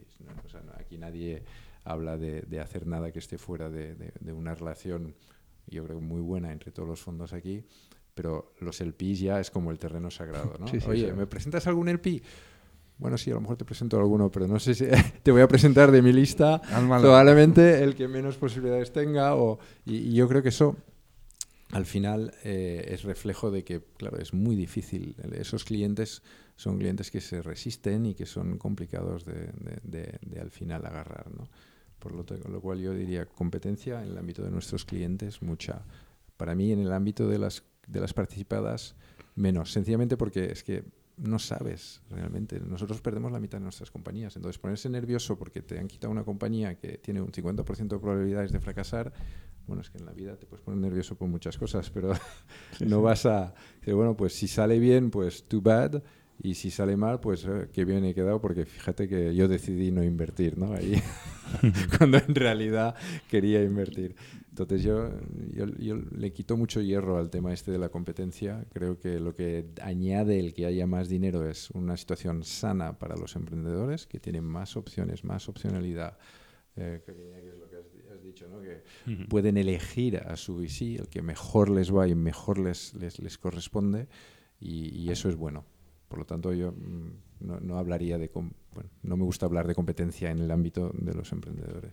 o 0.45 0.49
sea, 0.49 0.63
aquí 0.81 0.99
nadie 0.99 1.45
habla 1.85 2.19
de, 2.19 2.43
de 2.43 2.59
hacer 2.59 2.89
nada 2.89 3.13
que 3.13 3.21
esté 3.21 3.39
fuera 3.39 3.71
de, 3.71 3.95
de- 3.95 4.13
de 4.19 4.33
una 4.33 4.53
relación, 4.57 5.15
yo 5.69 5.85
creo, 5.85 6.01
muy 6.01 6.21
buena 6.21 6.51
entre 6.51 6.73
todos 6.73 6.89
los 6.89 7.01
fondos 7.01 7.33
aquí, 7.33 7.65
pero 8.15 8.53
los 8.59 8.81
LPs 8.81 9.21
ya 9.21 9.39
es 9.39 9.53
como 9.53 9.71
el 9.71 9.79
terreno 9.79 10.11
sagrado, 10.11 10.55
¿no? 10.59 10.67
Sí, 10.73 10.81
sí, 10.81 10.89
Oye, 10.89 11.07
sí. 11.07 11.13
¿me 11.13 11.29
presentas 11.29 11.69
algún 11.69 11.89
LP? 11.89 12.21
Bueno, 12.99 13.17
sí, 13.17 13.31
a 13.31 13.35
lo 13.35 13.43
mejor 13.43 13.59
te 13.59 13.65
presento 13.65 13.97
alguno, 13.99 14.29
pero 14.29 14.49
no 14.49 14.59
sé 14.59 14.75
si 14.75 14.87
te 15.23 15.31
voy 15.31 15.43
a 15.43 15.47
presentar 15.47 15.93
de 15.93 16.03
mi 16.03 16.13
lista 16.13 16.61
probablemente 17.03 17.85
el 17.85 17.95
que 17.95 18.09
menos 18.09 18.37
posibilidades 18.39 18.91
tenga. 18.93 19.37
O, 19.37 19.59
y, 19.85 19.97
y 19.99 20.15
yo 20.15 20.27
creo 20.27 20.43
que 20.43 20.49
eso 20.49 20.77
al 21.73 21.85
final 21.87 22.33
eh, 22.45 22.87
es 22.91 23.03
reflejo 23.03 23.51
de 23.51 23.65
que, 23.65 23.83
claro, 23.97 24.19
es 24.19 24.33
muy 24.33 24.55
difícil. 24.57 25.17
Esos 25.33 25.65
clientes 25.65 26.23
son 26.57 26.79
clientes 26.79 27.11
que 27.11 27.21
se 27.21 27.43
resisten 27.43 28.07
y 28.07 28.15
que 28.15 28.25
son 28.27 28.57
complicados 28.59 29.25
de, 29.25 29.51
de- 29.83 30.41
al 30.41 30.51
final 30.51 30.87
agarrar, 30.87 31.31
¿no? 31.35 31.49
Por 31.99 32.13
lo, 32.13 32.25
lo 32.51 32.61
cual 32.61 32.79
yo 32.81 32.93
diría 32.95 33.27
competencia 33.27 34.03
en 34.03 34.11
el 34.11 34.19
ámbito 34.19 34.43
de 34.45 34.51
nuestros 34.51 34.85
clientes, 34.85 35.43
mucha. 35.43 35.85
Para 36.37 36.55
mí, 36.55 36.71
en 36.71 36.81
el 36.81 36.93
ámbito 36.93 37.27
de 37.29 37.39
las, 37.39 37.63
de 37.89 38.01
las 38.01 38.13
participadas, 38.13 38.95
menos. 39.35 39.73
Sencillamente 39.73 40.17
porque 40.17 40.53
es 40.53 40.63
que 40.63 40.85
no 41.17 41.39
sabes 41.39 42.03
realmente. 42.11 42.61
Nosotros 42.61 43.01
perdemos 43.01 43.33
la 43.33 43.41
mitad 43.41 43.59
de 43.59 43.65
nuestras 43.65 43.91
compañías. 43.91 44.37
Entonces, 44.37 44.59
ponerse 44.59 44.89
nervioso 44.89 45.39
porque 45.39 45.63
te 45.63 45.79
han 45.79 45.89
quitado 45.89 46.11
una 46.11 46.25
compañía 46.25 46.77
que 46.77 46.99
tiene 46.99 47.21
un 47.21 47.33
50% 47.33 47.89
de 47.89 47.99
probabilidades 47.99 48.53
de 48.53 48.61
fracasar, 48.61 49.13
bueno, 49.67 49.83
es 49.83 49.91
que 49.91 49.99
en 49.99 50.07
la 50.07 50.13
vida 50.13 50.37
te 50.37 50.47
puedes 50.47 50.65
poner 50.65 50.81
nervioso 50.81 51.17
por 51.17 51.29
muchas 51.29 51.59
cosas, 51.59 51.91
pero 51.91 52.13
no 52.87 53.03
vas 53.03 53.27
a 53.27 53.55
decir, 53.81 53.95
bueno, 53.95 54.17
pues 54.17 54.35
si 54.35 54.47
sale 54.47 54.79
bien, 54.79 55.11
pues 55.11 55.45
too 55.49 55.61
bad. 55.61 56.03
Y 56.43 56.55
si 56.55 56.71
sale 56.71 56.97
mal, 56.97 57.21
pues 57.21 57.45
eh, 57.45 57.69
qué 57.73 57.85
bien 57.85 58.05
he 58.05 58.15
quedado, 58.15 58.41
porque 58.41 58.67
fíjate 58.67 59.09
que 59.09 59.35
yo 59.35 59.49
decidí 59.49 59.91
no 59.91 60.05
invertir, 60.05 60.59
¿no? 60.59 60.75
Ahí, 60.75 61.01
cuando 61.99 62.19
en 62.19 62.35
realidad 62.35 62.95
quería 63.29 63.63
invertir. 63.63 64.15
Entonces 64.51 64.83
yo, 64.83 65.11
yo, 65.53 65.67
yo 65.79 65.97
le 65.97 66.33
quito 66.33 66.57
mucho 66.57 66.81
hierro 66.81 67.19
al 67.19 67.31
tema 67.31 67.53
este 67.53 67.73
de 67.73 67.79
la 67.79 67.91
competencia. 67.91 68.65
Creo 68.73 68.99
que 68.99 69.21
lo 69.21 69.35
que 69.35 69.67
añade 69.83 70.41
el 70.41 70.55
que 70.55 70.65
haya 70.65 70.87
más 70.87 71.09
dinero 71.09 71.49
es 71.49 71.71
una 71.71 71.97
situación 71.97 72.43
sana 72.43 72.99
para 72.99 73.17
los 73.17 73.37
emprendedores, 73.37 74.07
que 74.07 74.19
tienen 74.19 74.45
más 74.45 74.77
opciones, 74.77 75.25
más 75.25 75.49
opcionalidad. 75.49 76.17
Eh, 76.77 77.03
que 77.05 77.13
es 77.13 77.59
lo 77.59 77.69
que 77.69 77.77
has, 77.77 78.23
dicho, 78.23 78.49
¿no? 78.49 78.61
Que 78.61 78.83
pueden 79.29 79.57
elegir 79.57 80.17
a 80.17 80.37
su 80.37 80.57
VC, 80.57 80.97
el 80.97 81.09
que 81.09 81.23
mejor 81.23 81.69
les 81.69 81.95
va 81.95 82.09
y 82.09 82.15
mejor 82.15 82.59
les, 82.59 82.95
les, 82.95 83.19
les 83.19 83.39
corresponde, 83.39 84.09
y, 84.59 84.89
y 84.89 85.11
eso 85.11 85.29
es 85.29 85.37
bueno. 85.37 85.65
Por 86.09 86.19
lo 86.21 86.25
tanto, 86.25 86.53
yo 86.53 86.73
mm, 86.73 87.61
no, 87.63 87.79
hablaría 87.79 88.19
de... 88.19 88.31
Bueno, 88.33 88.91
no 89.03 89.17
me 89.17 89.25
gusta 89.25 89.47
hablar 89.47 89.67
de 89.67 89.75
competencia 89.75 90.31
en 90.31 90.39
el 90.39 90.51
ámbito 90.51 90.91
de 90.95 91.15
los 91.15 91.33
emprendedores. 91.33 91.93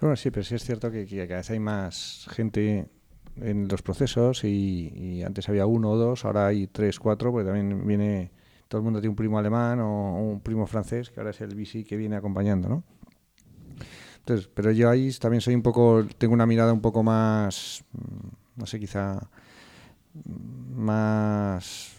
Bueno, 0.00 0.16
sí, 0.16 0.30
pero 0.30 0.44
sí 0.44 0.54
es 0.54 0.64
cierto 0.64 0.90
que, 0.90 1.06
que 1.06 1.26
cada 1.26 1.40
vez 1.40 1.50
hay 1.50 1.60
más 1.60 2.26
gente 2.30 2.88
en 3.36 3.68
los 3.68 3.82
procesos 3.82 4.44
y, 4.44 5.22
antes 5.24 5.48
había 5.48 5.66
uno 5.66 5.90
o 5.90 5.96
dos, 5.96 6.24
ahora 6.24 6.46
hay 6.46 6.66
tres, 6.66 6.98
cuatro, 6.98 7.32
porque 7.32 7.46
también 7.46 7.86
viene, 7.86 8.30
todo 8.68 8.80
el 8.80 8.84
mundo 8.84 9.00
tiene 9.00 9.10
un 9.10 9.16
primo 9.16 9.38
alemán 9.38 9.80
o 9.80 10.20
un 10.20 10.40
primo 10.40 10.66
francés, 10.66 11.10
que 11.10 11.20
ahora 11.20 11.30
es 11.30 11.40
el 11.40 11.54
VC 11.54 11.84
que 11.84 11.96
viene 11.96 12.16
acompañando, 12.16 12.68
¿no? 12.68 12.84
Entonces, 14.18 14.48
pero 14.52 14.70
yo 14.70 14.88
ahí 14.88 15.10
también 15.20 15.40
soy 15.40 15.54
un 15.54 15.62
poco, 15.62 16.06
tengo 16.16 16.32
una 16.32 16.46
mirada 16.46 16.72
un 16.72 16.80
poco 16.80 17.02
más, 17.02 17.84
mm, 17.92 18.60
no 18.60 18.66
sé, 18.66 18.80
quizá 18.80 19.28
mm, 20.14 20.80
más 20.80 21.93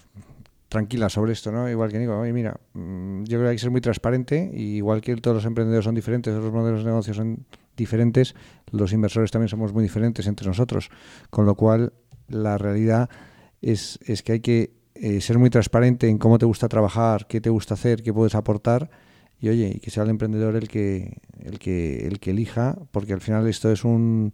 tranquila 0.69 1.10
sobre 1.10 1.34
esto, 1.34 1.51
¿no? 1.51 1.69
Igual 1.69 1.91
que 1.91 1.99
digo, 1.99 2.17
oye, 2.17 2.34
mira, 2.34 2.60
mm, 2.73 3.23
yo 3.23 3.38
creo 3.38 3.43
que 3.43 3.49
hay 3.49 3.56
que 3.56 3.62
ser 3.62 3.71
muy 3.71 3.82
transparente, 3.82 4.51
y 4.54 4.78
igual 4.78 5.01
que 5.01 5.15
todos 5.17 5.36
los 5.36 5.45
emprendedores 5.45 5.86
son 5.86 5.95
diferentes, 5.95 6.34
los 6.34 6.51
modelos 6.51 6.84
de 6.84 6.86
negocio 6.86 7.13
son 7.13 7.45
diferentes, 7.78 8.36
los 8.71 8.93
inversores 8.93 9.32
también 9.32 9.49
somos 9.49 9.73
muy 9.73 9.84
diferentes 9.84 10.28
entre 10.28 10.47
nosotros, 10.47 10.89
con 11.30 11.45
lo 11.45 11.56
cual 11.56 11.93
la 12.28 12.58
realidad 12.58 13.10
es, 13.62 13.99
es 14.06 14.23
que 14.23 14.34
hay 14.34 14.39
que 14.39 14.73
eh, 14.95 15.21
ser 15.21 15.38
muy 15.38 15.49
transparente 15.49 16.08
en 16.08 16.17
cómo 16.17 16.38
te 16.38 16.45
gusta 16.45 16.67
trabajar, 16.67 17.28
qué 17.28 17.41
te 17.41 17.49
gusta 17.49 17.75
hacer, 17.75 18.01
qué 18.01 18.13
puedes 18.13 18.36
aportar, 18.36 18.89
y 19.39 19.49
oye, 19.49 19.73
y 19.75 19.80
que 19.80 19.91
sea 19.91 20.04
el 20.04 20.10
emprendedor 20.10 20.56
el 20.56 20.67
que, 20.67 21.17
el 21.43 21.60
que, 21.60 22.08
el 22.08 22.19
que 22.19 22.32
elija, 22.32 22.78
porque 22.91 23.13
al 23.13 23.21
final 23.21 23.47
esto 23.47 23.71
es 23.71 23.84
un 23.84 24.32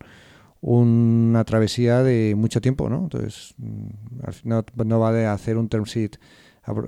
una 0.62 1.44
travesía 1.44 2.04
de 2.04 2.36
mucho 2.36 2.62
tiempo, 2.62 2.90
¿no? 2.90 3.00
Entonces, 3.00 3.56
mm, 3.58 3.88
no, 4.44 5.00
va 5.00 5.12
de 5.12 5.26
hacer 5.26 5.58
un 5.58 5.68
term 5.68 5.86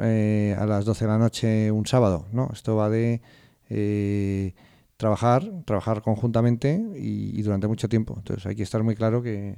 eh, 0.02 0.56
a 0.58 0.66
las 0.66 0.86
12 0.86 1.06
de 1.06 1.12
la 1.12 1.18
noche 1.18 1.72
un 1.72 1.86
sábado, 1.88 2.28
¿no? 2.32 2.50
Esto 2.54 2.76
va 2.76 2.90
de 2.90 3.22
eh, 3.70 4.54
trabajar, 4.98 5.52
trabajar 5.66 6.04
conjuntamente 6.04 6.80
y, 6.96 7.42
durante 7.42 7.68
mucho 7.68 7.90
tiempo. 7.90 8.14
Entonces, 8.18 8.46
hay 8.46 8.56
que 8.56 8.64
estar 8.64 8.84
muy 8.84 8.96
claro 8.96 9.24
que, 9.24 9.58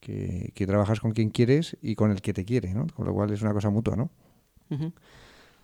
que, 0.00 0.66
trabajas 0.66 1.00
con 1.00 1.12
quien 1.12 1.30
quieres 1.30 1.76
y 1.82 1.94
con 1.94 2.10
el 2.10 2.22
que 2.22 2.32
te 2.32 2.44
quiere, 2.44 2.72
¿no? 2.72 2.86
Con 2.94 3.04
lo 3.06 3.12
cual 3.12 3.30
es 3.32 3.42
una 3.42 3.52
cosa 3.52 3.68
mutua, 3.68 3.96
¿no? 3.96 4.10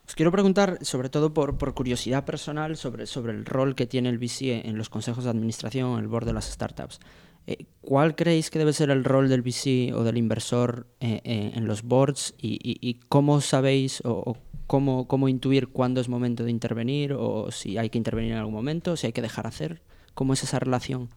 Os 0.06 0.14
quiero 0.14 0.30
preguntar, 0.30 0.78
sobre 0.82 1.08
todo 1.08 1.32
por, 1.32 1.56
por 1.56 1.72
curiosidad 1.72 2.26
personal, 2.26 2.76
sobre, 2.76 3.06
sobre 3.06 3.32
el 3.32 3.46
rol 3.46 3.74
que 3.74 3.86
tiene 3.86 4.10
el 4.10 4.18
VC 4.18 4.66
en 4.66 4.76
los 4.76 4.90
consejos 4.90 5.24
de 5.24 5.30
administración, 5.30 5.92
en 5.92 6.00
el 6.00 6.08
board 6.08 6.26
de 6.26 6.34
las 6.34 6.50
startups. 6.50 7.00
Eh, 7.46 7.64
¿Cuál 7.80 8.14
creéis 8.14 8.50
que 8.50 8.58
debe 8.58 8.72
ser 8.72 8.90
el 8.90 9.04
rol 9.04 9.28
del 9.28 9.42
VC 9.42 9.92
o 9.94 10.04
del 10.04 10.16
inversor 10.16 10.86
eh, 11.00 11.20
eh, 11.24 11.52
en 11.54 11.66
los 11.66 11.82
boards 11.82 12.34
y, 12.38 13.00
cómo 13.08 13.40
sabéis 13.40 14.00
o, 14.04 14.12
o 14.12 14.36
cómo, 14.66 15.08
cómo 15.08 15.28
intuir 15.28 15.68
cuándo 15.68 16.00
es 16.00 16.08
momento 16.08 16.44
de 16.44 16.50
intervenir 16.50 17.12
o 17.12 17.50
si 17.50 17.78
hay 17.78 17.90
que 17.90 17.98
intervenir 17.98 18.32
en 18.32 18.38
algún 18.38 18.54
momento, 18.54 18.96
si 18.96 19.06
hay 19.06 19.12
que 19.12 19.22
dejar 19.22 19.46
hacer? 19.46 19.82
¿Cómo 20.14 20.32
es 20.32 20.42
esa 20.42 20.58
relación? 20.58 21.08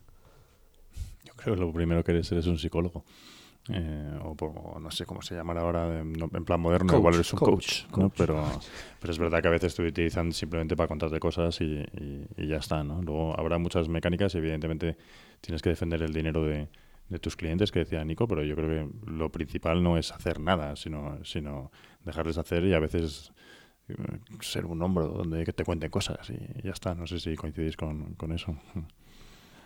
Yo 1.23 1.33
creo 1.35 1.55
que 1.55 1.61
lo 1.61 1.71
primero 1.71 2.03
que 2.03 2.11
eres 2.11 2.31
eres 2.31 2.47
un 2.47 2.57
psicólogo. 2.57 3.03
Eh, 3.69 4.19
o, 4.23 4.35
o 4.39 4.79
no 4.79 4.91
sé 4.91 5.05
cómo 5.07 5.23
se 5.23 5.33
llamará 5.35 5.61
ahora, 5.61 5.99
en, 5.99 6.13
plan 6.45 6.59
moderno, 6.59 6.89
Coach, 6.91 6.99
igual 6.99 7.13
eres 7.15 7.33
un 7.33 7.39
coach, 7.39 7.85
coach, 7.85 7.97
¿no? 7.97 8.09
coach. 8.09 8.17
Pero, 8.17 8.43
pero 8.99 9.11
es 9.11 9.17
verdad 9.17 9.41
que 9.41 9.47
a 9.47 9.51
veces 9.51 9.73
te 9.73 9.81
utilizan 9.81 10.31
simplemente 10.33 10.75
para 10.75 10.87
contarte 10.87 11.19
cosas 11.19 11.59
y, 11.61 11.65
y- 11.97 12.27
y 12.37 12.47
ya 12.47 12.57
está, 12.57 12.83
¿no? 12.83 13.01
Luego 13.01 13.39
habrá 13.39 13.57
muchas 13.57 13.87
mecánicas 13.89 14.35
y 14.35 14.37
evidentemente 14.37 14.97
tienes 15.41 15.63
que 15.63 15.69
defender 15.69 16.03
el 16.03 16.13
dinero 16.13 16.43
de, 16.43 16.67
de 17.09 17.19
tus 17.19 17.35
clientes, 17.35 17.71
que 17.71 17.79
decía 17.79 18.05
Nico, 18.05 18.27
pero 18.27 18.43
yo 18.43 18.55
creo 18.55 18.67
que 18.87 19.09
lo 19.11 19.31
principal 19.31 19.81
no 19.81 19.97
es 19.97 20.11
hacer 20.11 20.39
nada, 20.39 20.75
sino, 20.75 21.17
sino 21.25 21.71
dejarles 22.03 22.37
hacer 22.37 22.63
y 22.65 22.73
a 22.75 22.79
veces 22.79 23.31
eh, 23.89 23.95
ser 24.41 24.67
un 24.67 24.79
hombro 24.83 25.07
donde 25.07 25.43
que 25.43 25.53
te 25.53 25.63
cuenten 25.63 25.89
cosas 25.89 26.29
y 26.29 26.37
ya 26.63 26.71
está. 26.71 26.93
No 26.93 27.07
sé 27.07 27.19
si 27.19 27.35
coincidís 27.35 27.75
con, 27.77 28.13
con 28.13 28.31
eso. 28.31 28.55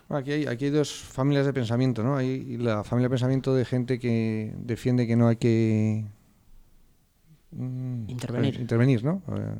Aquí 0.09 0.31
hay, 0.31 0.47
aquí 0.47 0.65
hay 0.65 0.71
dos 0.71 0.91
familias 0.91 1.45
de 1.45 1.53
pensamiento, 1.53 2.03
¿no? 2.03 2.17
Hay 2.17 2.57
la 2.57 2.83
familia 2.83 3.05
de 3.05 3.11
pensamiento 3.11 3.53
de 3.53 3.63
gente 3.63 3.99
que 3.99 4.53
defiende 4.57 5.05
que 5.05 5.15
no 5.15 5.27
hay 5.27 5.35
que 5.35 6.05
mm, 7.51 8.09
Intervenir. 8.09 8.53
pues, 8.53 8.61
intervenir, 8.61 9.03
¿no? 9.03 9.21
Eh, 9.27 9.55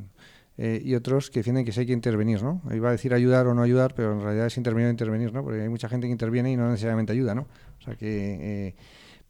eh, 0.58 0.82
y 0.84 0.96
otros 0.96 1.30
que 1.30 1.40
defienden 1.40 1.66
que 1.66 1.72
sí 1.72 1.82
hay 1.82 1.86
que 1.86 1.94
intervenir, 1.94 2.42
¿no? 2.42 2.62
Iba 2.74 2.90
a 2.90 2.92
decir 2.92 3.14
ayudar 3.14 3.48
o 3.48 3.54
no 3.54 3.62
ayudar, 3.62 3.94
pero 3.94 4.12
en 4.14 4.22
realidad 4.22 4.48
es 4.48 4.58
intervenir 4.58 4.88
o 4.88 4.92
intervenir, 4.92 5.32
¿no? 5.32 5.44
Porque 5.44 5.62
hay 5.62 5.70
mucha 5.70 5.88
gente 5.88 6.08
que 6.08 6.12
interviene 6.12 6.52
y 6.52 6.58
no 6.58 6.68
necesariamente 6.70 7.14
ayuda, 7.14 7.36
¿no? 7.36 7.48
O 7.80 7.82
sea 7.84 7.96
que... 7.96 8.68
Eh, 8.68 8.76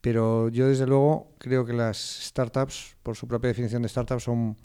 pero 0.01 0.47
yo 0.49 0.67
desde 0.67 0.87
luego 0.87 1.33
creo 1.37 1.65
que 1.65 1.73
las 1.73 1.97
startups, 1.97 2.95
por 3.03 3.17
su 3.17 3.27
propia 3.27 3.49
definición 3.49 3.81
de 3.81 3.89
startups, 3.89 4.23
son, 4.23 4.55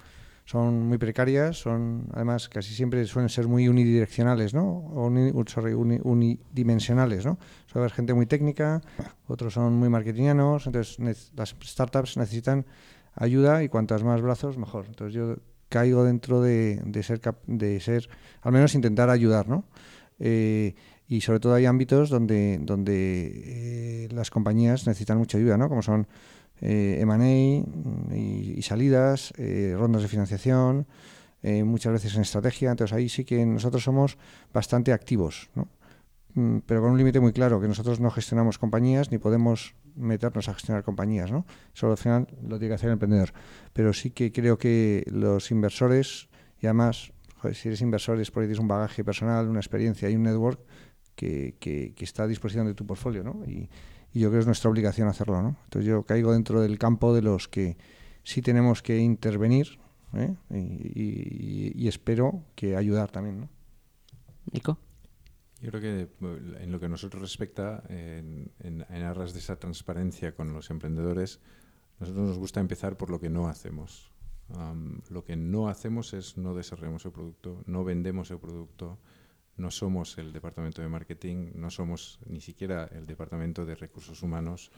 son 0.44 0.88
muy 0.88 0.98
precarias, 0.98 1.56
son 1.56 2.06
además 2.12 2.48
casi 2.48 2.74
siempre 2.74 3.04
suelen 3.06 3.30
ser 3.30 3.48
muy 3.48 3.66
unidireccionales, 3.66 4.52
¿no? 4.52 4.90
O 4.94 5.06
unidimensionales, 5.06 7.24
¿no? 7.24 7.38
Suele 7.66 7.84
haber 7.84 7.92
gente 7.92 8.12
muy 8.12 8.26
técnica, 8.26 8.82
otros 9.26 9.54
son 9.54 9.74
muy 9.74 9.88
marketingianos, 9.88 10.66
entonces 10.66 10.98
las 11.34 11.56
startups 11.62 12.18
necesitan 12.18 12.66
ayuda 13.14 13.62
y 13.62 13.68
cuantas 13.68 14.04
más 14.04 14.20
brazos, 14.20 14.58
mejor. 14.58 14.84
Entonces 14.86 15.14
yo 15.14 15.36
caigo 15.70 16.04
dentro 16.04 16.42
de, 16.42 16.82
ser, 17.02 17.20
de 17.46 17.80
ser, 17.80 18.08
al 18.42 18.52
menos 18.52 18.74
intentar 18.74 19.08
ayudar, 19.08 19.48
¿no? 19.48 19.64
Eh, 20.18 20.74
y 21.08 21.20
sobre 21.20 21.40
todo 21.40 21.54
hay 21.54 21.66
ámbitos 21.66 22.10
donde, 22.10 22.58
donde 22.62 24.04
eh, 24.04 24.08
las 24.12 24.30
compañías 24.30 24.86
necesitan 24.86 25.18
mucha 25.18 25.38
ayuda, 25.38 25.56
¿no? 25.56 25.68
Como 25.68 25.82
son 25.82 26.06
eh, 26.60 26.98
M&A 27.00 28.14
y, 28.16 28.62
salidas, 28.62 29.32
eh, 29.36 29.74
rondas 29.76 30.02
de 30.02 30.08
financiación, 30.08 30.86
muchas 31.42 31.92
veces 31.92 32.14
en 32.14 32.22
estrategia. 32.22 32.70
Entonces 32.70 32.96
ahí 32.96 33.10
sí 33.10 33.24
que 33.24 33.44
nosotros 33.44 33.84
somos 33.84 34.16
bastante 34.52 34.94
activos, 34.94 35.50
¿no? 35.54 35.68
Mm, 36.34 36.58
pero 36.66 36.82
con 36.82 36.90
un 36.90 36.98
límite 36.98 37.20
muy 37.20 37.32
claro, 37.32 37.60
que 37.60 37.68
nosotros 37.68 38.00
no 38.00 38.10
gestionamos 38.10 38.58
compañías 38.58 39.10
ni 39.10 39.18
podemos 39.18 39.74
meternos 39.94 40.48
a 40.48 40.54
gestionar 40.54 40.82
compañías, 40.82 41.30
¿no? 41.30 41.46
Eso 41.74 41.90
al 41.90 41.96
final 41.96 42.26
lo 42.42 42.58
tiene 42.58 42.70
que 42.70 42.74
hacer 42.74 42.88
el 42.88 42.94
emprendedor. 42.94 43.32
Pero 43.72 43.92
sí 43.92 44.10
que 44.10 44.32
creo 44.32 44.58
que 44.58 45.04
los 45.10 45.50
inversores, 45.50 46.28
y 46.60 46.66
además, 46.66 47.12
si 47.52 47.68
eres 47.68 47.80
inversor 47.82 48.20
es 48.20 48.30
porque 48.30 48.46
tienes 48.46 48.60
un 48.60 48.68
bagaje 48.68 49.04
personal, 49.04 49.48
una 49.48 49.60
experiencia 49.60 50.10
y 50.10 50.16
un 50.16 50.24
network 50.24 50.60
que, 51.14 51.54
que, 51.60 51.94
está 52.00 52.24
a 52.24 52.26
disposición 52.26 52.66
de 52.66 52.74
tu 52.74 52.84
portfolio, 52.86 53.22
¿no? 53.22 53.44
Y, 53.46 53.68
yo 54.20 54.28
creo 54.28 54.38
que 54.38 54.40
es 54.40 54.46
nuestra 54.46 54.70
obligación 54.70 55.08
hacerlo, 55.08 55.42
¿no? 55.42 55.56
Entonces 55.64 55.88
yo 55.88 56.04
caigo 56.04 56.32
dentro 56.32 56.60
del 56.60 56.78
campo 56.78 57.14
de 57.14 57.22
los 57.22 57.48
que 57.48 57.76
sí 58.22 58.42
tenemos 58.42 58.82
que 58.82 58.98
intervenir 58.98 59.78
¿eh? 60.14 60.34
y, 60.50 61.88
espero 61.88 62.44
que 62.54 62.76
ayudar 62.76 63.10
también, 63.10 63.40
¿no? 63.40 63.48
Nico. 64.52 64.78
Yo 65.60 65.70
creo 65.70 65.80
que 65.80 66.08
en 66.60 66.72
lo 66.72 66.78
que 66.78 66.86
a 66.86 66.88
nosotros 66.88 67.22
respecta, 67.22 67.82
en, 67.88 68.52
en, 68.60 68.82
aras 68.82 69.32
de 69.32 69.38
esa 69.38 69.56
transparencia 69.56 70.34
con 70.34 70.52
los 70.52 70.70
emprendedores, 70.70 71.40
nosotros 72.00 72.28
nos 72.28 72.38
gusta 72.38 72.60
empezar 72.60 72.96
por 72.96 73.10
lo 73.10 73.18
que 73.18 73.30
no 73.30 73.48
hacemos. 73.48 74.12
lo 75.08 75.24
que 75.24 75.36
no 75.36 75.68
hacemos 75.68 76.12
es 76.12 76.36
no 76.36 76.54
desarrollamos 76.54 77.04
el 77.06 77.12
producto, 77.12 77.62
no 77.66 77.82
vendemos 77.82 78.30
el 78.30 78.38
producto, 78.38 78.98
no 79.56 79.70
somos 79.70 80.18
el 80.18 80.32
departamento 80.32 80.82
de 80.82 80.88
marketing, 80.88 81.52
no 81.54 81.70
somos 81.70 82.18
ni 82.26 82.40
siquiera 82.40 82.88
el 82.92 83.06
departamento 83.06 83.64
de 83.64 83.74
recursos 83.74 84.22
humanos. 84.22 84.70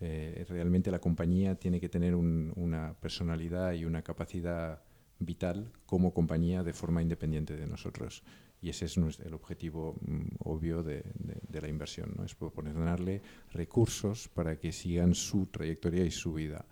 Eh, 0.00 0.44
realmente 0.48 0.90
la 0.90 1.00
compañía 1.00 1.54
tiene 1.56 1.80
que 1.80 1.88
tener 1.88 2.14
una 2.14 2.94
personalidad 3.00 3.72
y 3.72 3.84
una 3.84 4.02
capacidad 4.02 4.82
vital 5.18 5.72
como 5.86 6.12
compañía 6.12 6.62
de 6.62 6.72
forma 6.72 7.02
independiente 7.02 7.56
de 7.56 7.66
nosotros. 7.66 8.22
Y 8.60 8.68
ese 8.68 8.84
es 8.84 8.96
el 8.96 9.34
objetivo 9.34 9.96
mm, 10.00 10.36
obvio 10.38 10.82
de, 10.82 11.04
la 11.50 11.68
inversión, 11.68 12.14
¿no? 12.16 12.24
es 12.24 12.34
proporcionarle 12.34 13.20
recursos 13.50 14.28
para 14.28 14.56
que 14.58 14.70
sigan 14.72 15.14
su 15.14 15.46
trayectoria 15.46 16.04
y 16.04 16.12
su 16.12 16.32
vida. 16.32 16.64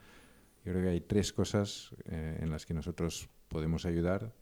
Yo 0.65 0.73
creo 0.73 0.85
que 0.85 0.91
hay 0.91 1.01
tres 1.01 1.33
cosas 1.33 1.91
eh, 2.05 2.39
en 2.41 2.51
las 2.51 2.65
que 2.65 2.75
nosotros 2.75 3.29
podemos 3.49 3.87
ayudar, 3.87 4.33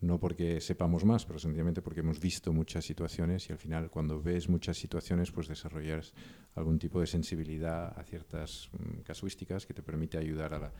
no 0.00 0.20
porque 0.20 0.60
sepamos 0.60 1.04
más, 1.04 1.26
pero 1.26 1.38
sencillamente 1.38 1.82
porque 1.82 2.00
hemos 2.00 2.20
visto 2.20 2.52
muchas 2.52 2.84
situaciones 2.84 3.48
y 3.48 3.52
al 3.52 3.58
final 3.58 3.90
cuando 3.90 4.22
ves 4.22 4.48
muchas 4.48 4.76
situaciones, 4.76 5.32
pues 5.32 5.48
desarrollas 5.48 6.12
algún 6.54 6.78
tipo 6.78 7.00
de 7.00 7.06
sensibilidad 7.06 7.98
a 7.98 8.04
ciertas 8.04 8.70
mm, 8.72 9.00
casuísticas 9.00 9.66
que 9.66 9.74
te 9.74 9.82
permite 9.82 10.16
ayudar 10.18 10.54
a, 10.54 10.72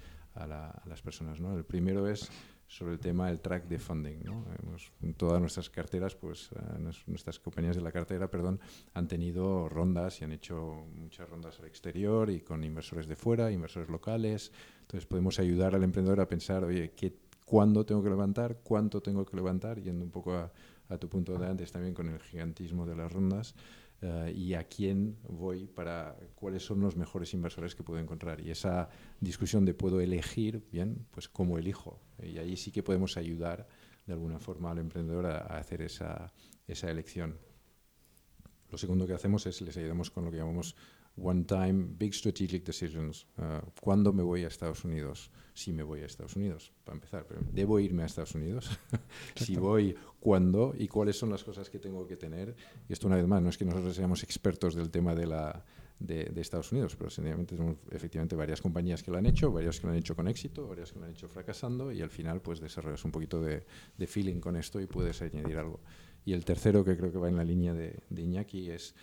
las 0.86 1.02
personas. 1.02 1.40
¿no? 1.40 1.56
El 1.56 1.64
primero 1.64 2.08
es 2.08 2.30
sobre 2.68 2.92
el 2.92 3.00
tema 3.00 3.26
del 3.26 3.40
track 3.40 3.66
de 3.66 3.80
funding. 3.80 4.22
¿no? 4.22 4.44
Todas 5.16 5.40
nuestras 5.40 5.68
carteras, 5.68 6.14
pues 6.14 6.50
eh, 6.52 6.92
nuestras 7.06 7.40
compañías 7.40 7.74
de 7.74 7.82
la 7.82 7.90
cartera, 7.90 8.30
perdón, 8.30 8.60
han 8.94 9.08
tenido 9.08 9.68
rondas 9.68 10.20
y 10.20 10.24
han 10.24 10.30
hecho 10.30 10.86
muchas 10.94 11.28
rondas 11.28 11.58
al 11.58 11.66
exterior 11.66 12.30
y 12.30 12.40
con 12.42 12.62
inversores 12.62 13.08
de 13.08 13.16
fuera, 13.16 13.50
inversores 13.50 13.88
locales. 13.88 14.52
Entonces 14.82 15.06
podemos 15.06 15.40
ayudar 15.40 15.74
al 15.74 15.82
emprendedor 15.82 16.20
a 16.20 16.28
pensar, 16.28 16.62
oye, 16.62 16.92
¿qué, 16.92 17.16
¿cuándo 17.49 17.86
tengo 17.86 18.03
que 18.03 18.11
levantar? 18.11 18.59
¿Cuánto 18.62 19.01
tengo 19.01 19.24
que 19.24 19.36
levantar? 19.36 19.80
Yendo 19.80 20.05
un 20.05 20.11
poco 20.11 20.34
a, 20.34 20.53
a 20.88 20.99
tu 20.99 21.09
punto 21.09 21.38
de 21.38 21.46
antes 21.46 21.72
también 21.72 21.94
con 21.94 22.09
el 22.09 22.20
gigantismo 22.20 22.84
de 22.84 22.94
las 22.94 23.11
rondas. 23.11 23.55
Eh, 24.01 24.32
y 24.36 24.55
a 24.55 24.62
quién 24.64 25.16
voy 25.28 25.66
para 25.66 26.16
cuáles 26.36 26.62
son 26.64 26.80
los 26.80 26.96
mejores 26.96 27.34
inversores 27.34 27.74
que 27.74 27.82
puedo 27.82 27.99
encontrar. 27.99 28.40
Y 28.40 28.51
esa 28.51 28.88
discusión 29.20 29.64
de 29.64 29.74
puedo 29.74 30.01
elegir, 30.01 30.64
bien, 30.70 31.07
pues 31.11 31.28
cómo 31.28 31.59
elijo. 31.59 32.01
Y 32.22 32.38
ahí 32.38 32.57
sí 32.57 32.70
que 32.70 32.82
podemos 32.82 33.16
ayudar 33.16 33.66
de 34.07 34.12
alguna 34.12 34.38
forma 34.38 34.70
al 34.70 34.78
emprendedor 34.78 35.26
a, 35.26 35.38
hacer 35.59 35.82
esa, 35.82 36.32
esa 36.66 36.90
elección. 36.90 37.38
Lo 38.70 38.78
segundo 38.78 39.07
que 39.07 39.14
hacemos 39.14 39.46
es 39.46 39.61
les 39.62 39.76
ayudamos 39.76 40.11
con 40.11 40.24
lo 40.24 40.30
que 40.30 40.36
llamamos 40.36 40.76
one 41.20 41.44
time 41.44 41.94
big 41.98 42.14
strategic 42.14 42.64
decisions. 42.64 43.26
Uh, 43.36 43.60
¿Cuándo 43.80 44.12
me 44.12 44.22
voy 44.22 44.44
a 44.44 44.48
Estados 44.48 44.84
Unidos? 44.84 45.30
Si 45.54 45.72
me 45.72 45.82
voy 45.82 46.00
a 46.00 46.06
Estados 46.06 46.36
Unidos, 46.36 46.72
para 46.84 46.96
empezar. 46.96 47.26
Pero 47.26 47.40
¿Debo 47.52 47.80
irme 47.80 48.04
a 48.04 48.06
Estados 48.06 48.34
Unidos? 48.34 48.78
si 49.34 49.56
voy, 49.56 49.96
¿cuándo? 50.20 50.74
¿Y 50.78 50.86
cuáles 50.86 51.18
son 51.18 51.30
las 51.30 51.42
cosas 51.42 51.68
que 51.68 51.78
tengo 51.78 52.06
que 52.06 52.16
tener? 52.16 52.54
Y 52.88 52.92
esto 52.92 53.08
una 53.08 53.16
vez 53.16 53.26
más, 53.26 53.42
no 53.42 53.48
es 53.48 53.58
que 53.58 53.64
nosotros 53.64 53.94
seamos 53.94 54.22
expertos 54.22 54.74
del 54.76 54.90
tema 54.90 55.16
de, 55.16 55.26
la, 55.26 55.64
de, 55.98 56.32
Estados 56.40 56.70
Unidos, 56.70 56.94
pero 56.96 57.10
sencillamente 57.10 57.56
tenemos 57.56 57.78
efectivamente 57.90 58.36
varias 58.36 58.60
compañías 58.60 59.02
que 59.02 59.10
lo 59.10 59.18
han 59.18 59.26
hecho, 59.26 59.50
varias 59.50 59.80
que 59.80 59.86
lo 59.86 59.92
han 59.92 59.98
hecho 59.98 60.14
con 60.14 60.28
éxito, 60.28 60.68
varias 60.68 60.92
que 60.92 61.00
lo 61.00 61.06
han 61.06 61.10
hecho 61.10 61.28
fracasando 61.28 61.90
y 61.90 62.02
al 62.02 62.10
final 62.10 62.40
pues 62.40 62.60
desarrollas 62.60 63.04
un 63.04 63.10
poquito 63.10 63.42
de, 63.42 63.64
de 63.96 64.06
feeling 64.06 64.40
con 64.40 64.56
esto 64.56 64.80
y 64.80 64.86
puedes 64.86 65.20
añadir 65.22 65.58
algo. 65.58 65.80
Y 66.24 66.34
el 66.34 66.44
tercero, 66.44 66.84
que 66.84 66.96
creo 66.96 67.10
que 67.10 67.18
va 67.18 67.28
en 67.28 67.36
la 67.36 67.44
línea 67.44 67.72
de, 67.72 68.00
de 68.10 68.22
Iñaki, 68.22 68.70
es 68.70 68.94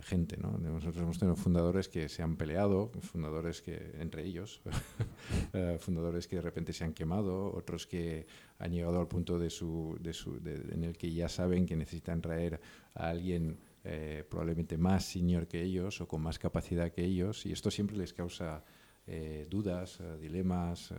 gente. 0.00 0.36
¿no? 0.38 0.56
Nosotros 0.58 1.02
hemos 1.02 1.18
tenido 1.18 1.36
fundadores 1.36 1.88
que 1.88 2.08
se 2.08 2.22
han 2.22 2.36
peleado, 2.36 2.90
fundadores 3.00 3.60
que, 3.60 3.94
entre 3.98 4.24
ellos, 4.24 4.62
eh, 5.52 5.76
fundadores 5.78 6.26
que 6.26 6.36
de 6.36 6.42
repente 6.42 6.72
se 6.72 6.84
han 6.84 6.94
quemado, 6.94 7.52
otros 7.54 7.86
que 7.86 8.26
han 8.58 8.72
llegado 8.72 9.00
al 9.00 9.08
punto 9.08 9.38
de 9.38 9.50
su, 9.50 9.98
de 10.00 10.12
su, 10.12 10.36
en 10.36 10.84
el 10.84 10.96
que 10.96 11.12
ya 11.12 11.28
saben 11.28 11.66
que 11.66 11.76
necesitan 11.76 12.22
traer 12.22 12.60
a 12.94 13.10
alguien 13.10 13.58
eh, 13.84 14.24
probablemente 14.28 14.78
más 14.78 15.04
senior 15.04 15.46
que 15.46 15.62
ellos 15.62 16.00
o 16.00 16.08
con 16.08 16.22
más 16.22 16.38
capacidad 16.38 16.90
que 16.90 17.04
ellos, 17.04 17.44
y 17.44 17.52
esto 17.52 17.70
siempre 17.70 17.96
les 17.96 18.14
causa 18.14 18.64
eh, 19.06 19.46
dudas, 19.50 19.98
dilemas, 20.20 20.94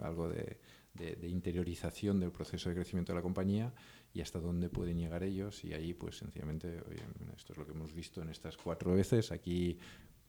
algo 0.00 0.28
de, 0.28 0.58
de 0.94 1.28
interiorización 1.28 2.20
del 2.20 2.30
proceso 2.30 2.68
de 2.68 2.76
crecimiento 2.76 3.12
de 3.12 3.16
la 3.16 3.22
compañía 3.22 3.72
y 4.14 4.20
hasta 4.20 4.40
dónde 4.40 4.68
pueden 4.68 4.98
llegar 4.98 5.22
ellos. 5.22 5.64
Y 5.64 5.72
ahí, 5.72 5.94
pues 5.94 6.18
sencillamente, 6.18 6.82
oye, 6.88 7.02
esto 7.36 7.52
es 7.52 7.58
lo 7.58 7.66
que 7.66 7.72
hemos 7.72 7.92
visto 7.92 8.20
en 8.22 8.28
estas 8.28 8.56
cuatro 8.56 8.94
veces. 8.94 9.32
Aquí 9.32 9.78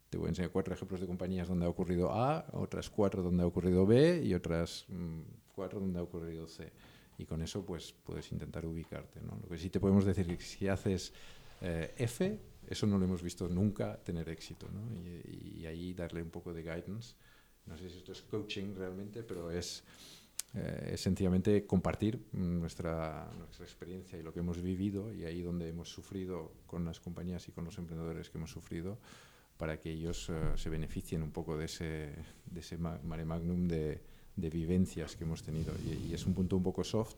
te 0.10 0.18
voy 0.18 0.28
a 0.28 0.30
enseñar 0.30 0.52
cuatro 0.52 0.74
ejemplos 0.74 1.02
de 1.02 1.08
compañías 1.08 1.48
donde 1.48 1.66
ha 1.66 1.70
ocurrido 1.70 2.14
A, 2.14 2.46
otras 2.54 2.90
cuatro 2.90 3.22
donde 3.22 3.44
ha 3.44 3.46
ocurrido 3.46 3.86
B 3.86 4.22
y 4.24 4.34
otras 4.34 4.86
mm, 4.88 5.22
cuatro 5.54 5.80
donde 5.80 6.00
ha 6.00 6.04
ocurrido 6.04 6.48
C. 6.48 6.72
Y 7.18 7.26
con 7.26 7.42
eso, 7.42 7.66
pues 7.66 7.94
puedes 8.04 8.32
intentar 8.32 8.66
ubicarte. 8.66 9.22
¿no? 9.22 9.38
Lo 9.42 9.50
que 9.50 9.58
sí 9.58 9.70
te 9.70 9.80
podemos 9.80 10.06
decir 10.06 10.30
es 10.32 10.38
que 10.38 10.44
si 10.44 10.68
haces 10.68 11.14
eh, 11.62 11.94
F, 11.98 12.40
eso 12.68 12.88
no 12.88 12.98
lo 12.98 13.06
hemos 13.06 13.22
visto 13.22 13.48
nunca 13.50 13.98
tener 13.98 14.30
éxito. 14.30 14.68
¿no? 14.72 14.82
Y, 14.96 15.62
y 15.62 15.66
ahí 15.66 15.94
darle 15.94 16.22
un 16.22 16.30
poco 16.30 16.54
de 16.54 16.62
guidance. 16.62 17.16
No 17.66 17.78
sé 17.78 17.90
si 17.90 17.98
esto 17.98 18.12
es 18.12 18.22
coaching 18.22 18.76
realmente, 18.76 19.24
pero 19.24 19.52
es 19.52 19.84
eh, 20.56 20.92
es 20.94 21.02
sencillamente 21.02 21.66
compartir 21.66 22.28
nuestra, 22.34 23.28
nuestra 23.38 23.66
experiencia 23.66 24.20
y 24.20 24.24
lo 24.24 24.34
que 24.34 24.40
hemos 24.40 24.62
vivido 24.62 25.12
y 25.12 25.26
ahí 25.26 25.42
donde 25.42 25.68
hemos 25.70 25.90
sufrido 25.90 26.54
con 26.68 26.86
las 26.86 27.00
compañías 27.00 27.48
y 27.48 27.52
con 27.52 27.66
los 27.66 27.78
emprendedores 27.80 28.30
que 28.30 28.38
hemos 28.38 28.52
sufrido 28.52 29.00
para 29.58 29.80
que 29.80 29.92
ellos 29.92 30.30
eh, 30.30 30.54
se 30.56 30.70
beneficien 30.70 31.24
un 31.24 31.32
poco 31.32 31.58
de 31.58 31.66
ese, 31.66 32.14
de 32.46 32.60
ese 32.60 32.78
mare 32.78 33.26
magnum 33.26 33.68
de, 33.68 34.02
de 34.36 34.50
vivencias 34.50 35.16
que 35.16 35.24
hemos 35.24 35.42
tenido. 35.42 35.74
Y, 35.86 36.10
y, 36.10 36.14
es 36.14 36.26
un 36.26 36.34
punto 36.34 36.58
un 36.58 36.64
poco 36.64 36.84
soft, 36.84 37.16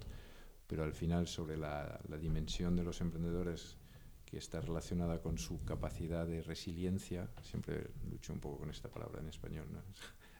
pero 0.67 0.83
al 0.83 0.93
final 0.93 1.27
sobre 1.27 1.57
la, 1.57 1.99
la 2.07 2.17
dimensión 2.17 2.75
de 2.75 2.83
los 2.83 3.01
emprendedores 3.01 3.77
que 4.25 4.37
está 4.37 4.61
relacionada 4.61 5.21
con 5.21 5.37
su 5.37 5.63
capacidad 5.65 6.25
de 6.25 6.41
resiliencia, 6.41 7.29
siempre 7.41 7.91
lucho 8.09 8.33
un 8.33 8.39
poco 8.39 8.59
con 8.59 8.69
esta 8.69 8.89
palabra 8.89 9.21
en 9.21 9.27
español, 9.27 9.67
¿no? 9.71 9.79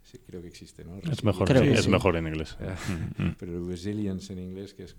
Sí, 0.06 0.20
creo 0.26 0.41
que 0.41 0.47
existe, 0.47 0.86
¿no? 0.86 0.97
Es 0.97 1.24
mejor, 1.24 1.51
es 1.51 1.88
mejor 1.88 2.16
en 2.16 2.28
inglés. 2.28 2.56
Mm, 2.60 3.24
mm. 3.24 3.36
Pero 3.39 3.58
el 3.58 3.68
resilience 3.68 4.32
en 4.32 4.39
inglés, 4.39 4.74
que 4.74 4.84
es 4.84 4.95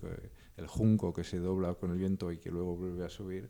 el 0.56 0.66
junco 0.66 1.12
que 1.12 1.24
se 1.24 1.38
dobla 1.38 1.74
con 1.74 1.92
el 1.92 1.98
viento 1.98 2.30
y 2.32 2.38
que 2.38 2.50
luego 2.50 2.76
vuelve 2.76 3.04
a 3.04 3.08
subir, 3.08 3.48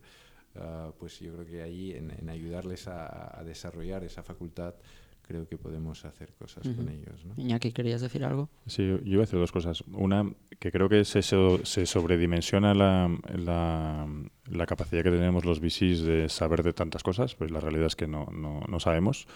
uh, 0.55 0.93
pues 0.99 1.19
yo 1.19 1.33
creo 1.33 1.47
que 1.47 1.63
ahí 1.63 1.93
en, 1.93 2.11
en 2.11 2.29
ayudarles 2.29 2.87
a, 2.89 3.41
a, 3.41 3.43
desarrollar 3.43 4.05
esa 4.05 4.23
facultad, 4.23 4.75
creo 5.23 5.49
que 5.49 5.57
podemos 5.57 6.05
hacer 6.05 6.35
cosas 6.35 6.69
con 6.69 6.89
ellos. 6.89 7.25
¿no? 7.25 7.35
Iñaki, 7.37 7.73
¿querías 7.73 8.01
decir 8.01 8.25
algo? 8.25 8.49
Sí, 8.67 8.87
yo 8.87 8.99
iba 9.05 9.23
a 9.23 9.27
decir 9.27 9.39
dos 9.39 9.51
cosas. 9.51 9.83
Una, 9.93 10.31
que 10.59 10.71
creo 10.71 10.89
que 10.89 11.05
se, 11.05 11.23
se 11.23 11.87
sobredimensiona 11.87 12.75
la, 12.75 13.11
la, 13.35 14.07
la, 14.51 14.67
capacidad 14.67 15.03
que 15.03 15.11
tenemos 15.11 15.45
los 15.45 15.61
VCs 15.61 16.03
de 16.03 16.29
saber 16.29 16.63
de 16.63 16.73
tantas 16.73 17.03
cosas, 17.03 17.35
pues 17.35 17.51
la 17.51 17.61
realidad 17.61 17.87
es 17.87 17.97
que 17.97 18.07
no, 18.07 18.27
no, 18.33 18.61
no 18.69 18.79
sabemos. 18.79 19.27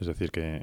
Es 0.00 0.06
decir, 0.06 0.30
que, 0.30 0.62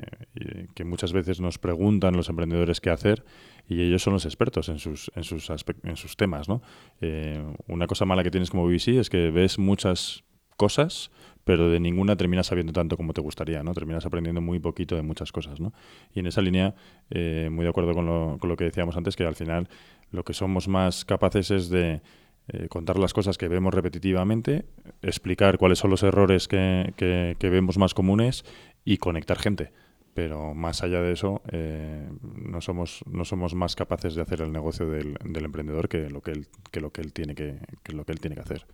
muchas 0.85 1.13
veces 1.13 1.39
nos 1.39 1.57
preguntan 1.57 2.15
los 2.15 2.29
emprendedores 2.29 2.79
qué 2.79 2.89
hacer 2.89 3.25
y 3.67 3.81
ellos 3.81 4.01
son 4.01 4.13
los 4.13 4.25
expertos 4.25 4.69
en 4.69 4.79
sus, 4.79 5.11
en 5.15 5.23
sus, 5.23 5.49
en 5.83 5.97
sus 5.97 6.15
temas. 6.15 6.47
¿no? 6.47 6.61
Eh, 7.01 7.43
una 7.67 7.87
cosa 7.87 8.05
mala 8.05 8.23
que 8.23 8.31
tienes 8.31 8.49
como 8.49 8.65
VC 8.65 8.99
es 8.99 9.09
que 9.09 9.31
ves 9.31 9.59
muchas 9.59 10.23
cosas, 10.57 11.11
pero 11.43 11.69
de 11.69 11.79
ninguna 11.79 12.15
terminas 12.15 12.47
sabiendo 12.47 12.73
tanto 12.73 12.95
como 12.97 13.13
te 13.13 13.21
gustaría, 13.21 13.61
¿no? 13.61 13.73
Terminas 13.73 14.05
aprendiendo 14.05 14.41
muy 14.41 14.59
poquito 14.59 14.95
de 14.95 15.01
muchas 15.01 15.31
cosas, 15.31 15.59
¿no? 15.59 15.73
Y 16.13 16.19
en 16.21 16.27
esa 16.27 16.41
línea, 16.41 16.75
eh, 17.11 17.49
muy 17.51 17.63
de 17.63 17.69
acuerdo 17.69 17.93
con 17.93 18.05
lo, 18.05 18.37
con 18.39 18.49
lo, 18.49 18.55
que 18.55 18.63
decíamos 18.63 18.95
antes, 18.95 19.15
que 19.15 19.25
al 19.25 19.35
final 19.35 19.67
lo 20.11 20.23
que 20.23 20.33
somos 20.33 20.67
más 20.67 21.03
capaces 21.03 21.51
es 21.51 21.69
de 21.69 22.01
eh, 22.47 22.67
contar 22.67 22.99
las 22.99 23.13
cosas 23.13 23.39
que 23.39 23.47
vemos 23.47 23.73
repetitivamente, 23.73 24.65
explicar 25.01 25.57
cuáles 25.57 25.79
son 25.79 25.89
los 25.89 26.03
errores 26.03 26.47
que, 26.47 27.35
vemos 27.39 27.79
más 27.79 27.95
comunes 27.95 28.45
y 28.85 28.97
conectar 28.97 29.37
gente. 29.37 29.71
Pero 30.13 30.53
más 30.53 30.81
allá 30.81 31.01
de 31.01 31.11
eso, 31.11 31.41
eh, 31.51 32.07
no, 32.21 32.61
somos, 32.61 33.03
no 33.05 33.25
somos 33.25 33.53
más 33.53 33.75
capaces 33.75 34.15
de 34.15 34.21
hacer 34.21 34.41
el 34.41 34.53
negocio 34.53 34.87
del, 34.87 35.17
del 35.25 35.43
emprendedor 35.43 35.89
que 35.89 36.09
lo 36.09 36.21
que 36.21 36.31
él, 36.31 36.47
que 36.71 36.79
lo 36.79 36.91
que 36.91 37.01
él 37.01 37.11
tiene 37.11 37.35
que, 37.35 37.59
que 37.83 37.91
lo 37.91 38.05
que 38.05 38.13
él 38.13 38.21
tiene 38.21 38.35
que 38.35 38.41
hacer. 38.41 38.65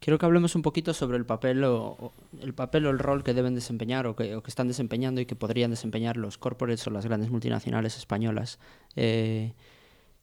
Quiero 0.00 0.18
que 0.18 0.26
hablemos 0.26 0.56
un 0.56 0.62
poquito 0.62 0.92
sobre 0.92 1.16
el 1.18 1.24
papel 1.24 1.62
o, 1.64 2.12
el 2.40 2.52
papel 2.52 2.86
o 2.86 2.90
el 2.90 2.98
rol 2.98 3.22
que 3.22 3.32
deben 3.32 3.54
desempeñar 3.54 4.06
o 4.06 4.16
que, 4.16 4.38
están 4.46 4.66
desempeñando 4.66 5.20
y 5.20 5.26
que 5.26 5.36
podrían 5.36 5.70
desempeñar 5.70 6.16
los 6.16 6.36
corporates 6.36 6.86
o 6.88 6.90
las 6.90 7.06
grandes 7.06 7.30
multinacionales 7.30 7.96
españolas. 7.96 8.58
Eh, 8.96 9.52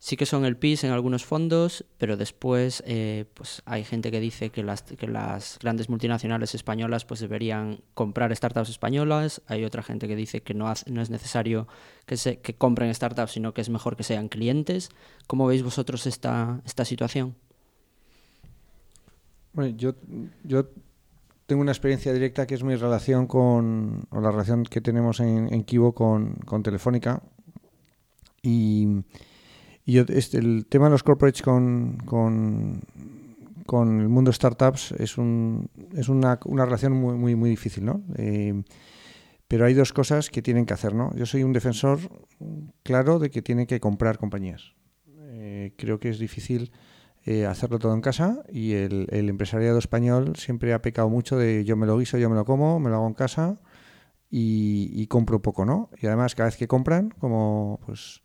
sí 0.02 0.18
que 0.18 0.26
son 0.26 0.46
el 0.46 0.58
PIS 0.58 0.84
en 0.84 0.92
algunos 0.92 1.26
fondos, 1.26 1.86
pero 2.00 2.18
después 2.18 2.82
eh, 2.88 3.26
pues 3.36 3.62
hay 3.66 3.84
gente 3.84 4.10
que 4.10 4.20
dice 4.20 4.50
que 4.50 4.64
las, 4.64 5.60
grandes 5.60 5.90
multinacionales 5.90 6.56
españolas 6.56 7.06
pues 7.06 7.20
deberían 7.20 7.82
comprar 7.94 8.36
startups 8.36 8.70
españolas. 8.70 9.44
Hay 9.46 9.64
otra 9.64 9.84
gente 9.84 10.08
que 10.08 10.16
dice 10.16 10.42
que 10.42 10.56
no, 10.56 10.74
no 10.88 11.02
es 11.04 11.12
necesario 11.12 11.68
que, 12.08 12.18
se, 12.18 12.40
que 12.40 12.56
compren 12.56 12.92
startups, 12.96 13.34
sino 13.34 13.54
que 13.54 13.62
es 13.62 13.70
mejor 13.70 13.96
que 13.96 14.02
sean 14.02 14.28
clientes. 14.28 14.90
¿Cómo 15.28 15.46
veis 15.46 15.62
vosotros 15.62 16.08
esta, 16.08 16.62
esta 16.66 16.84
situación? 16.84 17.36
Bueno, 19.54 19.78
yo, 19.78 19.94
yo 20.44 20.66
tengo 21.46 21.62
una 21.62 21.74
experiencia 21.74 22.12
directa 22.12 22.48
que 22.48 22.56
es 22.56 22.64
mi 22.64 22.76
relación 22.76 23.28
con, 23.28 24.08
o 24.10 24.20
la 24.20 24.32
relación 24.32 24.64
que 24.64 24.82
tenemos 24.82 25.20
en, 25.20 25.54
en 25.54 25.64
Kibo 25.64 25.94
con, 25.94 26.38
con 26.38 26.64
Telefónica. 26.64 27.22
Y, 28.42 29.04
y 29.86 29.94
yo, 29.94 30.04
este, 30.08 30.38
el 30.38 30.66
tema 30.68 30.86
de 30.86 30.92
los 30.92 31.04
corporates 31.04 31.42
con, 31.42 31.98
con, 32.06 32.82
con 33.66 34.00
el 34.00 34.10
mundo 34.10 34.32
startups 34.32 34.94
es, 34.94 35.18
un, 35.18 35.70
es 35.96 36.10
una, 36.10 36.40
una 36.46 36.66
relación 36.66 36.94
muy, 36.94 37.16
muy, 37.16 37.36
muy 37.36 37.50
difícil, 37.50 37.86
¿no? 37.86 38.04
Eh, 38.16 38.64
pero 39.48 39.66
hay 39.66 39.74
dos 39.74 39.92
cosas 39.92 40.30
que 40.30 40.42
tienen 40.42 40.66
que 40.66 40.74
hacer, 40.74 40.96
¿no? 40.96 41.14
Yo 41.16 41.26
soy 41.26 41.44
un 41.44 41.52
defensor 41.52 42.00
claro 42.84 43.20
de 43.20 43.30
que 43.30 43.42
tienen 43.42 43.66
que 43.66 43.82
comprar 43.82 44.18
compañías. 44.18 44.76
Eh, 45.20 45.74
creo 45.78 46.00
que 46.00 46.10
es 46.10 46.20
difícil 46.20 46.72
eh, 47.26 47.46
hacerlo 47.46 47.78
todo 47.78 47.94
en 47.94 48.02
casa 48.02 48.44
y 48.50 48.74
el, 48.74 49.08
el, 49.12 49.30
empresariado 49.30 49.78
español 49.78 50.36
siempre 50.38 50.74
ha 50.74 50.82
pecado 50.82 51.10
mucho 51.10 51.38
de 51.38 51.66
yo 51.66 51.76
me 51.76 51.86
lo 51.86 51.98
guiso, 51.98 52.18
yo 52.18 52.30
me 52.30 52.36
lo 52.36 52.46
como, 52.46 52.80
me 52.80 52.90
lo 52.90 52.96
hago 52.96 53.08
en 53.08 53.14
casa 53.14 53.60
y, 54.32 55.08
compro 55.08 55.42
poco, 55.42 55.66
¿no? 55.66 55.90
Y 56.02 56.08
además 56.08 56.36
cada 56.36 56.48
vez 56.48 56.58
que 56.58 56.68
compran, 56.68 57.10
como 57.10 57.80
pues 57.86 58.22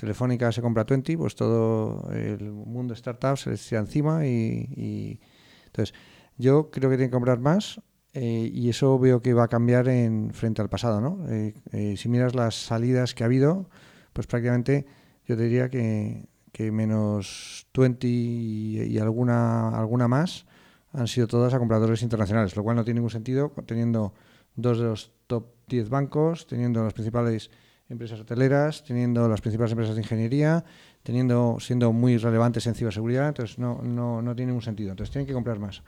Telefónica 0.00 0.50
se 0.50 0.62
compra 0.62 0.84
20, 0.84 1.18
pues 1.18 1.34
todo 1.34 2.10
el 2.12 2.50
mundo 2.50 2.94
de 2.94 2.98
startups 2.98 3.42
se 3.42 3.50
les 3.50 3.68
tira 3.68 3.80
encima 3.82 4.26
y, 4.26 5.20
entonces 5.66 5.94
yo 6.38 6.70
creo 6.70 6.88
que 6.88 6.96
tienen 6.96 7.10
que 7.10 7.14
comprar 7.14 7.38
más 7.38 7.80
eh, 8.14 8.50
y 8.52 8.70
eso 8.70 8.98
veo 8.98 9.20
que 9.20 9.34
va 9.34 9.44
a 9.44 9.48
cambiar 9.48 9.88
en 9.88 10.32
frente 10.32 10.62
al 10.62 10.70
pasado, 10.70 11.00
¿no? 11.00 11.26
Eh, 11.28 11.94
si 11.96 12.08
miras 12.08 12.34
las 12.34 12.54
salidas 12.54 13.14
que 13.14 13.24
ha 13.24 13.26
habido, 13.26 13.68
pues 14.12 14.26
prácticamente 14.26 14.86
yo 15.26 15.36
te 15.36 15.44
diría 15.44 15.68
que 15.68 16.30
que 16.52 16.72
menos 16.72 17.66
20 17.74 18.06
y, 18.06 18.98
alguna, 18.98 19.68
alguna 19.68 20.08
más 20.08 20.46
han 20.92 21.06
sido 21.06 21.26
todas 21.26 21.54
a 21.54 21.58
compradores 21.58 22.02
internacionales, 22.02 22.56
lo 22.56 22.64
cual 22.64 22.76
no 22.76 22.84
tiene 22.84 22.98
ningún 22.98 23.10
sentido 23.10 23.52
teniendo 23.66 24.12
dos 24.56 24.78
de 24.78 24.84
los 24.84 25.12
top 25.26 25.46
10 25.68 25.88
bancos, 25.88 26.46
teniendo 26.46 26.82
las 26.82 26.92
principales 26.92 27.50
empresas 27.90 28.20
hoteleras, 28.20 28.84
teniendo 28.84 29.28
las 29.28 29.40
principales 29.40 29.72
empresas 29.72 29.96
de 29.96 30.02
ingeniería, 30.02 30.64
teniendo 31.02 31.58
siendo 31.60 31.92
muy 31.92 32.16
relevantes 32.16 32.66
en 32.66 32.74
ciberseguridad, 32.74 33.28
entonces 33.28 33.58
no, 33.58 33.82
no, 33.82 34.22
no 34.22 34.34
tiene 34.34 34.52
ningún 34.52 34.62
sentido. 34.62 34.92
Entonces 34.92 35.12
tienen 35.12 35.26
que 35.26 35.34
comprar 35.34 35.58
más. 35.58 35.82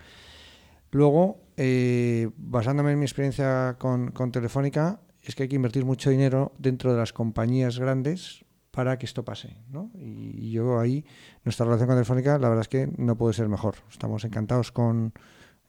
Luego, 0.91 1.41
eh, 1.57 2.29
basándome 2.37 2.93
en 2.93 2.99
mi 2.99 3.07
experiencia 3.07 3.77
con, 3.79 4.11
con 4.11 4.31
Telefónica, 4.31 5.01
es 5.23 5.35
que 5.35 5.45
hay 5.45 5.49
que 5.49 5.57
invertir 5.57 5.85
mucho 5.85 6.11
dinero 6.11 6.53
dentro 6.59 6.93
de 6.93 6.99
las 6.99 7.13
compañías 7.13 7.79
grandes 7.79 8.45
para 8.73 8.99
que 8.99 9.07
esto 9.07 9.25
pase. 9.25 9.57
¿no? 9.71 9.91
Y, 9.95 10.51
yo 10.51 10.81
ahí, 10.81 11.05
nuestra 11.45 11.65
relación 11.65 11.87
con 11.87 11.97
Telefónica, 11.97 12.39
la 12.39 12.49
verdad 12.49 12.63
es 12.63 12.69
que 12.69 12.91
no 12.99 13.17
puede 13.17 13.35
ser 13.35 13.49
mejor. 13.49 13.77
Estamos 13.91 14.25
encantados 14.25 14.73
con, 14.73 15.13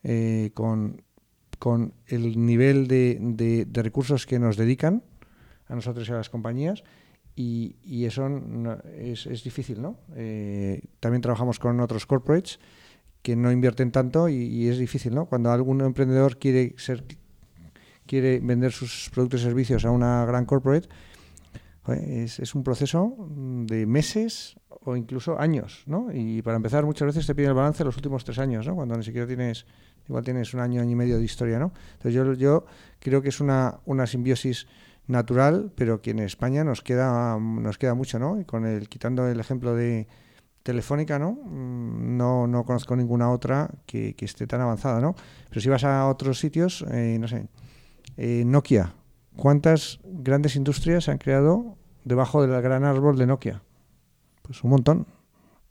eh, 0.02 0.50
con, 0.54 1.02
con, 1.58 1.94
el 2.06 2.44
nivel 2.44 2.88
de, 2.88 3.18
de, 3.20 3.82
recursos 3.82 4.26
que 4.26 4.38
nos 4.38 4.56
dedican 4.56 5.04
a 5.68 5.74
nosotros 5.74 6.08
y 6.08 6.12
a 6.12 6.16
las 6.16 6.30
compañías. 6.30 6.84
Y, 7.36 7.76
y 7.82 8.04
eso 8.04 8.28
es, 8.96 9.26
es, 9.26 9.42
difícil, 9.42 9.82
¿no? 9.82 9.98
Eh, 10.14 10.82
también 11.00 11.20
trabajamos 11.20 11.58
con 11.58 11.80
otros 11.80 12.06
corporates 12.06 12.60
que 13.22 13.34
no 13.34 13.50
invierten 13.50 13.90
tanto 13.90 14.28
y, 14.28 14.68
es 14.68 14.78
difícil, 14.78 15.14
¿no? 15.14 15.26
Cuando 15.26 15.50
algún 15.50 15.80
emprendedor 15.80 16.38
quiere 16.38 16.74
ser 16.76 17.04
quiere 18.06 18.38
vender 18.40 18.70
sus 18.70 19.08
productos 19.12 19.40
y 19.40 19.44
servicios 19.44 19.84
a 19.86 19.90
una 19.90 20.26
gran 20.26 20.44
corporate, 20.44 20.88
es, 21.88 22.38
es, 22.38 22.54
un 22.54 22.62
proceso 22.62 23.16
de 23.66 23.86
meses 23.86 24.56
o 24.68 24.94
incluso 24.94 25.40
años, 25.40 25.84
¿no? 25.86 26.08
Y 26.12 26.42
para 26.42 26.56
empezar, 26.56 26.84
muchas 26.84 27.06
veces 27.06 27.26
te 27.26 27.34
piden 27.34 27.50
el 27.50 27.56
balance 27.56 27.78
de 27.78 27.86
los 27.86 27.96
últimos 27.96 28.24
tres 28.24 28.38
años, 28.38 28.66
¿no? 28.66 28.74
Cuando 28.74 28.96
ni 28.96 29.02
siquiera 29.02 29.26
tienes, 29.26 29.64
igual 30.06 30.22
tienes 30.22 30.52
un 30.52 30.60
año, 30.60 30.82
año 30.82 30.90
y 30.90 30.94
medio 30.94 31.18
de 31.18 31.24
historia, 31.24 31.58
¿no? 31.58 31.72
Entonces 31.94 32.14
yo, 32.14 32.32
yo 32.34 32.66
creo 32.98 33.22
que 33.22 33.30
es 33.30 33.40
una, 33.40 33.80
una 33.86 34.06
simbiosis 34.06 34.66
natural, 35.06 35.72
pero 35.74 36.00
que 36.00 36.10
en 36.10 36.20
España 36.20 36.64
nos 36.64 36.82
queda, 36.82 37.38
nos 37.38 37.78
queda 37.78 37.94
mucho, 37.94 38.18
¿no? 38.18 38.40
Y 38.40 38.44
con 38.44 38.66
el, 38.66 38.88
quitando 38.88 39.26
el 39.28 39.38
ejemplo 39.38 39.74
de 39.74 40.06
Telefónica, 40.62 41.18
¿no? 41.18 41.32
Mm, 41.32 42.16
no, 42.16 42.46
no 42.46 42.64
conozco 42.64 42.96
ninguna 42.96 43.30
otra 43.30 43.70
que, 43.86 44.14
esté 44.18 44.46
tan 44.46 44.60
avanzada, 44.60 45.00
¿no? 45.00 45.14
Pero 45.48 45.60
si 45.60 45.68
vas 45.68 45.84
a 45.84 46.08
otros 46.08 46.38
sitios, 46.38 46.84
eh, 46.90 47.18
no 47.20 47.28
sé, 47.28 47.48
eh, 48.16 48.44
Nokia, 48.46 48.94
¿Cuántas 49.36 49.98
grandes 50.04 50.54
industrias 50.54 51.04
se 51.04 51.10
han 51.10 51.18
creado 51.18 51.76
debajo 52.04 52.46
del 52.46 52.60
gran 52.62 52.84
árbol 52.84 53.18
de 53.18 53.26
Nokia? 53.26 53.62
Pues 54.42 54.62
un 54.62 54.70
montón. 54.70 55.06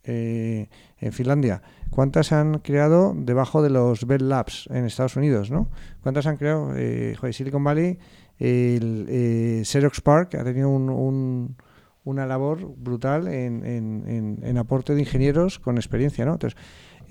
Eh, 0.06 0.68
en 0.98 1.12
Finlandia. 1.12 1.62
¿Cuántas 1.88 2.32
han 2.32 2.58
creado 2.58 3.14
debajo 3.16 3.62
de 3.62 3.70
los 3.70 4.06
Bell 4.06 4.28
Labs 4.28 4.68
en 4.70 4.84
Estados 4.84 5.16
Unidos? 5.16 5.50
¿no? 5.50 5.70
¿Cuántas 6.02 6.26
han 6.26 6.36
creado? 6.36 6.72
Eh, 6.76 7.16
Silicon 7.32 7.64
Valley, 7.64 7.98
el 8.38 9.06
eh, 9.08 9.62
Xerox 9.64 10.00
Park 10.00 10.34
ha 10.34 10.44
tenido 10.44 10.68
un, 10.68 11.56
una 12.04 12.26
labor 12.26 12.74
brutal 12.76 13.28
en, 13.28 13.64
en, 13.64 14.38
en, 14.42 14.58
aporte 14.58 14.94
de 14.94 15.00
ingenieros 15.00 15.58
con 15.58 15.76
experiencia. 15.76 16.24
¿no? 16.24 16.32
Entonces, 16.32 16.58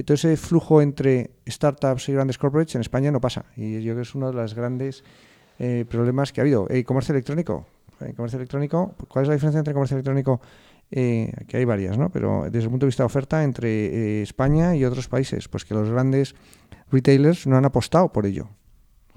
todo 0.06 0.16
ese 0.16 0.38
flujo 0.38 0.82
entre 0.82 1.32
startups 1.48 2.10
y 2.10 2.14
grandes 2.14 2.38
corporates 2.38 2.76
en 2.76 2.82
España 2.82 3.12
no 3.12 3.22
pasa. 3.22 3.46
Y 3.56 3.82
yo 3.82 3.94
creo 3.94 3.96
que 3.98 4.02
es 4.02 4.16
uno 4.16 4.32
de 4.32 4.38
las 4.38 4.54
grandes 4.54 5.04
eh, 5.60 5.86
problemas 5.90 6.32
que 6.32 6.42
ha 6.42 6.44
habido. 6.44 6.68
¿El 6.70 6.84
comercio 6.84 7.14
electrónico? 7.14 7.66
El 8.00 8.16
comercio 8.16 8.38
electrónico, 8.38 8.96
¿cuál 9.08 9.24
es 9.24 9.30
la 9.30 9.36
diferencia 9.36 9.60
entre 9.60 9.74
comercio 9.74 9.96
electrónico? 9.96 10.42
Eh, 10.92 11.32
que 11.48 11.58
hay 11.58 11.66
varias, 11.66 11.98
¿no? 11.98 12.12
Pero 12.12 12.44
desde 12.52 12.66
el 12.66 12.70
punto 12.70 12.86
de 12.86 12.90
vista 12.90 13.02
de 13.02 13.06
oferta 13.06 13.44
entre 13.44 13.70
eh, 13.70 14.22
España 14.22 14.76
y 14.76 14.86
otros 14.86 15.08
países, 15.08 15.48
pues 15.48 15.66
que 15.66 15.74
los 15.74 15.90
grandes 15.90 16.36
retailers 16.92 17.48
no 17.48 17.58
han 17.58 17.66
apostado 17.66 18.12
por 18.12 18.28
ello. 18.28 18.50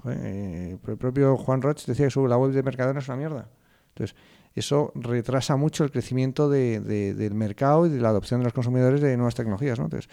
El 0.05 0.77
propio 0.79 1.37
Juan 1.37 1.61
Roch 1.61 1.85
decía 1.85 2.07
que 2.07 2.19
la 2.27 2.37
web 2.37 2.51
de 2.51 2.63
Mercadona 2.63 2.99
es 2.99 3.07
una 3.07 3.17
mierda. 3.17 3.49
Entonces, 3.89 4.15
eso 4.53 4.91
retrasa 4.95 5.55
mucho 5.55 5.83
el 5.83 5.91
crecimiento 5.91 6.49
de, 6.49 6.79
del 6.79 7.35
mercado 7.35 7.85
y 7.85 7.89
de 7.89 7.99
la 7.99 8.09
adopción 8.09 8.39
de 8.39 8.45
los 8.45 8.53
consumidores 8.53 9.01
de 9.01 9.15
nuevas 9.15 9.35
tecnologías. 9.35 9.77
¿no? 9.77 9.85
Entonces, 9.85 10.09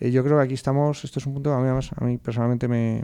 eh, 0.00 0.10
yo 0.10 0.24
creo 0.24 0.38
que 0.38 0.44
aquí 0.44 0.54
estamos, 0.54 1.04
esto 1.04 1.20
es 1.20 1.26
un 1.26 1.34
punto 1.34 1.50
que 1.50 1.56
a 1.56 1.60
mí, 1.60 1.68
a 1.68 2.04
mí 2.04 2.18
personalmente 2.18 2.66
me, 2.66 3.02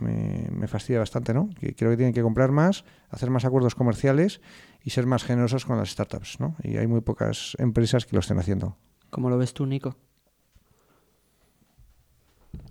me, 0.50 0.66
fastidia 0.66 0.98
bastante, 0.98 1.32
¿no? 1.32 1.48
Que 1.60 1.76
creo 1.76 1.92
que 1.92 1.96
tienen 1.96 2.12
que 2.12 2.22
comprar 2.22 2.50
más, 2.50 2.84
hacer 3.10 3.30
más 3.30 3.44
acuerdos 3.44 3.76
comerciales 3.76 4.40
y 4.82 4.90
ser 4.90 5.06
más 5.06 5.22
generosos 5.22 5.64
con 5.64 5.78
las 5.78 5.90
startups, 5.90 6.40
¿no? 6.40 6.56
Y 6.64 6.76
hay 6.76 6.88
muy 6.88 7.02
pocas 7.02 7.56
empresas 7.60 8.04
que 8.04 8.16
lo 8.16 8.20
estén 8.20 8.38
haciendo. 8.38 8.76
¿Cómo 9.10 9.30
lo 9.30 9.38
ves 9.38 9.54
tú, 9.54 9.66
Nico? 9.66 9.94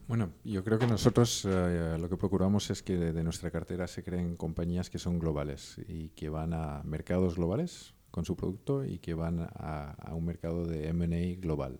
Bueno, 0.09 0.31
yo 0.43 0.63
creo 0.63 0.79
que 0.79 0.87
nosotros 0.87 1.45
eh, 1.45 1.95
lo 1.99 2.09
que 2.09 2.17
procuramos 2.17 2.71
es 2.71 2.81
que 2.81 2.97
de, 2.97 3.23
nuestra 3.23 3.51
cartera 3.51 3.85
se 3.85 4.03
creen 4.03 4.37
compañías 4.37 4.89
que 4.89 4.97
son 4.97 5.19
globales 5.19 5.79
y 5.87 6.09
que 6.09 6.29
van 6.29 6.51
a 6.55 6.81
mercados 6.83 7.35
globales 7.35 7.93
con 8.09 8.25
su 8.25 8.35
producto 8.35 8.83
y 8.83 8.97
que 8.97 9.13
van 9.13 9.39
a, 9.39 9.95
un 10.13 10.25
mercado 10.25 10.65
de 10.65 10.87
M&A 10.87 11.39
global. 11.39 11.79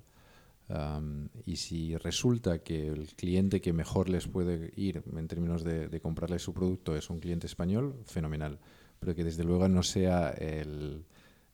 y 1.43 1.55
si 1.55 1.97
resulta 1.97 2.59
que 2.59 2.89
el 2.89 3.07
cliente 3.15 3.61
que 3.61 3.73
mejor 3.73 4.09
les 4.09 4.27
puede 4.27 4.73
ir 4.75 5.01
en 5.11 5.27
términos 5.27 5.63
de, 5.63 5.89
de 5.89 5.99
comprarle 5.99 6.37
su 6.37 6.53
producto 6.53 6.95
es 6.95 7.09
un 7.09 7.19
cliente 7.19 7.47
español, 7.47 7.95
fenomenal. 8.05 8.59
Pero 8.99 9.15
que 9.15 9.23
desde 9.23 9.43
luego 9.43 9.67
no 9.69 9.81
sea 9.81 10.29
el, 10.29 11.03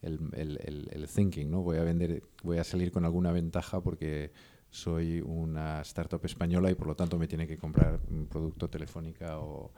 el, 0.02 0.20
el, 0.34 0.90
el, 0.92 1.08
thinking, 1.08 1.50
¿no? 1.50 1.62
Voy 1.62 1.78
a 1.78 1.84
vender, 1.84 2.22
voy 2.44 2.58
a 2.58 2.66
salir 2.66 2.92
con 2.92 3.06
alguna 3.06 3.32
ventaja 3.32 3.80
porque 3.80 4.34
soy 4.70 5.22
una 5.22 5.82
startup 5.82 6.24
española 6.26 6.70
y 6.70 6.76
por 6.76 6.88
lo 6.88 6.96
tanto 6.96 7.18
me 7.18 7.28
tiene 7.28 7.48
que 7.48 7.58
comprar 7.58 8.00
un 8.10 8.28
producto 8.28 8.70
Telefónica 8.70 9.40
o, 9.40 9.72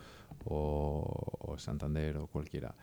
Santander 1.58 2.18
o 2.18 2.28
cualquiera. 2.28 2.76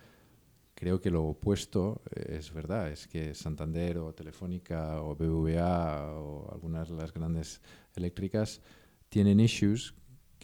Creo 0.74 1.00
que 1.00 1.10
lo 1.10 1.24
opuesto 1.24 2.02
es 2.14 2.52
verdad, 2.52 2.90
es 2.90 3.06
que 3.06 3.34
Santander 3.34 3.98
o 3.98 4.12
Telefónica 4.12 5.00
o 5.00 5.14
BBVA 5.14 6.12
o 6.18 6.52
algunas 6.52 6.88
de 6.88 6.96
las 6.96 7.12
grandes 7.12 7.60
eléctricas 7.94 8.60
tienen 9.08 9.38
issues 9.38 9.94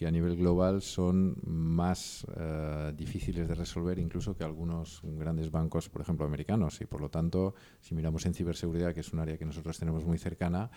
que 0.00 0.06
a 0.06 0.10
nivel 0.10 0.34
global 0.34 0.80
son 0.80 1.36
más 1.44 2.24
uh, 2.24 2.90
difíciles 2.96 3.46
de 3.46 3.54
resolver 3.54 3.98
incluso 3.98 4.34
que 4.34 4.44
algunos 4.44 5.02
grandes 5.02 5.50
bancos, 5.50 5.90
por 5.90 6.00
ejemplo, 6.00 6.24
americanos. 6.24 6.80
Y 6.80 6.86
por 6.86 7.02
lo 7.02 7.10
tanto, 7.10 7.54
si 7.82 7.94
miramos 7.94 8.24
en 8.24 8.32
ciberseguridad, 8.32 8.94
que 8.94 9.00
es 9.00 9.12
un 9.12 9.18
área 9.18 9.36
que 9.36 9.44
nosotros 9.44 9.78
tenemos 9.78 10.06
muy 10.06 10.16
cercana, 10.16 10.70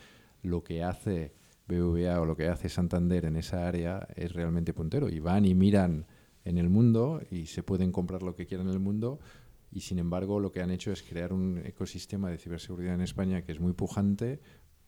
lo 0.44 0.64
que 0.64 0.84
hace 0.84 1.34
BBVA 1.68 2.22
o 2.22 2.26
lo 2.26 2.36
que 2.36 2.50
hace 2.50 2.70
Santander 2.70 3.26
en 3.26 3.38
esa 3.38 3.68
área 3.68 4.08
es 4.16 4.34
realmente 4.34 4.74
puntero. 4.74 5.10
Y 5.10 5.20
van 5.20 5.46
y 5.46 5.56
miran 5.56 6.06
en 6.46 6.58
el 6.58 6.70
mundo 6.70 7.22
y 7.32 7.48
se 7.48 7.64
pueden 7.64 7.92
comprar 7.92 8.22
lo 8.22 8.36
que 8.36 8.46
quieran 8.46 8.68
en 8.68 8.74
el 8.74 8.80
mundo. 8.80 9.20
Y 9.72 9.82
sin 9.82 9.98
embargo, 9.98 10.40
lo 10.40 10.52
que 10.52 10.62
han 10.62 10.70
hecho 10.70 10.92
es 10.92 11.02
crear 11.02 11.34
un 11.34 11.62
ecosistema 11.66 12.30
de 12.30 12.38
ciberseguridad 12.38 12.94
en 12.94 13.02
España 13.02 13.42
que 13.42 13.52
es 13.52 13.60
muy 13.60 13.74
pujante, 13.74 14.40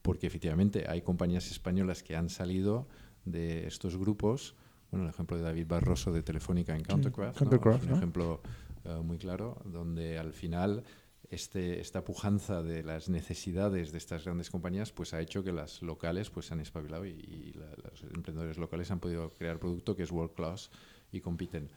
porque 0.02 0.26
efectivamente 0.26 0.84
hay 0.88 1.02
compañías 1.02 1.50
españolas 1.50 2.02
que 2.02 2.14
han 2.14 2.28
salido 2.28 2.86
de 3.24 3.66
estos 3.66 3.96
grupos. 3.96 4.54
Bueno, 4.90 5.04
el 5.04 5.10
ejemplo 5.10 5.36
de 5.36 5.42
David 5.42 5.66
Barroso 5.66 6.12
de 6.12 6.22
Telefónica 6.22 6.76
en 6.76 6.84
Countercraft, 6.84 7.42
es 7.42 7.88
un 7.88 7.96
ejemplo 7.96 8.40
eh, 8.84 9.00
muy 9.02 9.18
claro, 9.18 9.60
donde 9.64 10.18
al 10.18 10.32
final 10.32 10.84
este, 11.30 11.80
esta 11.80 12.04
pujanza 12.04 12.62
de 12.62 12.82
las 12.82 13.08
necesidades 13.08 13.92
de 13.92 13.98
estas 13.98 14.24
grandes 14.24 14.50
compañías 14.50 14.92
pues 14.92 15.14
ha 15.14 15.20
hecho 15.20 15.42
que 15.42 15.52
las 15.52 15.82
locales 15.82 16.30
pues 16.30 16.46
se 16.46 16.54
han 16.54 16.60
espabilado 16.60 17.06
y, 17.06 17.52
los 17.82 18.02
emprendedores 18.14 18.58
locales 18.58 18.90
han 18.90 19.00
podido 19.00 19.32
crear 19.32 19.58
producto 19.58 19.96
que 19.96 20.02
es 20.02 20.12
world 20.12 20.34
class 20.34 20.70
y 21.12 21.20
compiten. 21.20 21.68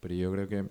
Pero 0.00 0.14
yo 0.14 0.32
creo 0.32 0.48
que 0.48 0.68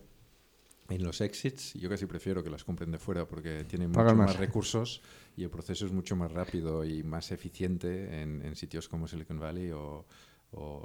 en 0.90 1.04
los 1.04 1.20
exits 1.22 1.74
yo 1.74 1.90
casi 1.90 2.06
prefiero 2.06 2.44
que 2.44 2.50
las 2.50 2.64
compren 2.64 2.92
de 2.92 2.98
fuera 2.98 3.28
porque 3.28 3.64
tienen 3.66 3.92
mucho 3.92 4.16
más. 4.16 4.38
recursos 4.38 5.02
y 5.36 5.44
el 5.44 5.50
proceso 5.50 5.86
es 5.86 5.92
mucho 5.92 6.16
más 6.16 6.32
rápido 6.32 6.86
y 6.86 7.04
más 7.04 7.32
eficiente 7.32 8.22
en, 8.22 8.42
en 8.46 8.56
sitios 8.56 8.88
como 8.88 9.08
Silicon 9.08 9.40
Valley 9.40 9.72
o, 9.72 10.06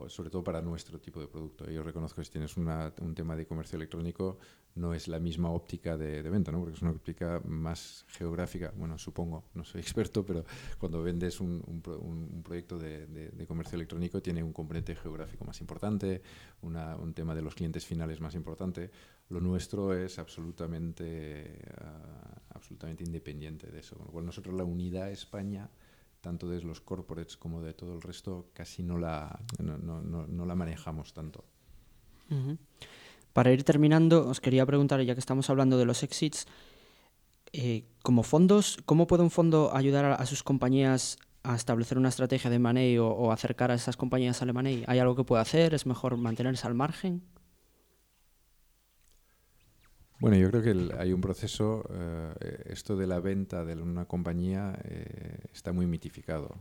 sobre 0.08 0.30
todo 0.30 0.42
para 0.42 0.60
nuestro 0.60 1.00
tipo 1.00 1.20
de 1.20 1.28
producto. 1.28 1.68
Yo 1.70 1.82
reconozco 1.82 2.20
que 2.20 2.24
si 2.24 2.30
tienes 2.30 2.56
un 2.56 3.14
tema 3.14 3.36
de 3.36 3.46
comercio 3.46 3.76
electrónico 3.76 4.38
no 4.74 4.94
es 4.94 5.08
la 5.08 5.18
misma 5.18 5.50
óptica 5.50 5.96
de, 5.96 6.22
venta, 6.22 6.50
¿no? 6.50 6.60
porque 6.60 6.74
es 6.74 6.82
una 6.82 6.92
óptica 6.92 7.40
más 7.44 8.04
geográfica. 8.08 8.72
Bueno, 8.76 8.98
supongo, 8.98 9.44
no 9.54 9.64
soy 9.64 9.80
experto, 9.82 10.24
pero 10.24 10.44
cuando 10.78 11.02
vendes 11.02 11.40
un, 11.40 11.82
proyecto 12.42 12.78
de, 12.78 13.06
de, 13.06 13.46
comercio 13.46 13.76
electrónico 13.76 14.22
tiene 14.22 14.42
un 14.42 14.52
componente 14.52 14.94
geográfico 14.94 15.44
más 15.44 15.60
importante, 15.60 16.22
un 16.62 17.12
tema 17.14 17.34
de 17.34 17.42
los 17.42 17.54
clientes 17.54 17.84
finales 17.84 18.20
más 18.20 18.34
importante. 18.34 18.90
Lo 19.28 19.40
nuestro 19.40 19.94
es 19.94 20.18
absolutamente, 20.18 21.58
uh, 21.80 22.54
absolutamente 22.54 23.04
independiente 23.04 23.70
de 23.70 23.80
eso. 23.80 23.96
Con 23.96 24.06
lo 24.06 24.12
cual 24.12 24.26
nosotros 24.26 24.54
la 24.54 24.64
unidad 24.64 25.10
España 25.10 25.70
tanto 26.22 26.48
de 26.48 26.62
los 26.62 26.80
corporates 26.80 27.36
como 27.36 27.60
de 27.60 27.74
todo 27.74 27.92
el 27.92 28.00
resto, 28.00 28.46
casi 28.54 28.82
no 28.82 28.96
la, 28.96 29.40
no, 29.58 29.76
no, 29.76 30.00
no, 30.00 30.46
la 30.46 30.54
manejamos 30.54 31.12
tanto. 31.12 31.44
Para 33.34 33.52
ir 33.52 33.64
terminando, 33.64 34.26
os 34.26 34.40
quería 34.40 34.64
preguntar, 34.64 35.02
ya 35.02 35.14
que 35.14 35.20
estamos 35.20 35.50
hablando 35.50 35.76
de 35.76 35.84
los 35.84 36.02
exits, 36.02 36.46
eh, 37.52 37.84
como 38.02 38.22
fondos, 38.22 38.78
¿cómo 38.86 39.06
puede 39.06 39.22
un 39.24 39.30
fondo 39.30 39.74
ayudar 39.74 40.06
a, 40.06 40.24
sus 40.24 40.42
compañías 40.42 41.18
a 41.42 41.54
establecer 41.54 41.98
una 41.98 42.08
estrategia 42.08 42.50
de 42.50 42.58
money 42.58 42.96
o, 42.98 43.32
acercar 43.32 43.70
a 43.70 43.74
esas 43.74 43.96
compañías 43.96 44.40
al 44.40 44.54
money? 44.54 44.84
¿Hay 44.86 45.00
algo 45.00 45.16
que 45.16 45.24
puede 45.24 45.42
hacer? 45.42 45.74
¿Es 45.74 45.84
mejor 45.84 46.16
mantenerse 46.16 46.66
al 46.66 46.74
margen? 46.74 47.22
Bueno, 50.22 50.36
yo 50.36 50.52
creo 50.52 50.62
que 50.62 50.94
hay 51.00 51.12
un 51.12 51.20
proceso, 51.20 51.82
eh, 51.90 52.62
esto 52.66 52.96
de 52.96 53.08
la 53.08 53.18
venta 53.18 53.64
de 53.64 53.74
una 53.74 54.04
compañía 54.04 54.78
eh, 54.84 55.38
está 55.52 55.72
muy 55.72 55.88
mitificado. 55.88 56.54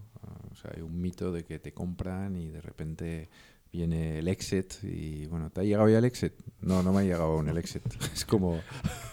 o 0.51 0.55
sea, 0.55 0.71
hay 0.75 0.81
un 0.81 0.99
mito 0.99 1.31
de 1.31 1.43
que 1.43 1.59
te 1.59 1.71
compran 1.71 2.35
y 2.37 2.49
de 2.49 2.59
repente 2.59 3.29
viene 3.71 4.17
el 4.17 4.27
exit 4.29 4.73
y 4.81 5.27
bueno, 5.27 5.51
¿te 5.51 5.61
ha 5.61 5.63
llegado 5.63 5.87
ya 5.89 5.99
el 5.99 6.05
exit? 6.05 6.33
No, 6.59 6.81
no 6.81 6.91
me 6.91 7.01
ha 7.01 7.03
llegado 7.03 7.33
aún 7.33 7.49
el 7.49 7.57
exit. 7.59 7.83
Es 8.15 8.25
como... 8.25 8.59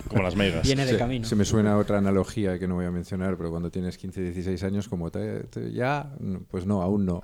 Como 0.08 0.22
las 0.22 0.34
megas. 0.34 0.62
Viene 0.62 0.86
de 0.86 0.92
se, 0.92 0.98
camino. 0.98 1.26
Se 1.26 1.36
me 1.36 1.44
suena 1.44 1.76
otra 1.76 1.98
analogía 1.98 2.58
que 2.58 2.66
no 2.66 2.76
voy 2.76 2.86
a 2.86 2.90
mencionar, 2.90 3.36
pero 3.36 3.50
cuando 3.50 3.70
tienes 3.70 3.98
15, 3.98 4.22
16 4.22 4.62
años, 4.62 4.88
como 4.88 5.10
te, 5.10 5.44
ya, 5.74 6.10
pues 6.50 6.64
no, 6.64 6.80
aún 6.80 7.04
no. 7.04 7.22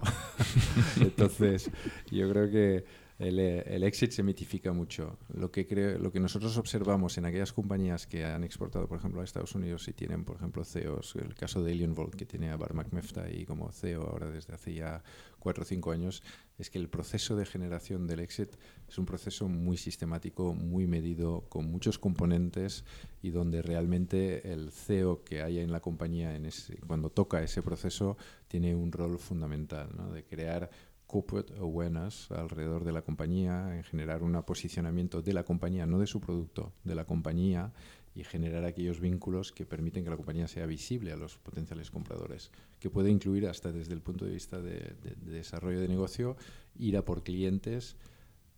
Entonces, 1.01 1.71
yo 2.11 2.29
creo 2.29 2.51
que 2.51 2.85
el, 3.19 3.39
el, 3.39 3.85
exit 3.85 4.11
se 4.11 4.23
mitifica 4.23 4.73
mucho. 4.73 5.19
Lo 5.33 5.51
que, 5.53 5.67
creo, 5.67 5.99
lo 5.99 6.11
que 6.11 6.19
nosotros 6.19 6.57
observamos 6.57 7.17
en 7.17 7.27
aquellas 7.27 7.53
compañías 7.53 8.07
que 8.07 8.25
han 8.25 8.43
exportado, 8.43 8.89
por 8.89 8.99
ejemplo, 8.99 9.21
a 9.21 9.25
Estados 9.25 9.55
Unidos 9.55 9.87
y 9.87 9.93
tienen, 9.93 10.25
por 10.25 10.37
ejemplo, 10.37 10.65
CEOs, 10.65 11.17
el 11.17 11.35
caso 11.35 11.63
de 11.63 11.73
Alien 11.73 11.95
Vault, 11.95 12.17
que 12.17 12.27
tiene 12.27 12.51
a 12.51 12.57
Bar 12.57 12.75
McMefta 12.75 13.23
ahí 13.23 13.45
como 13.45 13.71
CEO 13.71 14.03
ahora 14.03 14.31
desde 14.31 14.55
hace 14.55 14.75
ya 14.75 15.05
cuatro 15.39 15.63
o 15.63 15.67
cinco 15.67 15.93
años, 15.93 16.23
es 16.59 16.71
que 16.71 16.79
el 16.79 16.89
proceso 16.89 17.37
de 17.37 17.45
generación 17.45 18.07
del 18.07 18.21
exit 18.21 18.51
es 18.89 18.99
un 18.99 19.07
proceso 19.07 19.47
muy 19.49 19.77
sistemático, 19.77 20.55
muy 20.55 20.87
medido, 20.87 21.45
con 21.49 21.71
muchos 21.71 21.99
componentes 21.99 22.85
y 23.23 23.31
donde 23.31 23.63
realmente 23.63 24.53
el 24.53 24.71
CEO 24.71 25.23
que 25.23 25.43
haya 25.43 25.63
en 25.63 25.71
la 25.71 25.81
compañía 25.81 26.35
en 26.35 26.47
ese, 26.47 26.79
cuando 26.87 27.11
toca 27.11 27.43
ese 27.43 27.63
proceso 27.63 28.17
tiene 28.49 28.75
un 28.75 28.91
rol 28.93 29.19
fundamental 29.19 29.91
¿no? 29.97 30.13
de 30.13 30.25
crear 30.25 30.71
corporate 31.15 31.55
awareness 31.61 32.29
alrededor 32.33 32.83
de 32.83 32.91
la 32.91 33.03
compañía, 33.03 33.77
en 33.77 33.85
generar 33.85 34.25
un 34.25 34.33
posicionamiento 34.43 35.23
de 35.23 35.33
la 35.33 35.45
compañía, 35.45 35.87
no 35.87 36.01
de 36.01 36.09
su 36.09 36.19
producto, 36.19 36.73
de 36.83 36.97
la 36.97 37.05
compañía 37.05 37.73
y 38.17 38.25
generar 38.25 38.65
aquellos 38.65 38.99
vínculos 38.99 39.53
que 39.53 39.65
permiten 39.65 40.03
que 40.03 40.11
la 40.11 40.17
compañía 40.17 40.49
sea 40.49 40.67
visible 40.67 41.13
a 41.13 41.17
los 41.17 41.39
potenciales 41.39 41.93
compradores, 41.93 42.51
que 42.81 42.91
puede 42.91 43.11
incluir 43.11 43.47
hasta 43.47 43.71
desde 43.71 43.95
el 43.95 44.01
punto 44.01 44.25
de 44.25 44.33
vista 44.33 44.61
de, 44.61 44.97
desarrollo 45.25 45.79
de 45.79 45.87
negocio, 45.87 46.37
ir 46.81 46.97
a 46.97 47.05
por 47.05 47.23
clientes 47.23 47.95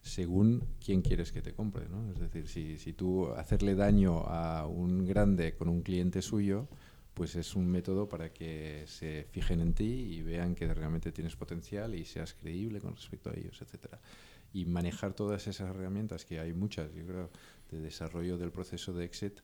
según 0.00 0.64
quién 0.82 1.02
quieres 1.02 1.32
que 1.32 1.42
te 1.42 1.52
compre. 1.52 1.90
¿no? 1.90 2.10
Es 2.10 2.20
decir, 2.20 2.48
si, 2.48 2.78
si 2.78 2.94
tú 2.94 3.26
hacerle 3.32 3.74
daño 3.74 4.20
a 4.28 4.66
un 4.66 5.04
grande 5.04 5.54
con 5.56 5.68
un 5.68 5.82
cliente 5.82 6.22
suyo, 6.22 6.68
pues 7.16 7.34
es 7.34 7.56
un 7.56 7.66
método 7.66 8.06
para 8.06 8.30
que 8.30 8.84
se 8.86 9.26
fijen 9.30 9.60
en 9.60 9.72
ti 9.72 9.84
y 9.84 10.22
vean 10.22 10.54
que 10.54 10.72
realmente 10.74 11.12
tienes 11.12 11.34
potencial 11.34 11.94
y 11.94 12.04
seas 12.04 12.34
creíble 12.34 12.78
con 12.78 12.94
respecto 12.94 13.30
a 13.30 13.32
ellos, 13.32 13.58
etcétera. 13.62 13.98
Y 14.52 14.66
manejar 14.66 15.14
todas 15.14 15.46
esas 15.46 15.70
herramientas, 15.70 16.26
que 16.26 16.40
hay 16.40 16.52
muchas, 16.52 16.92
yo 16.92 17.06
creo, 17.06 17.30
de 17.70 17.80
desarrollo 17.80 18.36
del 18.36 18.52
proceso 18.52 18.92
de 18.92 19.06
exit, 19.06 19.40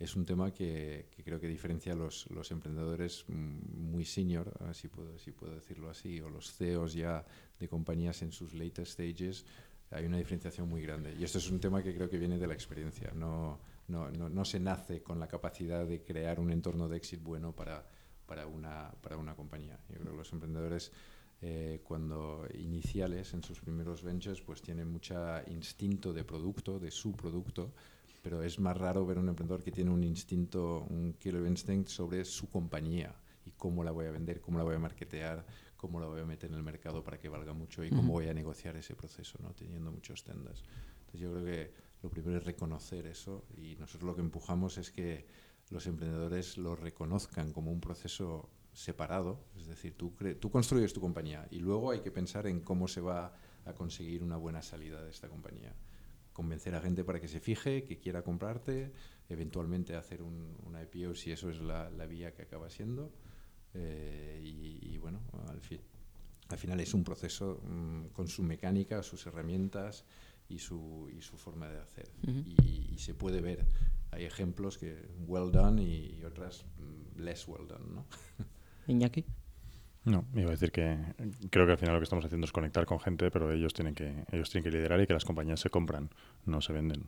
es 0.00 0.16
un 0.16 0.26
tema 0.26 0.52
que, 0.52 1.10
creo 1.24 1.38
que 1.38 1.46
diferencia 1.46 1.92
a 1.92 1.96
los, 1.96 2.28
los, 2.28 2.50
emprendedores 2.50 3.24
muy 3.28 4.04
senior, 4.04 4.52
si 4.72 4.88
puedo, 4.88 5.16
si 5.16 5.30
puedo 5.30 5.54
decirlo 5.54 5.90
así, 5.90 6.20
o 6.20 6.28
los 6.28 6.52
CEOs 6.52 6.92
ya 6.92 7.24
de 7.60 7.68
compañías 7.68 8.20
en 8.22 8.32
sus 8.32 8.52
later 8.52 8.84
stages, 8.84 9.46
hay 9.92 10.06
una 10.06 10.18
diferenciación 10.18 10.68
muy 10.68 10.82
grande. 10.82 11.14
Y 11.16 11.22
esto 11.22 11.38
es 11.38 11.48
un 11.48 11.60
tema 11.60 11.84
que 11.84 11.94
creo 11.94 12.10
que 12.10 12.18
viene 12.18 12.36
de 12.36 12.48
la 12.48 12.54
experiencia, 12.54 13.12
no 13.14 13.60
no, 13.88 14.10
no, 14.10 14.28
no, 14.28 14.44
se 14.44 14.60
nace 14.60 15.02
con 15.02 15.18
la 15.18 15.28
capacidad 15.28 15.86
de 15.86 16.02
crear 16.02 16.40
un 16.40 16.50
entorno 16.50 16.88
de 16.88 16.96
éxito 16.96 17.22
bueno 17.24 17.52
para, 17.52 17.84
para, 18.26 18.46
una, 18.46 18.92
para 19.00 19.16
una 19.16 19.34
compañía. 19.34 19.78
Yo 19.88 19.98
creo 19.98 20.12
que 20.12 20.18
los 20.18 20.32
emprendedores 20.32 20.92
eh, 21.44 21.80
cuando 21.82 22.46
iniciales 22.54 23.34
en 23.34 23.42
sus 23.42 23.60
primeros 23.60 24.04
ventures 24.04 24.40
pues 24.40 24.62
tienen 24.62 24.88
mucho 24.88 25.16
instinto 25.48 26.12
de 26.12 26.22
producto, 26.22 26.78
de 26.78 26.92
su 26.92 27.12
producto, 27.12 27.72
pero 28.22 28.44
es 28.44 28.60
más 28.60 28.76
raro 28.76 29.04
ver 29.04 29.18
un 29.18 29.28
emprendedor 29.28 29.64
que 29.64 29.72
tiene 29.72 29.90
un 29.90 30.04
instinto, 30.04 30.86
un 30.88 31.14
killer 31.14 31.44
instinct 31.44 31.88
sobre 31.88 32.24
su 32.24 32.48
compañía 32.48 33.12
y 33.44 33.50
cómo 33.50 33.82
la 33.82 33.90
voy 33.90 34.06
a 34.06 34.12
vender, 34.12 34.40
cómo 34.40 34.58
la 34.58 34.64
voy 34.64 34.76
a 34.76 34.78
marketear, 34.78 35.44
cómo 35.76 35.98
la 35.98 36.06
voy 36.06 36.20
a 36.20 36.24
meter 36.24 36.48
en 36.48 36.56
el 36.56 36.62
mercado 36.62 37.02
para 37.02 37.18
que 37.18 37.28
valga 37.28 37.52
mucho 37.52 37.84
y 37.84 37.90
cómo 37.90 38.12
voy 38.12 38.28
a 38.28 38.34
negociar 38.34 38.76
ese 38.76 38.94
proceso, 38.94 39.36
¿no? 39.42 39.52
teniendo 39.52 39.90
muchos 39.90 40.22
tendas. 40.22 40.62
Entonces 41.00 41.20
yo 41.20 41.32
creo 41.32 41.44
que 41.44 41.74
lo 42.02 42.10
primero 42.10 42.38
es 42.38 42.44
reconocer 42.44 43.06
eso 43.06 43.44
y 43.56 43.76
nosotros 43.76 44.02
lo 44.02 44.14
que 44.14 44.22
empujamos 44.22 44.76
es 44.78 44.90
que 44.90 45.26
los 45.70 45.86
emprendedores 45.86 46.58
lo 46.58 46.76
reconozcan 46.76 47.52
como 47.52 47.72
un 47.72 47.80
proceso 47.80 48.50
separado, 48.72 49.44
es 49.56 49.66
decir, 49.66 49.96
tú, 49.96 50.12
tú 50.40 50.50
construyes 50.50 50.92
tu 50.92 51.00
compañía 51.00 51.46
y 51.50 51.58
luego 51.60 51.90
hay 51.90 52.00
que 52.00 52.10
pensar 52.10 52.46
en 52.46 52.60
cómo 52.60 52.88
se 52.88 53.00
va 53.00 53.34
a 53.64 53.74
conseguir 53.74 54.22
una 54.22 54.36
buena 54.36 54.62
salida 54.62 55.02
de 55.02 55.10
esta 55.10 55.28
compañía. 55.28 55.74
Convencer 56.32 56.74
a 56.74 56.80
gente 56.80 57.04
para 57.04 57.20
que 57.20 57.28
se 57.28 57.40
fije, 57.40 57.84
que 57.84 57.98
quiera 57.98 58.22
comprarte, 58.22 58.92
eventualmente 59.28 59.94
hacer 59.94 60.22
un, 60.22 60.56
una 60.64 60.82
IPO 60.82 61.14
si 61.14 61.30
eso 61.30 61.50
es 61.50 61.60
la, 61.60 61.88
vía 62.06 62.32
que 62.32 62.42
acaba 62.42 62.70
siendo. 62.70 63.12
Eh, 63.74 64.40
y, 64.42 64.96
bueno, 64.98 65.20
al 66.48 66.58
final 66.58 66.80
es 66.80 66.94
un 66.94 67.04
proceso 67.04 67.60
mm, 67.62 68.06
con 68.08 68.28
su 68.28 68.42
mecánica, 68.42 69.02
sus 69.02 69.26
herramientas 69.26 70.04
y 70.52 70.58
su, 70.58 71.10
y 71.16 71.20
su 71.22 71.36
forma 71.36 71.68
de 71.68 71.80
hacer. 71.80 72.10
y, 72.26 72.98
se 72.98 73.14
puede 73.14 73.40
ver. 73.40 73.64
Hay 74.10 74.24
ejemplos 74.24 74.78
que 74.78 75.08
well 75.26 75.50
done 75.50 75.82
y, 75.82 76.22
otras 76.24 76.64
mm, 76.78 77.20
less 77.20 77.48
well 77.48 77.66
done. 77.66 77.94
¿no? 77.94 78.04
Iñaki. 78.86 79.24
No, 80.04 80.24
iba 80.34 80.48
a 80.48 80.50
decir 80.50 80.72
que 80.72 80.98
creo 81.50 81.64
que 81.64 81.72
al 81.72 81.78
final 81.78 81.94
lo 81.94 82.00
que 82.00 82.04
estamos 82.04 82.24
haciendo 82.24 82.44
es 82.44 82.52
conectar 82.52 82.84
con 82.86 82.98
gente, 82.98 83.30
pero 83.30 83.52
ellos 83.52 83.72
tienen 83.72 83.94
que 83.94 84.24
ellos 84.32 84.50
tienen 84.50 84.68
que 84.68 84.76
liderar 84.76 85.00
y 85.00 85.06
que 85.06 85.12
las 85.12 85.24
compañías 85.24 85.60
se 85.60 85.70
compran, 85.70 86.10
no 86.44 86.60
se 86.60 86.72
venden. 86.72 87.04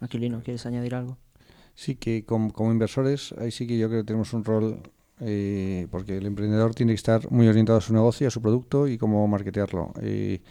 Aquilino, 0.00 0.42
¿quieres 0.42 0.66
añadir 0.66 0.94
algo? 0.94 1.16
Sí, 1.74 1.94
que 1.94 2.24
como, 2.24 2.52
inversores, 2.70 3.32
ahí 3.38 3.50
sí 3.50 3.66
que 3.66 3.78
yo 3.78 3.88
creo 3.88 4.02
que 4.02 4.06
tenemos 4.06 4.34
un 4.34 4.44
rol, 4.44 4.82
eh, 5.20 5.86
porque 5.90 6.18
el 6.18 6.26
emprendedor 6.26 6.74
tiene 6.74 6.92
que 6.92 6.96
estar 6.96 7.30
muy 7.30 7.48
orientado 7.48 7.78
a 7.78 7.80
su 7.80 7.94
negocio, 7.94 8.28
a 8.28 8.30
su 8.30 8.42
producto 8.42 8.86
y 8.86 8.98
cómo 8.98 9.26
marketearlo. 9.26 9.94
Eh, 10.02 10.42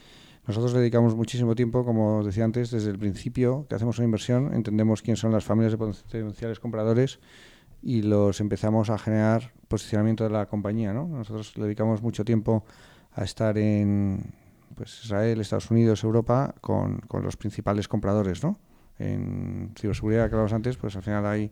nosotros 0.48 0.74
dedicamos 0.74 1.16
muchísimo 1.16 1.54
tiempo, 1.56 1.86
como 1.86 2.24
decía 2.24 2.44
antes, 2.44 2.72
desde 2.72 2.90
el 2.90 2.98
principio 2.98 3.68
que 3.70 3.76
hacemos 3.76 4.00
una 4.00 4.06
inversión, 4.06 4.54
entendemos 4.54 5.02
quién 5.02 5.16
son 5.16 5.32
las 5.32 5.44
familias 5.44 5.74
de 5.74 5.78
potenciales 5.78 6.60
compradores 6.60 7.20
y 7.84 8.02
los 8.02 8.40
empezamos 8.42 8.90
a 8.90 8.98
generar 8.98 9.54
posicionamiento 9.68 10.24
de 10.24 10.32
la 10.32 10.48
compañía. 10.48 10.94
¿no? 10.94 11.08
Nosotros 11.08 11.54
dedicamos 11.56 12.02
mucho 12.02 12.26
tiempo 12.26 12.66
a 13.14 13.24
estar 13.24 13.58
en 13.58 14.34
pues, 14.76 15.04
Israel, 15.04 15.42
Estados 15.42 15.70
Unidos, 15.70 16.04
Europa 16.04 16.56
con, 16.62 17.00
con 17.02 17.24
los 17.24 17.38
principales 17.38 17.88
compradores. 17.88 18.44
¿no? 18.44 18.58
En 18.98 19.74
ciberseguridad 19.80 20.28
que 20.30 20.36
hablamos 20.36 20.54
antes, 20.54 20.76
pues 20.78 20.96
al 20.96 21.04
final 21.04 21.26
hay 21.26 21.52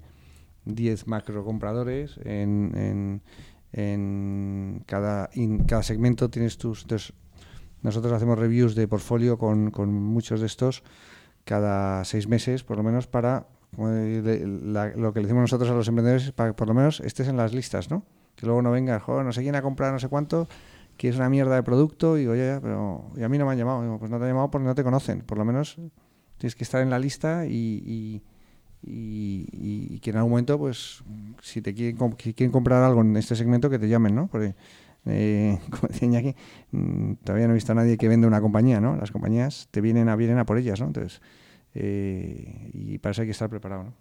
10 0.65 1.07
macro 1.07 1.43
compradores 1.45 2.19
en, 2.23 2.71
en, 2.75 3.21
en 3.71 4.83
cada, 4.85 5.29
en 5.33 5.63
cada 5.65 5.83
segmento 5.83 6.29
tienes 6.29 6.57
tus... 6.57 6.85
nosotros 7.81 8.13
hacemos 8.13 8.37
reviews 8.37 8.75
de 8.75 8.87
portfolio 8.87 9.37
con, 9.37 9.71
con 9.71 9.93
muchos 9.93 10.39
de 10.39 10.45
estos 10.45 10.83
cada 11.45 12.05
seis 12.05 12.27
meses, 12.27 12.63
por 12.63 12.77
lo 12.77 12.83
menos, 12.83 13.07
para 13.07 13.47
lo 13.77 15.13
que 15.13 15.19
le 15.19 15.27
decimos 15.27 15.41
nosotros 15.41 15.69
a 15.69 15.73
los 15.73 15.87
emprendedores, 15.87 16.31
para 16.31 16.49
que 16.49 16.53
por 16.53 16.67
lo 16.67 16.73
menos 16.73 16.99
estés 17.01 17.27
en 17.27 17.37
las 17.37 17.53
listas, 17.53 17.89
¿no? 17.89 18.03
Que 18.35 18.45
luego 18.45 18.61
no 18.61 18.71
venga, 18.71 18.99
joder, 18.99 19.25
no 19.25 19.31
sé 19.31 19.41
quién 19.41 19.55
ha 19.55 19.61
comprado 19.61 19.93
no 19.93 19.99
sé 19.99 20.07
cuánto, 20.07 20.47
que 20.97 21.09
es 21.09 21.15
una 21.15 21.29
mierda 21.29 21.55
de 21.55 21.63
producto, 21.63 22.17
y 22.17 22.21
digo, 22.21 22.35
ya, 22.35 22.59
pero 22.61 23.05
y 23.15 23.23
a 23.23 23.29
mí 23.29 23.37
no 23.37 23.45
me 23.45 23.53
han 23.53 23.57
llamado. 23.57 23.97
pues 23.99 24.11
no 24.11 24.17
te 24.17 24.23
han 24.23 24.29
llamado 24.31 24.51
porque 24.51 24.67
no 24.67 24.75
te 24.75 24.83
conocen. 24.83 25.21
Por 25.21 25.37
lo 25.37 25.45
menos 25.45 25.77
tienes 26.37 26.55
que 26.55 26.63
estar 26.63 26.81
en 26.81 26.89
la 26.89 26.99
lista 26.99 27.45
y, 27.45 28.21
y, 28.81 29.99
que 30.01 30.09
en 30.09 30.17
algún 30.17 30.31
momento, 30.31 30.57
pues, 30.57 31.03
si 31.41 31.61
te 31.61 31.73
quieren, 31.73 31.97
quieren 32.15 32.51
comprar 32.51 32.83
algo 32.83 33.01
en 33.01 33.15
este 33.17 33.35
segmento, 33.35 33.69
que 33.69 33.79
te 33.79 33.87
llamen, 33.87 34.15
¿no? 34.15 34.27
Porque, 34.27 34.55
eh, 35.05 35.59
como 35.69 35.87
decía 35.87 36.07
Iñaki, 36.07 36.35
mm, 36.71 37.13
todavía 37.23 37.47
no 37.47 37.53
he 37.53 37.55
visto 37.55 37.71
a 37.71 37.75
nadie 37.75 37.97
que 37.97 38.07
venda 38.07 38.27
una 38.27 38.41
compañía, 38.41 38.79
¿no? 38.79 38.95
Las 38.95 39.11
compañías 39.11 39.67
te 39.71 39.81
vienen 39.81 40.09
a, 40.09 40.15
vienen 40.15 40.37
a 40.37 40.45
por 40.45 40.57
ellas, 40.57 40.79
¿no? 40.79 40.87
Entonces, 40.87 41.21
eh, 41.73 42.71
y 42.73 42.97
para 42.99 43.11
eso 43.11 43.21
hay 43.21 43.27
que 43.27 43.31
estar 43.31 43.49
preparado. 43.49 43.93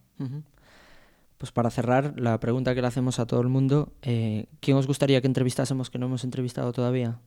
Pues 1.38 1.52
para 1.52 1.70
cerrar, 1.70 2.14
la 2.16 2.40
pregunta 2.40 2.74
que 2.74 2.80
le 2.80 2.88
hacemos 2.88 3.20
a 3.20 3.26
todo 3.26 3.40
el 3.40 3.48
mundo, 3.48 3.92
eh, 4.02 4.46
¿quién 4.60 4.76
os 4.76 4.86
gustaría 4.86 5.20
que 5.20 5.28
entrevistásemos 5.28 5.90
que 5.90 5.98
no 5.98 6.06
hemos 6.06 6.24
entrevistado 6.24 6.72
todavía? 6.72 7.20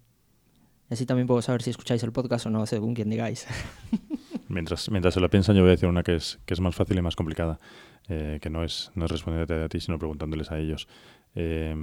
Y 0.90 0.94
así 0.94 1.06
también 1.06 1.28
puedo 1.28 1.42
saber 1.42 1.62
si 1.62 1.70
escucháis 1.70 2.04
el 2.04 2.12
podcast 2.12 2.46
o 2.46 2.50
no, 2.50 2.66
según 2.66 2.94
quien 2.94 3.10
digáis. 3.10 3.48
mientras, 4.50 4.92
mientras 4.92 5.14
se 5.14 5.22
lo 5.22 5.30
piensan, 5.30 5.56
yo 5.56 5.62
voy 5.62 5.70
a 5.70 5.72
decir 5.72 5.88
una 5.88 6.04
que 6.04 6.16
es, 6.16 6.40
que 6.46 6.54
es 6.54 6.60
más 6.60 6.76
fácil 6.76 6.98
y 6.98 7.02
más 7.02 7.16
complicada, 7.16 7.62
eh, 8.10 8.40
que 8.42 8.50
no 8.50 8.66
es, 8.66 8.92
no 8.96 9.06
es 9.06 9.12
responderte 9.12 9.54
a 9.54 9.70
ti, 9.70 9.80
sino 9.80 9.98
preguntándoles 9.98 10.52
a 10.52 10.60
ellos. 10.60 10.90
Eh, 11.34 11.74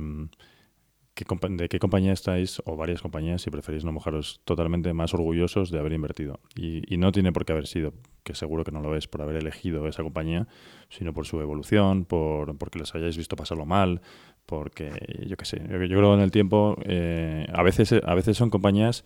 de 1.24 1.68
qué 1.68 1.78
compañía 1.78 2.12
estáis, 2.12 2.62
o 2.64 2.76
varias 2.76 3.02
compañías, 3.02 3.42
si 3.42 3.50
preferís 3.50 3.84
no 3.84 3.92
mojaros, 3.92 4.40
totalmente 4.44 4.92
más 4.92 5.14
orgullosos 5.14 5.70
de 5.70 5.78
haber 5.78 5.92
invertido. 5.92 6.40
Y, 6.54 6.96
no 6.98 7.12
tiene 7.12 7.32
por 7.32 7.44
qué 7.44 7.52
haber 7.52 7.66
sido, 7.66 7.92
que 8.24 8.34
seguro 8.34 8.64
que 8.64 8.72
no 8.72 8.80
lo 8.80 8.96
es, 8.96 9.06
por 9.08 9.22
haber 9.22 9.36
elegido 9.36 9.86
esa 9.86 10.02
compañía, 10.02 10.48
sino 10.88 11.12
por 11.12 11.26
su 11.26 11.40
evolución, 11.40 12.04
por 12.04 12.56
porque 12.58 12.78
les 12.78 12.94
hayáis 12.94 13.16
visto 13.16 13.36
pasarlo 13.36 13.66
mal, 13.66 14.00
porque 14.46 14.90
yo 15.26 15.36
qué 15.36 15.44
sé, 15.44 15.58
yo, 15.58 15.78
creo 15.78 15.88
que 15.88 16.14
en 16.14 16.20
el 16.20 16.30
tiempo 16.30 16.76
eh, 16.84 17.46
a, 17.52 17.62
veces, 17.62 17.92
a 17.92 18.14
veces 18.14 18.36
son 18.36 18.50
compañías 18.50 19.04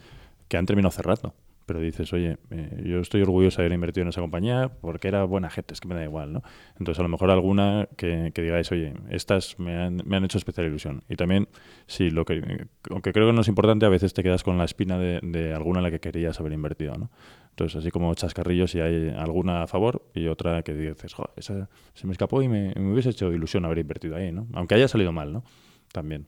que 0.49 0.57
han 0.57 0.67
terminado 0.67 0.93
cerrando 0.93 1.35
pero 1.67 1.81
dices, 1.81 2.13
oye, 2.13 2.39
eh, 2.51 2.83
yo 2.85 3.01
estoy 3.01 3.23
orgulloso 3.23 3.59
de 3.59 3.65
haber 3.65 3.75
invertido 3.75 4.03
en 4.03 4.09
esa 4.09 4.21
compañía 4.21 4.71
porque 4.81 5.09
era 5.09 5.25
buena 5.25 5.51
gente, 5.51 5.75
es 5.75 5.81
que 5.81 5.89
me 5.89 5.95
da 5.95 6.05
igual, 6.05 6.33
¿no? 6.33 6.43
Entonces, 6.79 6.99
a 6.99 7.03
lo 7.03 7.09
mejor 7.09 7.31
alguna 7.31 7.89
que, 7.97 8.33
que 8.35 8.43
digáis, 8.43 8.71
oye, 8.73 8.95
estas 9.11 9.59
me 9.59 9.77
han, 9.77 10.03
me 10.05 10.17
han, 10.17 10.25
hecho 10.25 10.39
especial 10.39 10.67
ilusión. 10.67 11.03
Y 11.09 11.17
también, 11.17 11.49
sí, 11.87 12.11
lo 12.11 12.25
que, 12.25 12.67
aunque 12.91 13.13
creo 13.13 13.27
que 13.27 13.33
no 13.33 13.41
es 13.41 13.49
importante, 13.49 13.87
a 13.87 13.89
veces 13.89 14.15
te 14.15 14.23
quedas 14.23 14.43
con 14.43 14.59
la 14.59 14.65
espina 14.65 14.99
de, 14.99 15.21
de 15.23 15.55
alguna 15.55 15.81
en 15.81 15.85
la 15.85 15.91
que 15.91 16.01
querías 16.01 16.39
haber 16.41 16.53
invertido, 16.53 16.97
¿no? 16.97 17.11
Entonces, 17.51 17.77
así 17.77 17.91
como 17.91 18.15
chascarrillos, 18.15 18.71
si 18.71 18.81
hay 18.81 19.11
alguna 19.11 19.63
a 19.63 19.67
favor 19.67 20.09
y 20.15 20.27
otra 20.29 20.63
que 20.63 20.73
dices, 20.73 21.13
joder, 21.13 21.33
esa 21.37 21.69
se 21.93 22.07
me 22.07 22.13
escapó 22.13 22.43
y 22.43 22.49
me, 22.49 22.73
me 22.75 22.93
hubiese 22.93 23.11
hecho 23.11 23.31
ilusión 23.31 23.65
haber 23.67 23.79
invertido 23.79 24.17
ahí, 24.17 24.33
¿no? 24.33 24.47
Aunque 24.55 24.75
haya 24.75 24.89
salido 24.89 25.13
mal, 25.13 25.33
¿no? 25.33 25.45
También. 25.93 26.27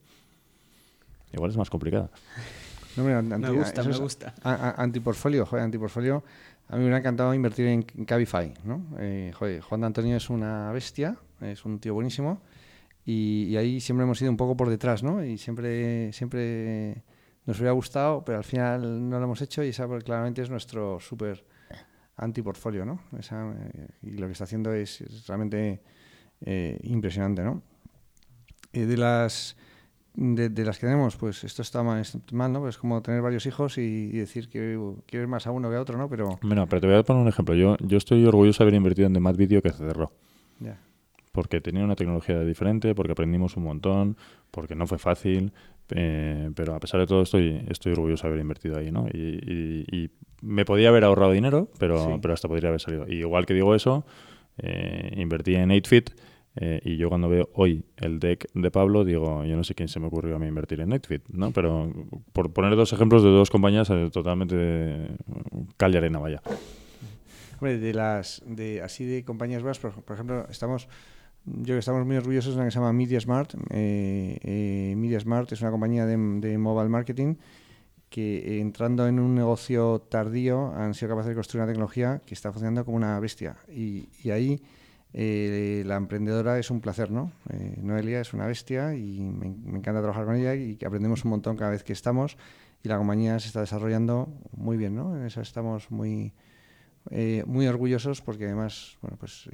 Igual 1.32 1.51
es 1.51 1.57
más 1.57 1.70
complicada. 1.70 2.11
No, 2.97 3.05
me 3.05 3.51
gusta, 3.51 3.82
me 3.82 3.97
gusta. 3.97 4.34
Antiportfolio, 4.42 5.47
joder, 5.47 5.64
antiportfolio. 5.64 6.22
A 6.68 6.76
mí 6.76 6.84
me 6.84 6.95
ha 6.95 6.99
encantado 6.99 7.34
invertir 7.34 7.66
en 7.66 7.82
Cabify, 7.82 8.55
¿no? 8.64 8.86
Eh, 8.99 9.32
joder, 9.34 9.61
Juan 9.61 9.82
de 9.82 9.86
Antonio 9.88 10.16
es 10.16 10.30
una 10.30 10.72
bestia, 10.72 11.16
es 11.40 11.64
un 11.64 11.78
tío 11.78 11.95
buenísimo. 11.95 12.40
Y, 13.05 13.55
ahí 13.57 13.80
siempre 13.80 14.05
hemos 14.05 14.20
ido 14.22 14.30
un 14.30 14.36
poco 14.36 14.57
por 14.57 14.70
detrás, 14.70 15.03
¿no? 15.03 15.22
Y 15.22 15.36
siempre, 15.36 16.12
siempre 16.12 17.03
nos 17.45 17.59
hubiera 17.59 17.72
gustado, 17.72 18.24
pero 18.24 18.38
al 18.38 18.45
final 18.45 19.11
no 19.11 19.18
lo 19.18 19.24
hemos 19.24 19.42
hecho 19.42 19.62
y 19.62 19.68
esa 19.68 19.86
claramente 19.99 20.40
es 20.40 20.49
nuestro 20.49 20.99
súper 21.01 21.45
antiportfolio, 22.16 22.86
¿no? 22.86 23.01
Esa, 23.18 23.53
eh, 23.53 23.88
y 24.03 24.11
lo 24.12 24.26
que 24.26 24.32
está 24.32 24.45
haciendo 24.45 24.72
es, 24.72 25.05
realmente 25.26 25.82
eh, 26.40 26.78
impresionante, 26.84 27.42
¿no? 27.42 27.62
de 28.72 28.97
las 28.97 29.57
de, 30.14 30.64
las 30.64 30.78
que 30.78 30.86
tenemos, 30.86 31.16
pues 31.16 31.42
esto 31.44 31.62
está 31.62 31.82
mal, 31.82 32.02
mal, 32.32 32.52
¿no? 32.52 32.60
Pues 32.60 32.78
como 32.78 33.02
tener 33.02 33.20
varios 33.20 33.46
hijos 33.46 33.78
y, 33.78 34.08
decir 34.12 34.48
que 34.48 34.78
quieres 35.06 35.28
más 35.28 35.46
a 35.46 35.50
uno 35.50 35.68
que 35.70 35.76
a 35.76 35.80
otro, 35.80 35.98
¿no? 35.98 36.08
Pero... 36.08 36.38
Bueno, 36.42 36.66
pero 36.68 36.80
te 36.80 36.86
voy 36.86 36.96
a 36.96 37.02
poner 37.02 37.22
un 37.22 37.28
ejemplo. 37.28 37.54
Yo, 37.54 37.76
yo 37.80 37.98
estoy 37.98 38.24
orgulloso 38.24 38.62
de 38.62 38.68
haber 38.68 38.74
invertido 38.74 39.06
en 39.06 39.12
The 39.12 39.20
Mad 39.20 39.36
Video 39.36 39.60
que 39.60 39.70
se 39.70 39.78
cerró. 39.78 40.12
Porque 41.32 41.60
tenía 41.60 41.82
una 41.82 41.96
tecnología 41.96 42.40
diferente, 42.44 42.94
porque 42.94 43.10
aprendimos 43.10 43.56
un 43.56 43.64
montón, 43.64 44.16
porque 44.52 44.76
no 44.76 44.86
fue 44.86 44.98
fácil, 44.98 45.52
eh, 45.90 46.48
pero 46.54 46.76
a 46.76 46.78
pesar 46.78 47.00
de 47.00 47.08
todo 47.08 47.22
estoy, 47.22 47.66
estoy 47.68 47.90
orgulloso 47.90 48.22
de 48.22 48.28
haber 48.28 48.40
invertido 48.40 48.78
ahí, 48.78 48.92
¿no? 48.92 49.08
Y, 49.08 50.10
me 50.42 50.66
podía 50.66 50.90
haber 50.90 51.04
ahorrado 51.04 51.32
dinero, 51.32 51.70
pero, 51.78 52.18
pero 52.20 52.34
hasta 52.34 52.48
podría 52.48 52.68
haber 52.68 52.80
salido. 52.80 53.06
Y 53.08 53.20
igual 53.20 53.46
que 53.46 53.54
digo 53.54 53.74
eso, 53.74 54.04
eh, 54.58 55.10
invertí 55.16 55.54
en 55.54 55.70
8fit 55.70 56.10
eh, 56.57 56.80
y 56.84 56.96
yo 56.96 57.09
cuando 57.09 57.28
veo 57.28 57.50
hoy 57.55 57.84
el 57.96 58.20
deck 58.20 58.46
de 58.55 58.70
Pablo, 58.70 59.05
digo, 59.05 59.44
yo 59.44 59.57
no 59.57 59.64
sé 59.64 59.74
quién 59.74 59.88
se 59.88 59.98
me 59.98 60.07
ocurrió 60.07 60.36
a 60.36 60.38
mí 60.38 60.46
invertir 60.46 60.80
en 60.80 60.90
Netfit, 60.90 61.22
¿no? 61.28 61.50
Pero 61.50 61.92
por 62.32 62.52
poner 62.52 62.76
dos 62.76 62.92
ejemplos 62.92 63.24
de 63.24 63.30
dos 63.30 63.50
compañías 63.50 63.90
eh, 63.90 64.09
totalmente 64.12 64.55
de 64.55 65.16
cal 65.76 65.92
y 65.94 65.96
arena, 65.96 66.20
vaya. 66.20 66.42
Hombre, 67.55 67.78
de 67.78 67.92
las, 67.92 68.42
de, 68.46 68.82
así 68.82 69.05
de 69.05 69.24
compañías 69.24 69.62
buenas, 69.62 69.78
por, 69.78 70.14
ejemplo, 70.14 70.46
estamos, 70.48 70.88
yo 71.44 71.74
que 71.74 71.78
estamos 71.78 72.07
muy 72.07 72.16
orgullosos 72.16 72.55
de 72.55 72.59
una 72.59 72.66
que 72.66 72.70
se 72.70 72.78
llama 72.78 72.92
MediaSmart. 72.92 73.55
Eh, 73.70 74.38
eh, 74.42 74.94
MediaSmart 74.96 75.50
es 75.50 75.61
una 75.61 75.72
compañía 75.72 76.07
de, 76.07 76.16
de 76.16 76.59
mobile 76.59 76.88
marketing 76.88 77.34
que 78.11 78.61
entrando 78.61 79.09
en 79.09 79.18
un 79.18 79.34
negocio 79.34 80.07
tardío 80.09 80.72
han 80.76 80.94
sido 80.94 81.09
capaces 81.09 81.30
de 81.30 81.34
construir 81.34 81.62
una 81.64 81.72
tecnología 81.72 82.22
que 82.24 82.34
está 82.34 82.52
funcionando 82.52 82.84
como 82.84 82.96
una 82.96 83.18
bestia. 83.18 83.57
Y, 83.68 84.09
y 84.22 84.30
ahí 84.30 84.62
eh, 85.16 85.84
la 85.86 85.94
emprendedora 85.94 86.58
es 86.58 86.72
un 86.72 86.80
placer, 86.80 87.12
¿no? 87.12 87.30
Eh, 87.50 87.78
Noelia 87.80 88.20
es 88.20 88.34
una 88.34 88.48
bestia 88.48 88.96
y 88.96 89.20
me, 89.20 89.46
encanta 89.46 90.00
trabajar 90.00 90.24
con 90.24 90.34
ella 90.34 90.56
y 90.56 90.76
aprendemos 90.84 91.24
un 91.24 91.30
montón 91.30 91.56
cada 91.56 91.70
vez 91.70 91.84
que 91.84 91.92
estamos 91.92 92.36
y 92.82 92.88
la 92.88 92.98
compañía 92.98 93.38
se 93.38 93.46
está 93.46 93.60
desarrollando 93.60 94.28
muy 94.56 94.76
bien, 94.76 94.96
¿no? 94.96 95.16
En 95.16 95.24
eso 95.24 95.40
estamos 95.40 95.88
muy, 95.92 96.32
eh, 97.12 97.44
muy 97.46 97.68
orgullosos 97.68 98.22
porque 98.22 98.46
además, 98.46 98.98
bueno, 99.02 99.16
pues 99.16 99.48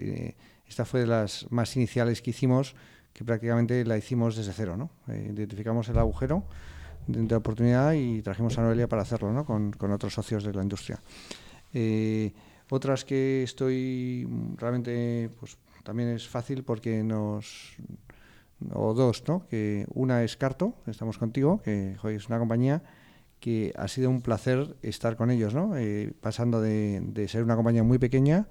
esta 0.66 0.86
fue 0.86 1.00
de 1.00 1.06
las 1.06 1.46
más 1.50 1.76
iniciales 1.76 2.22
que 2.22 2.30
hicimos 2.30 2.74
que 3.12 3.22
prácticamente 3.22 3.84
la 3.84 3.98
hicimos 3.98 4.36
desde 4.36 4.54
cero, 4.54 4.78
¿no? 4.78 4.90
identificamos 5.12 5.88
el 5.90 5.98
agujero 5.98 6.44
de, 7.06 7.34
oportunidad 7.34 7.92
y 7.92 8.22
trajimos 8.22 8.56
a 8.56 8.62
Noelia 8.62 8.88
para 8.88 9.02
hacerlo, 9.02 9.32
¿no? 9.32 9.44
Con 9.44 9.92
otros 9.92 10.14
socios 10.14 10.42
de 10.44 10.54
la 10.54 10.62
industria. 10.62 11.00
Otras 12.70 13.04
que 13.04 13.42
estoy 13.42 14.28
realmente, 14.56 15.30
pues 15.38 15.58
también 15.82 16.10
es 16.10 16.28
fácil 16.28 16.62
porque 16.64 17.02
nos, 17.02 17.76
o 18.72 18.94
dos, 18.94 19.24
¿no? 19.26 19.46
Que 19.48 19.86
una 19.92 20.22
es 20.22 20.36
Carto, 20.36 20.74
estamos 20.86 21.18
contigo, 21.18 21.60
que 21.62 21.96
es 22.04 22.28
una 22.28 22.38
compañía 22.38 22.82
que 23.40 23.72
ha 23.76 23.88
sido 23.88 24.10
un 24.10 24.20
placer 24.20 24.76
estar 24.82 25.16
con 25.16 25.30
ellos, 25.30 25.54
¿no? 25.54 25.76
Eh, 25.76 26.12
pasando 26.20 26.60
de, 26.60 27.00
de, 27.02 27.26
ser 27.26 27.42
una 27.42 27.56
compañía 27.56 27.82
muy 27.82 27.98
pequeña, 27.98 28.46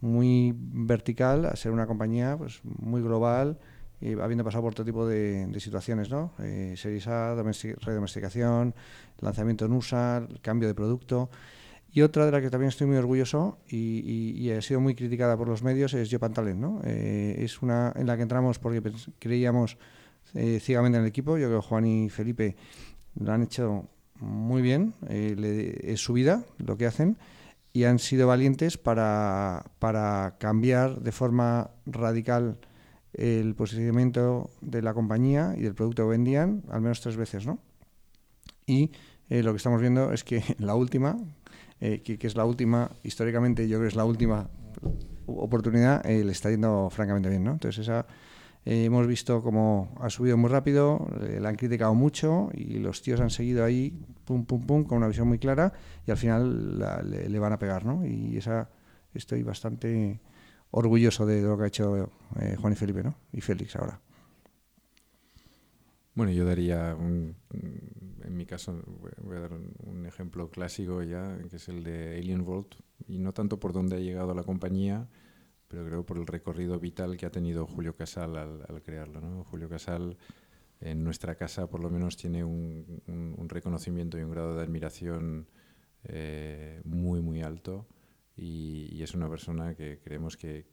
muy 0.00 0.54
vertical, 0.56 1.44
a 1.44 1.54
ser 1.56 1.72
una 1.72 1.86
compañía 1.86 2.36
pues, 2.38 2.60
muy 2.64 3.02
global, 3.02 3.58
y 4.00 4.18
habiendo 4.18 4.44
pasado 4.44 4.62
por 4.64 4.74
todo 4.74 4.86
tipo 4.86 5.06
de, 5.06 5.54
situaciones, 5.60 6.10
¿no? 6.10 6.32
Eh, 6.38 6.74
Series 6.76 7.06
A, 7.06 7.34
redomesticación, 7.34 8.74
lanzamiento 9.18 9.66
en 9.66 9.72
USA, 9.72 10.26
cambio 10.40 10.68
de 10.68 10.74
producto. 10.74 11.28
Y 11.92 12.02
otra 12.02 12.24
de 12.24 12.32
la 12.32 12.40
que 12.40 12.50
también 12.50 12.68
estoy 12.68 12.86
muy 12.86 12.96
orgulloso 12.96 13.58
y, 13.68 14.36
y, 14.36 14.50
ha 14.52 14.62
sido 14.62 14.80
muy 14.80 14.94
criticada 14.94 15.36
por 15.36 15.48
los 15.48 15.62
medios 15.62 15.92
es 15.94 16.10
Jopan 16.10 16.32
Talent, 16.32 16.60
¿no? 16.60 16.80
Eh, 16.84 17.36
es 17.38 17.62
una 17.62 17.92
en 17.96 18.06
la 18.06 18.16
que 18.16 18.22
entramos 18.22 18.60
porque 18.60 18.80
creíamos 19.18 19.76
eh, 20.34 20.60
ciegamente 20.60 20.98
en 20.98 21.04
el 21.04 21.08
equipo. 21.08 21.36
Yo 21.36 21.48
creo 21.48 21.60
que 21.60 21.66
Juan 21.66 21.86
y 21.86 22.08
Felipe 22.08 22.54
lo 23.18 23.32
han 23.32 23.42
hecho 23.42 23.88
muy 24.20 24.62
bien, 24.62 24.94
eh, 25.08 25.80
es 25.82 26.00
su 26.00 26.12
vida 26.12 26.44
lo 26.58 26.76
que 26.76 26.86
hacen 26.86 27.18
y 27.72 27.84
han 27.84 27.98
sido 27.98 28.26
valientes 28.26 28.78
para, 28.78 29.64
para 29.78 30.36
cambiar 30.38 31.00
de 31.00 31.12
forma 31.12 31.70
radical 31.86 32.58
el 33.14 33.54
posicionamiento 33.54 34.50
de 34.60 34.82
la 34.82 34.94
compañía 34.94 35.54
y 35.56 35.62
del 35.62 35.74
producto 35.74 36.04
que 36.04 36.10
vendían 36.10 36.62
al 36.70 36.80
menos 36.80 37.00
tres 37.00 37.16
veces, 37.16 37.46
¿no? 37.46 37.58
Y 38.66 38.92
eh, 39.28 39.42
lo 39.42 39.52
que 39.52 39.58
estamos 39.58 39.80
viendo 39.80 40.12
es 40.12 40.24
que 40.24 40.42
la 40.58 40.74
última, 40.74 41.18
eh, 41.80 42.02
que, 42.02 42.26
es 42.26 42.36
la 42.36 42.44
última, 42.44 42.90
históricamente 43.02 43.68
yo 43.68 43.78
creo 43.78 43.82
que 43.82 43.88
es 43.88 43.96
la 43.96 44.04
última 44.04 44.48
oportunidad, 45.26 46.04
le 46.04 46.32
está 46.32 46.50
yendo 46.50 46.90
francamente 46.90 47.28
bien, 47.28 47.44
¿no? 47.44 47.52
Entonces 47.52 47.82
esa 47.82 48.06
eh, 48.66 48.84
hemos 48.84 49.06
visto 49.06 49.42
cómo 49.42 49.94
ha 50.00 50.10
subido 50.10 50.36
muy 50.36 50.50
rápido, 50.50 51.08
eh, 51.22 51.38
la 51.40 51.48
han 51.48 51.56
criticado 51.56 51.94
mucho 51.94 52.50
y 52.52 52.78
los 52.78 53.00
tíos 53.00 53.20
han 53.20 53.30
seguido 53.30 53.64
ahí, 53.64 53.98
pum, 54.26 54.44
pum, 54.44 54.66
pum, 54.66 54.84
con 54.84 54.98
una 54.98 55.08
visión 55.08 55.26
muy 55.28 55.38
clara 55.38 55.72
y 56.06 56.10
al 56.10 56.18
final 56.18 56.78
le, 56.78 57.38
van 57.38 57.54
a 57.54 57.58
pegar, 57.58 57.86
¿no? 57.86 58.04
Y 58.04 58.36
esa 58.36 58.68
estoy 59.14 59.42
bastante 59.42 60.20
orgulloso 60.72 61.24
de 61.24 61.40
lo 61.40 61.56
que 61.56 61.64
ha 61.64 61.66
hecho 61.68 62.12
eh, 62.38 62.56
Juan 62.60 62.74
y 62.74 62.76
Felipe, 62.76 63.02
¿no? 63.02 63.14
Y 63.32 63.40
Félix 63.40 63.76
ahora. 63.76 63.98
Bueno, 66.14 66.32
yo 66.32 66.44
daría, 66.44 66.94
un, 66.98 67.36
en 68.30 68.36
mi 68.36 68.46
caso, 68.46 68.80
voy 69.22 69.36
a 69.36 69.40
dar 69.40 69.52
un, 69.52 70.06
ejemplo 70.06 70.50
clásico 70.50 71.02
ya, 71.02 71.36
que 71.50 71.56
es 71.56 71.68
el 71.68 71.82
de 71.82 72.16
Alien 72.16 72.44
Vault, 72.44 72.76
y 73.08 73.18
no 73.18 73.32
tanto 73.32 73.58
por 73.58 73.72
dónde 73.72 73.96
ha 73.96 73.98
llegado 73.98 74.34
la 74.34 74.44
compañía, 74.44 75.08
pero 75.66 75.84
creo 75.84 76.06
por 76.06 76.16
el 76.16 76.26
recorrido 76.26 76.78
vital 76.78 77.16
que 77.16 77.26
ha 77.26 77.30
tenido 77.30 77.66
Julio 77.66 77.96
Casal 77.96 78.36
al, 78.36 78.82
crearlo. 78.82 79.44
Julio 79.44 79.68
Casal 79.68 80.16
en 80.80 81.02
nuestra 81.02 81.34
casa 81.34 81.68
por 81.68 81.80
lo 81.80 81.90
menos 81.90 82.16
tiene 82.16 82.44
un, 82.44 83.46
reconocimiento 83.48 84.16
y 84.16 84.22
un 84.22 84.30
grado 84.30 84.56
de 84.56 84.62
admiración 84.62 85.48
eh, 86.04 86.80
muy, 86.84 87.20
muy 87.20 87.42
alto 87.42 87.86
y, 88.36 89.02
es 89.02 89.14
una 89.14 89.28
persona 89.28 89.74
que 89.74 89.98
creemos 89.98 90.36
que, 90.36 90.66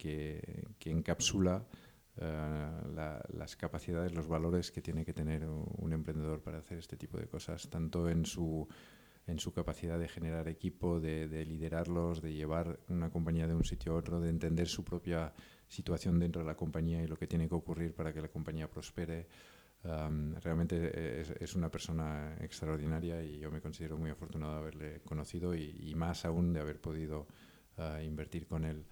encapsula 0.85 1.65
eh, 2.19 3.23
las 3.33 3.55
capacidades, 3.55 4.13
los 4.13 4.27
valores 4.27 4.71
que 4.71 4.81
tiene 4.81 5.05
que 5.05 5.13
tener 5.13 5.45
un 5.45 5.93
emprendedor 5.93 6.41
para 6.41 6.59
hacer 6.59 6.77
este 6.77 6.97
tipo 6.97 7.17
de 7.17 7.27
cosas, 7.27 7.69
tanto 7.69 8.09
en 8.09 8.25
su 8.25 8.67
en 9.27 9.39
su 9.39 9.51
capacidad 9.51 9.99
de 9.99 10.07
generar 10.07 10.47
equipo, 10.47 11.01
de, 11.01 11.27
liderarlos, 11.45 12.21
de 12.21 12.33
llevar 12.33 12.79
una 12.87 13.09
compañía 13.09 13.45
de 13.45 13.53
un 13.53 13.65
sitio 13.65 13.91
a 13.91 13.95
otro, 13.95 14.21
de 14.21 14.29
entender 14.29 14.67
su 14.67 14.85
propia 14.85 15.33
situación 15.67 16.17
dentro 16.17 16.41
de 16.41 16.47
la 16.47 16.55
compañía 16.55 17.03
y 17.03 17.07
lo 17.07 17.17
que 17.17 17.27
tiene 17.27 17.49
que 17.49 17.55
ocurrir 17.55 17.93
para 17.93 18.13
que 18.13 18.21
la 18.21 18.29
compañía 18.29 18.69
prospere. 18.69 19.27
realmente 19.83 21.21
es, 21.43 21.55
una 21.55 21.69
persona 21.69 22.37
extraordinaria 22.39 23.21
y 23.21 23.39
yo 23.39 23.51
me 23.51 23.59
considero 23.59 23.97
muy 23.97 24.09
afortunado 24.09 24.53
de 24.53 24.59
haberle 24.59 25.01
conocido 25.01 25.53
y, 25.53 25.93
más 25.95 26.23
aún 26.23 26.53
de 26.53 26.61
haber 26.61 26.79
podido 26.79 27.27
ah, 27.77 28.01
invertir 28.01 28.47
con 28.47 28.63
él. 28.63 28.85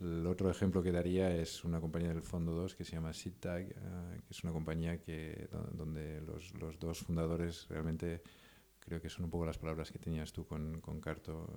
El 0.00 0.26
otro 0.26 0.50
ejemplo 0.50 0.82
que 0.82 0.92
daría 0.92 1.30
es 1.34 1.62
una 1.62 1.78
compañía 1.78 2.08
del 2.08 2.22
Fondo 2.22 2.52
2 2.52 2.74
que 2.74 2.84
se 2.84 2.92
llama 2.92 3.12
SITTAG, 3.12 3.74
ah, 3.84 4.16
que 4.26 4.32
es 4.32 4.42
una 4.42 4.52
compañía 4.52 4.98
que, 4.98 5.48
donde 5.72 6.22
los, 6.22 6.54
los 6.54 6.78
dos 6.78 7.00
fundadores 7.00 7.66
realmente 7.68 8.22
creo 8.78 9.00
que 9.00 9.10
son 9.10 9.26
un 9.26 9.30
poco 9.30 9.44
las 9.44 9.58
palabras 9.58 9.92
que 9.92 9.98
tenías 9.98 10.32
tú 10.32 10.46
con, 10.46 10.80
con 10.80 11.00
Carto, 11.00 11.52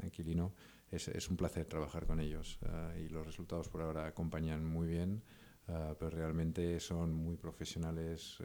eh, 0.00 0.06
Aquilino. 0.06 0.54
Es, 0.90 1.08
es, 1.08 1.28
un 1.28 1.36
placer 1.36 1.66
trabajar 1.66 2.06
con 2.06 2.18
ellos 2.18 2.58
eh, 2.62 3.04
y 3.06 3.08
los 3.10 3.26
resultados 3.26 3.68
por 3.68 3.82
ahora 3.82 4.06
acompañan 4.06 4.64
muy 4.64 4.86
bien, 4.86 5.22
eh, 5.68 5.94
pero 5.98 6.10
realmente 6.10 6.80
son 6.80 7.12
muy 7.12 7.36
profesionales, 7.36 8.38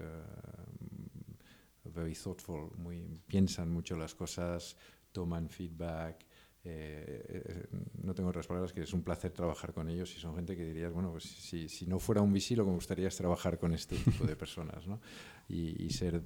very 1.85 2.13
thoughtful, 2.13 2.69
muy, 2.77 3.19
piensan 3.27 3.71
mucho 3.71 3.95
las 3.95 4.13
cosas, 4.13 4.75
toman 5.11 5.49
feedback, 5.49 6.25
eh, 6.69 7.23
eh, 7.29 7.65
no 8.03 8.13
tengo 8.13 8.29
otras 8.29 8.45
palabras 8.45 8.73
que 8.73 8.81
es 8.81 8.93
un 8.93 9.01
placer 9.01 9.31
trabajar 9.31 9.73
con 9.73 9.89
ellos 9.89 10.13
y 10.15 10.19
son 10.19 10.35
gente 10.35 10.57
que 10.57 10.65
dirías, 10.65 10.91
bueno, 10.91 11.11
pues 11.11 11.23
si, 11.23 11.69
si 11.69 11.87
no 11.87 11.97
fuera 11.97 12.21
un 12.21 12.33
VC 12.33 12.57
lo 12.57 12.65
que 12.65 12.71
me 12.71 12.75
gustaría 12.75 13.09
trabajar 13.09 13.57
con 13.57 13.73
este 13.73 13.95
tipo 13.95 14.25
de 14.25 14.35
personas 14.35 14.85
¿no? 14.85 14.99
y, 15.47 15.89
ser, 15.91 16.21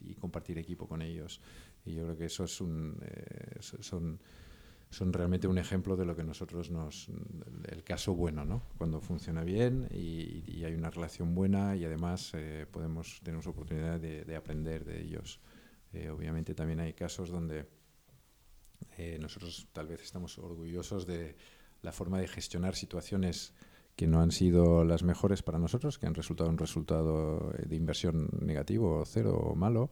y, 0.00 0.14
compartir 0.14 0.58
equipo 0.58 0.88
con 0.88 1.00
ellos. 1.00 1.40
Y 1.84 1.94
yo 1.94 2.02
creo 2.04 2.16
que 2.16 2.24
eso 2.24 2.44
es 2.44 2.60
un, 2.60 2.96
eh, 3.02 3.58
son, 3.60 4.18
son 4.90 5.12
realmente 5.12 5.46
un 5.46 5.58
ejemplo 5.58 5.96
de 5.96 6.04
lo 6.04 6.16
que 6.16 6.24
nosotros 6.24 6.70
nos... 6.70 7.08
el 7.68 7.84
caso 7.84 8.14
bueno, 8.14 8.44
¿no? 8.44 8.62
Cuando 8.78 9.00
funciona 9.00 9.44
bien 9.44 9.88
y, 9.92 10.64
hay 10.64 10.74
una 10.74 10.90
relación 10.90 11.36
buena 11.36 11.76
y 11.76 11.84
además 11.84 12.32
podemos, 12.72 13.20
tenemos 13.22 13.46
oportunidad 13.46 14.00
de 14.00 14.36
aprender 14.36 14.84
de 14.84 15.00
ellos. 15.00 15.40
obviamente 16.12 16.52
también 16.54 16.80
hay 16.80 16.94
casos 16.94 17.30
donde 17.30 17.77
eh, 18.96 19.18
nosotros 19.20 19.68
tal 19.72 19.86
vez 19.86 20.02
estamos 20.02 20.38
orgullosos 20.38 21.06
de 21.06 21.36
la 21.82 21.92
forma 21.92 22.18
de 22.18 22.28
gestionar 22.28 22.74
situaciones 22.74 23.54
que 23.96 24.06
no 24.06 24.20
han 24.20 24.30
sido 24.30 24.84
las 24.84 25.02
mejores 25.02 25.42
para 25.42 25.58
nosotros, 25.58 25.98
que 25.98 26.06
han 26.06 26.14
resultado 26.14 26.50
un 26.50 26.58
resultado 26.58 27.52
eh, 27.58 27.66
de 27.66 27.76
inversión 27.76 28.28
negativo, 28.40 29.02
cero 29.04 29.36
o 29.36 29.54
malo, 29.56 29.90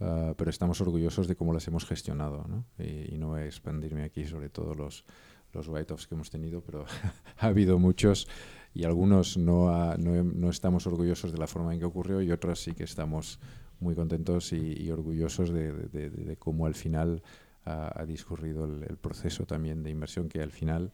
ah, 0.00 0.34
pero 0.36 0.50
estamos 0.50 0.80
orgullosos 0.80 1.28
de 1.28 1.36
cómo 1.36 1.52
las 1.52 1.66
hemos 1.68 1.84
gestionado. 1.84 2.46
¿no? 2.48 2.64
Y, 2.82 3.18
no 3.18 3.28
voy 3.28 3.42
a 3.42 3.46
expandirme 3.46 4.04
aquí 4.04 4.24
sobre 4.24 4.48
todos 4.48 4.76
los, 4.76 5.04
los 5.52 5.68
write-offs 5.68 6.06
que 6.06 6.14
hemos 6.14 6.30
tenido, 6.30 6.62
pero 6.62 6.86
ha 7.38 7.46
habido 7.46 7.78
muchos 7.78 8.26
y 8.74 8.84
algunos 8.84 9.36
no, 9.36 9.96
no, 9.98 10.24
no, 10.24 10.48
estamos 10.48 10.86
orgullosos 10.86 11.30
de 11.30 11.38
la 11.38 11.46
forma 11.46 11.74
en 11.74 11.80
que 11.80 11.84
ocurrió 11.84 12.22
y 12.22 12.32
otros 12.32 12.62
sí 12.62 12.72
que 12.72 12.84
estamos 12.84 13.38
muy 13.80 13.94
contentos 13.94 14.52
y, 14.52 14.90
orgullosos 14.90 15.50
de, 15.50 15.72
de, 15.72 16.36
cómo 16.36 16.66
al 16.66 16.74
final 16.74 17.22
ha, 17.64 18.04
discurrido 18.06 18.64
el, 18.64 18.96
proceso 18.96 19.46
también 19.46 19.82
de 19.82 19.90
inversión 19.90 20.28
que 20.28 20.42
al 20.42 20.50
final 20.50 20.92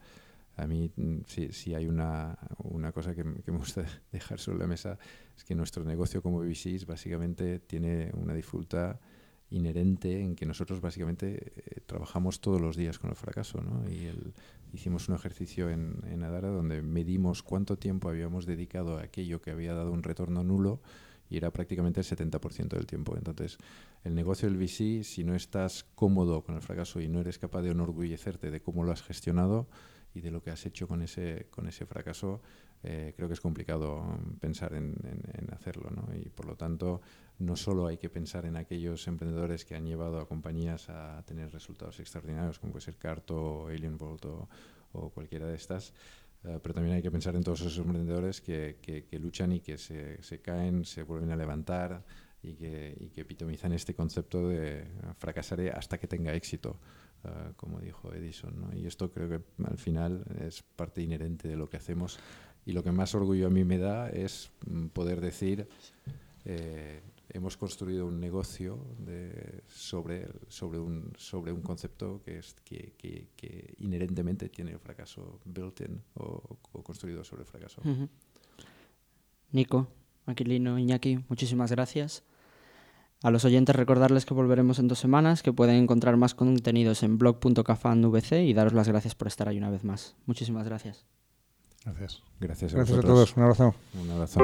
a 0.56 0.66
mí 0.66 0.90
mm, 0.96 1.18
si, 1.26 1.74
hay 1.74 1.86
una, 1.86 2.38
una 2.58 2.92
cosa 2.92 3.14
que, 3.14 3.24
me 3.24 3.40
gusta 3.46 3.84
dejar 4.12 4.38
sobre 4.38 4.58
la 4.58 4.66
mesa 4.66 4.98
es 5.36 5.44
que 5.44 5.54
nuestro 5.54 5.84
negocio 5.84 6.22
como 6.22 6.40
VCs 6.40 6.86
básicamente 6.86 7.60
tiene 7.60 8.10
una 8.14 8.34
dificultad 8.34 8.98
inherente 9.50 10.20
en 10.20 10.36
que 10.36 10.44
nosotros 10.44 10.80
básicamente 10.80 11.52
eh, 11.56 11.80
trabajamos 11.86 12.40
todos 12.40 12.60
los 12.60 12.76
días 12.76 12.98
con 12.98 13.10
el 13.10 13.16
fracaso. 13.16 13.62
¿no? 13.62 13.88
Y 13.90 14.10
hicimos 14.74 15.08
un 15.08 15.14
ejercicio 15.14 15.70
en, 15.70 16.02
en 16.10 16.22
Adara 16.22 16.48
donde 16.48 16.82
medimos 16.82 17.42
cuánto 17.42 17.78
tiempo 17.78 18.10
habíamos 18.10 18.44
dedicado 18.44 18.98
a 18.98 19.04
aquello 19.04 19.40
que 19.40 19.50
había 19.50 19.72
dado 19.72 19.92
un 19.92 20.02
retorno 20.02 20.44
nulo 20.44 20.80
y 21.30 21.36
era 21.36 21.50
prácticamente 21.50 22.00
el 22.00 22.06
70% 22.06 22.68
del 22.68 22.86
tiempo. 22.86 23.16
Entonces, 23.16 23.58
el 24.04 24.14
negocio 24.14 24.48
del 24.48 24.58
VC, 24.58 25.04
si 25.04 25.24
no 25.24 25.34
estás 25.34 25.84
cómodo 25.94 26.42
con 26.42 26.54
el 26.54 26.62
fracaso 26.62 27.00
y 27.00 27.08
no 27.08 27.20
eres 27.20 27.38
capaz 27.38 27.62
de 27.62 27.70
enorgullecerte 27.70 28.50
de 28.50 28.60
cómo 28.60 28.84
lo 28.84 28.92
has 28.92 29.02
gestionado 29.02 29.68
y 30.14 30.20
de 30.20 30.30
lo 30.30 30.42
que 30.42 30.50
has 30.50 30.64
hecho 30.66 30.88
con 30.88 31.02
ese, 31.02 31.46
con 31.50 31.68
ese 31.68 31.86
fracaso, 31.86 32.40
eh, 32.82 33.12
creo 33.16 33.28
que 33.28 33.34
es 33.34 33.40
complicado 33.40 34.18
pensar 34.40 34.74
en, 34.74 34.96
hacerlo. 35.52 35.90
¿no? 35.90 36.08
Y 36.16 36.28
por 36.30 36.46
lo 36.46 36.56
tanto, 36.56 37.02
no 37.38 37.56
solo 37.56 37.86
hay 37.86 37.98
que 37.98 38.08
pensar 38.08 38.46
en 38.46 38.56
aquellos 38.56 39.06
emprendedores 39.06 39.64
que 39.64 39.74
han 39.74 39.86
llevado 39.86 40.18
a 40.20 40.28
compañías 40.28 40.88
a 40.88 41.22
tener 41.26 41.52
resultados 41.52 42.00
extraordinarios, 42.00 42.58
como 42.58 42.72
puede 42.72 42.84
ser 42.84 42.96
Carto, 42.96 43.66
Alien 43.68 43.98
Vault 43.98 44.24
o 44.92 45.10
cualquiera 45.10 45.46
de 45.46 45.54
estas, 45.54 45.92
eh, 46.44 46.58
pero 46.62 46.74
también 46.74 46.96
hay 46.96 47.02
que 47.02 47.10
pensar 47.10 47.34
en 47.34 47.42
todos 47.42 47.60
esos 47.60 47.78
emprendedores 47.78 48.40
que, 48.40 48.78
que, 48.80 49.18
luchan 49.18 49.52
y 49.52 49.60
que 49.60 49.76
se, 49.76 50.22
se, 50.22 50.40
caen, 50.40 50.84
se 50.84 51.02
vuelven 51.02 51.30
a 51.32 51.36
levantar 51.36 52.04
y 52.42 52.54
que, 52.54 52.96
y 53.00 53.08
que 53.08 53.22
epitomizan 53.22 53.72
este 53.72 53.94
concepto 53.94 54.48
de 54.48 54.84
fracasaré 55.18 55.70
hasta 55.70 55.98
que 55.98 56.06
tenga 56.06 56.32
éxito, 56.34 56.78
eh, 57.24 57.52
como 57.56 57.80
dijo 57.80 58.14
Edison. 58.14 58.60
¿no? 58.60 58.76
Y 58.76 58.86
esto 58.86 59.10
creo 59.10 59.28
que 59.28 59.40
al 59.64 59.78
final 59.78 60.24
es 60.40 60.62
parte 60.62 61.02
inherente 61.02 61.48
de 61.48 61.56
lo 61.56 61.68
que 61.68 61.76
hacemos 61.76 62.18
y 62.64 62.72
lo 62.72 62.84
que 62.84 62.92
más 62.92 63.14
orgullo 63.14 63.48
a 63.48 63.50
mí 63.50 63.64
me 63.64 63.78
da 63.78 64.08
es 64.10 64.50
mm, 64.66 64.86
poder 64.88 65.20
decir... 65.20 65.68
Eh, 66.44 67.00
hemos 67.30 67.56
construido 67.56 68.06
un 68.06 68.20
negocio 68.20 68.78
de, 68.98 69.62
sobre, 69.66 70.28
sobre, 70.48 70.78
un, 70.78 71.12
sobre 71.16 71.52
un 71.52 71.62
concepto 71.62 72.22
que, 72.22 72.38
es, 72.38 72.54
que, 72.64 72.94
que, 72.96 73.74
inherentemente 73.78 74.48
tiene 74.48 74.72
el 74.72 74.78
fracaso 74.78 75.40
built-in 75.44 76.02
o, 76.14 76.58
construido 76.82 77.24
sobre 77.24 77.42
el 77.42 77.48
fracaso. 77.48 77.82
Nico, 79.52 79.88
Aquilino, 80.26 80.78
Iñaki, 80.78 81.24
muchísimas 81.28 81.70
gracias. 81.70 82.24
A 83.22 83.30
los 83.30 83.44
oyentes 83.44 83.74
recordarles 83.74 84.24
que 84.24 84.34
volveremos 84.34 84.78
en 84.78 84.86
dos 84.86 85.00
semanas, 85.00 85.42
que 85.42 85.52
pueden 85.52 85.76
encontrar 85.76 86.16
más 86.16 86.34
contenidos 86.34 87.02
en 87.02 87.18
blog.cafandvc 87.18 88.32
y 88.32 88.54
daros 88.54 88.74
las 88.74 88.86
gracias 88.88 89.16
por 89.16 89.26
estar 89.26 89.48
ahí 89.48 89.58
una 89.58 89.70
vez 89.70 89.82
más. 89.82 90.14
Muchísimas 90.26 90.64
gracias. 90.64 91.04
Gracias. 91.84 92.22
Gracias 92.38 92.74
a 92.74 92.76
Gracias 92.76 92.98
a 92.98 93.02
todos. 93.02 93.36
Un 93.36 93.42
abrazo. 93.42 93.74
Un 94.00 94.10
abrazo. 94.10 94.40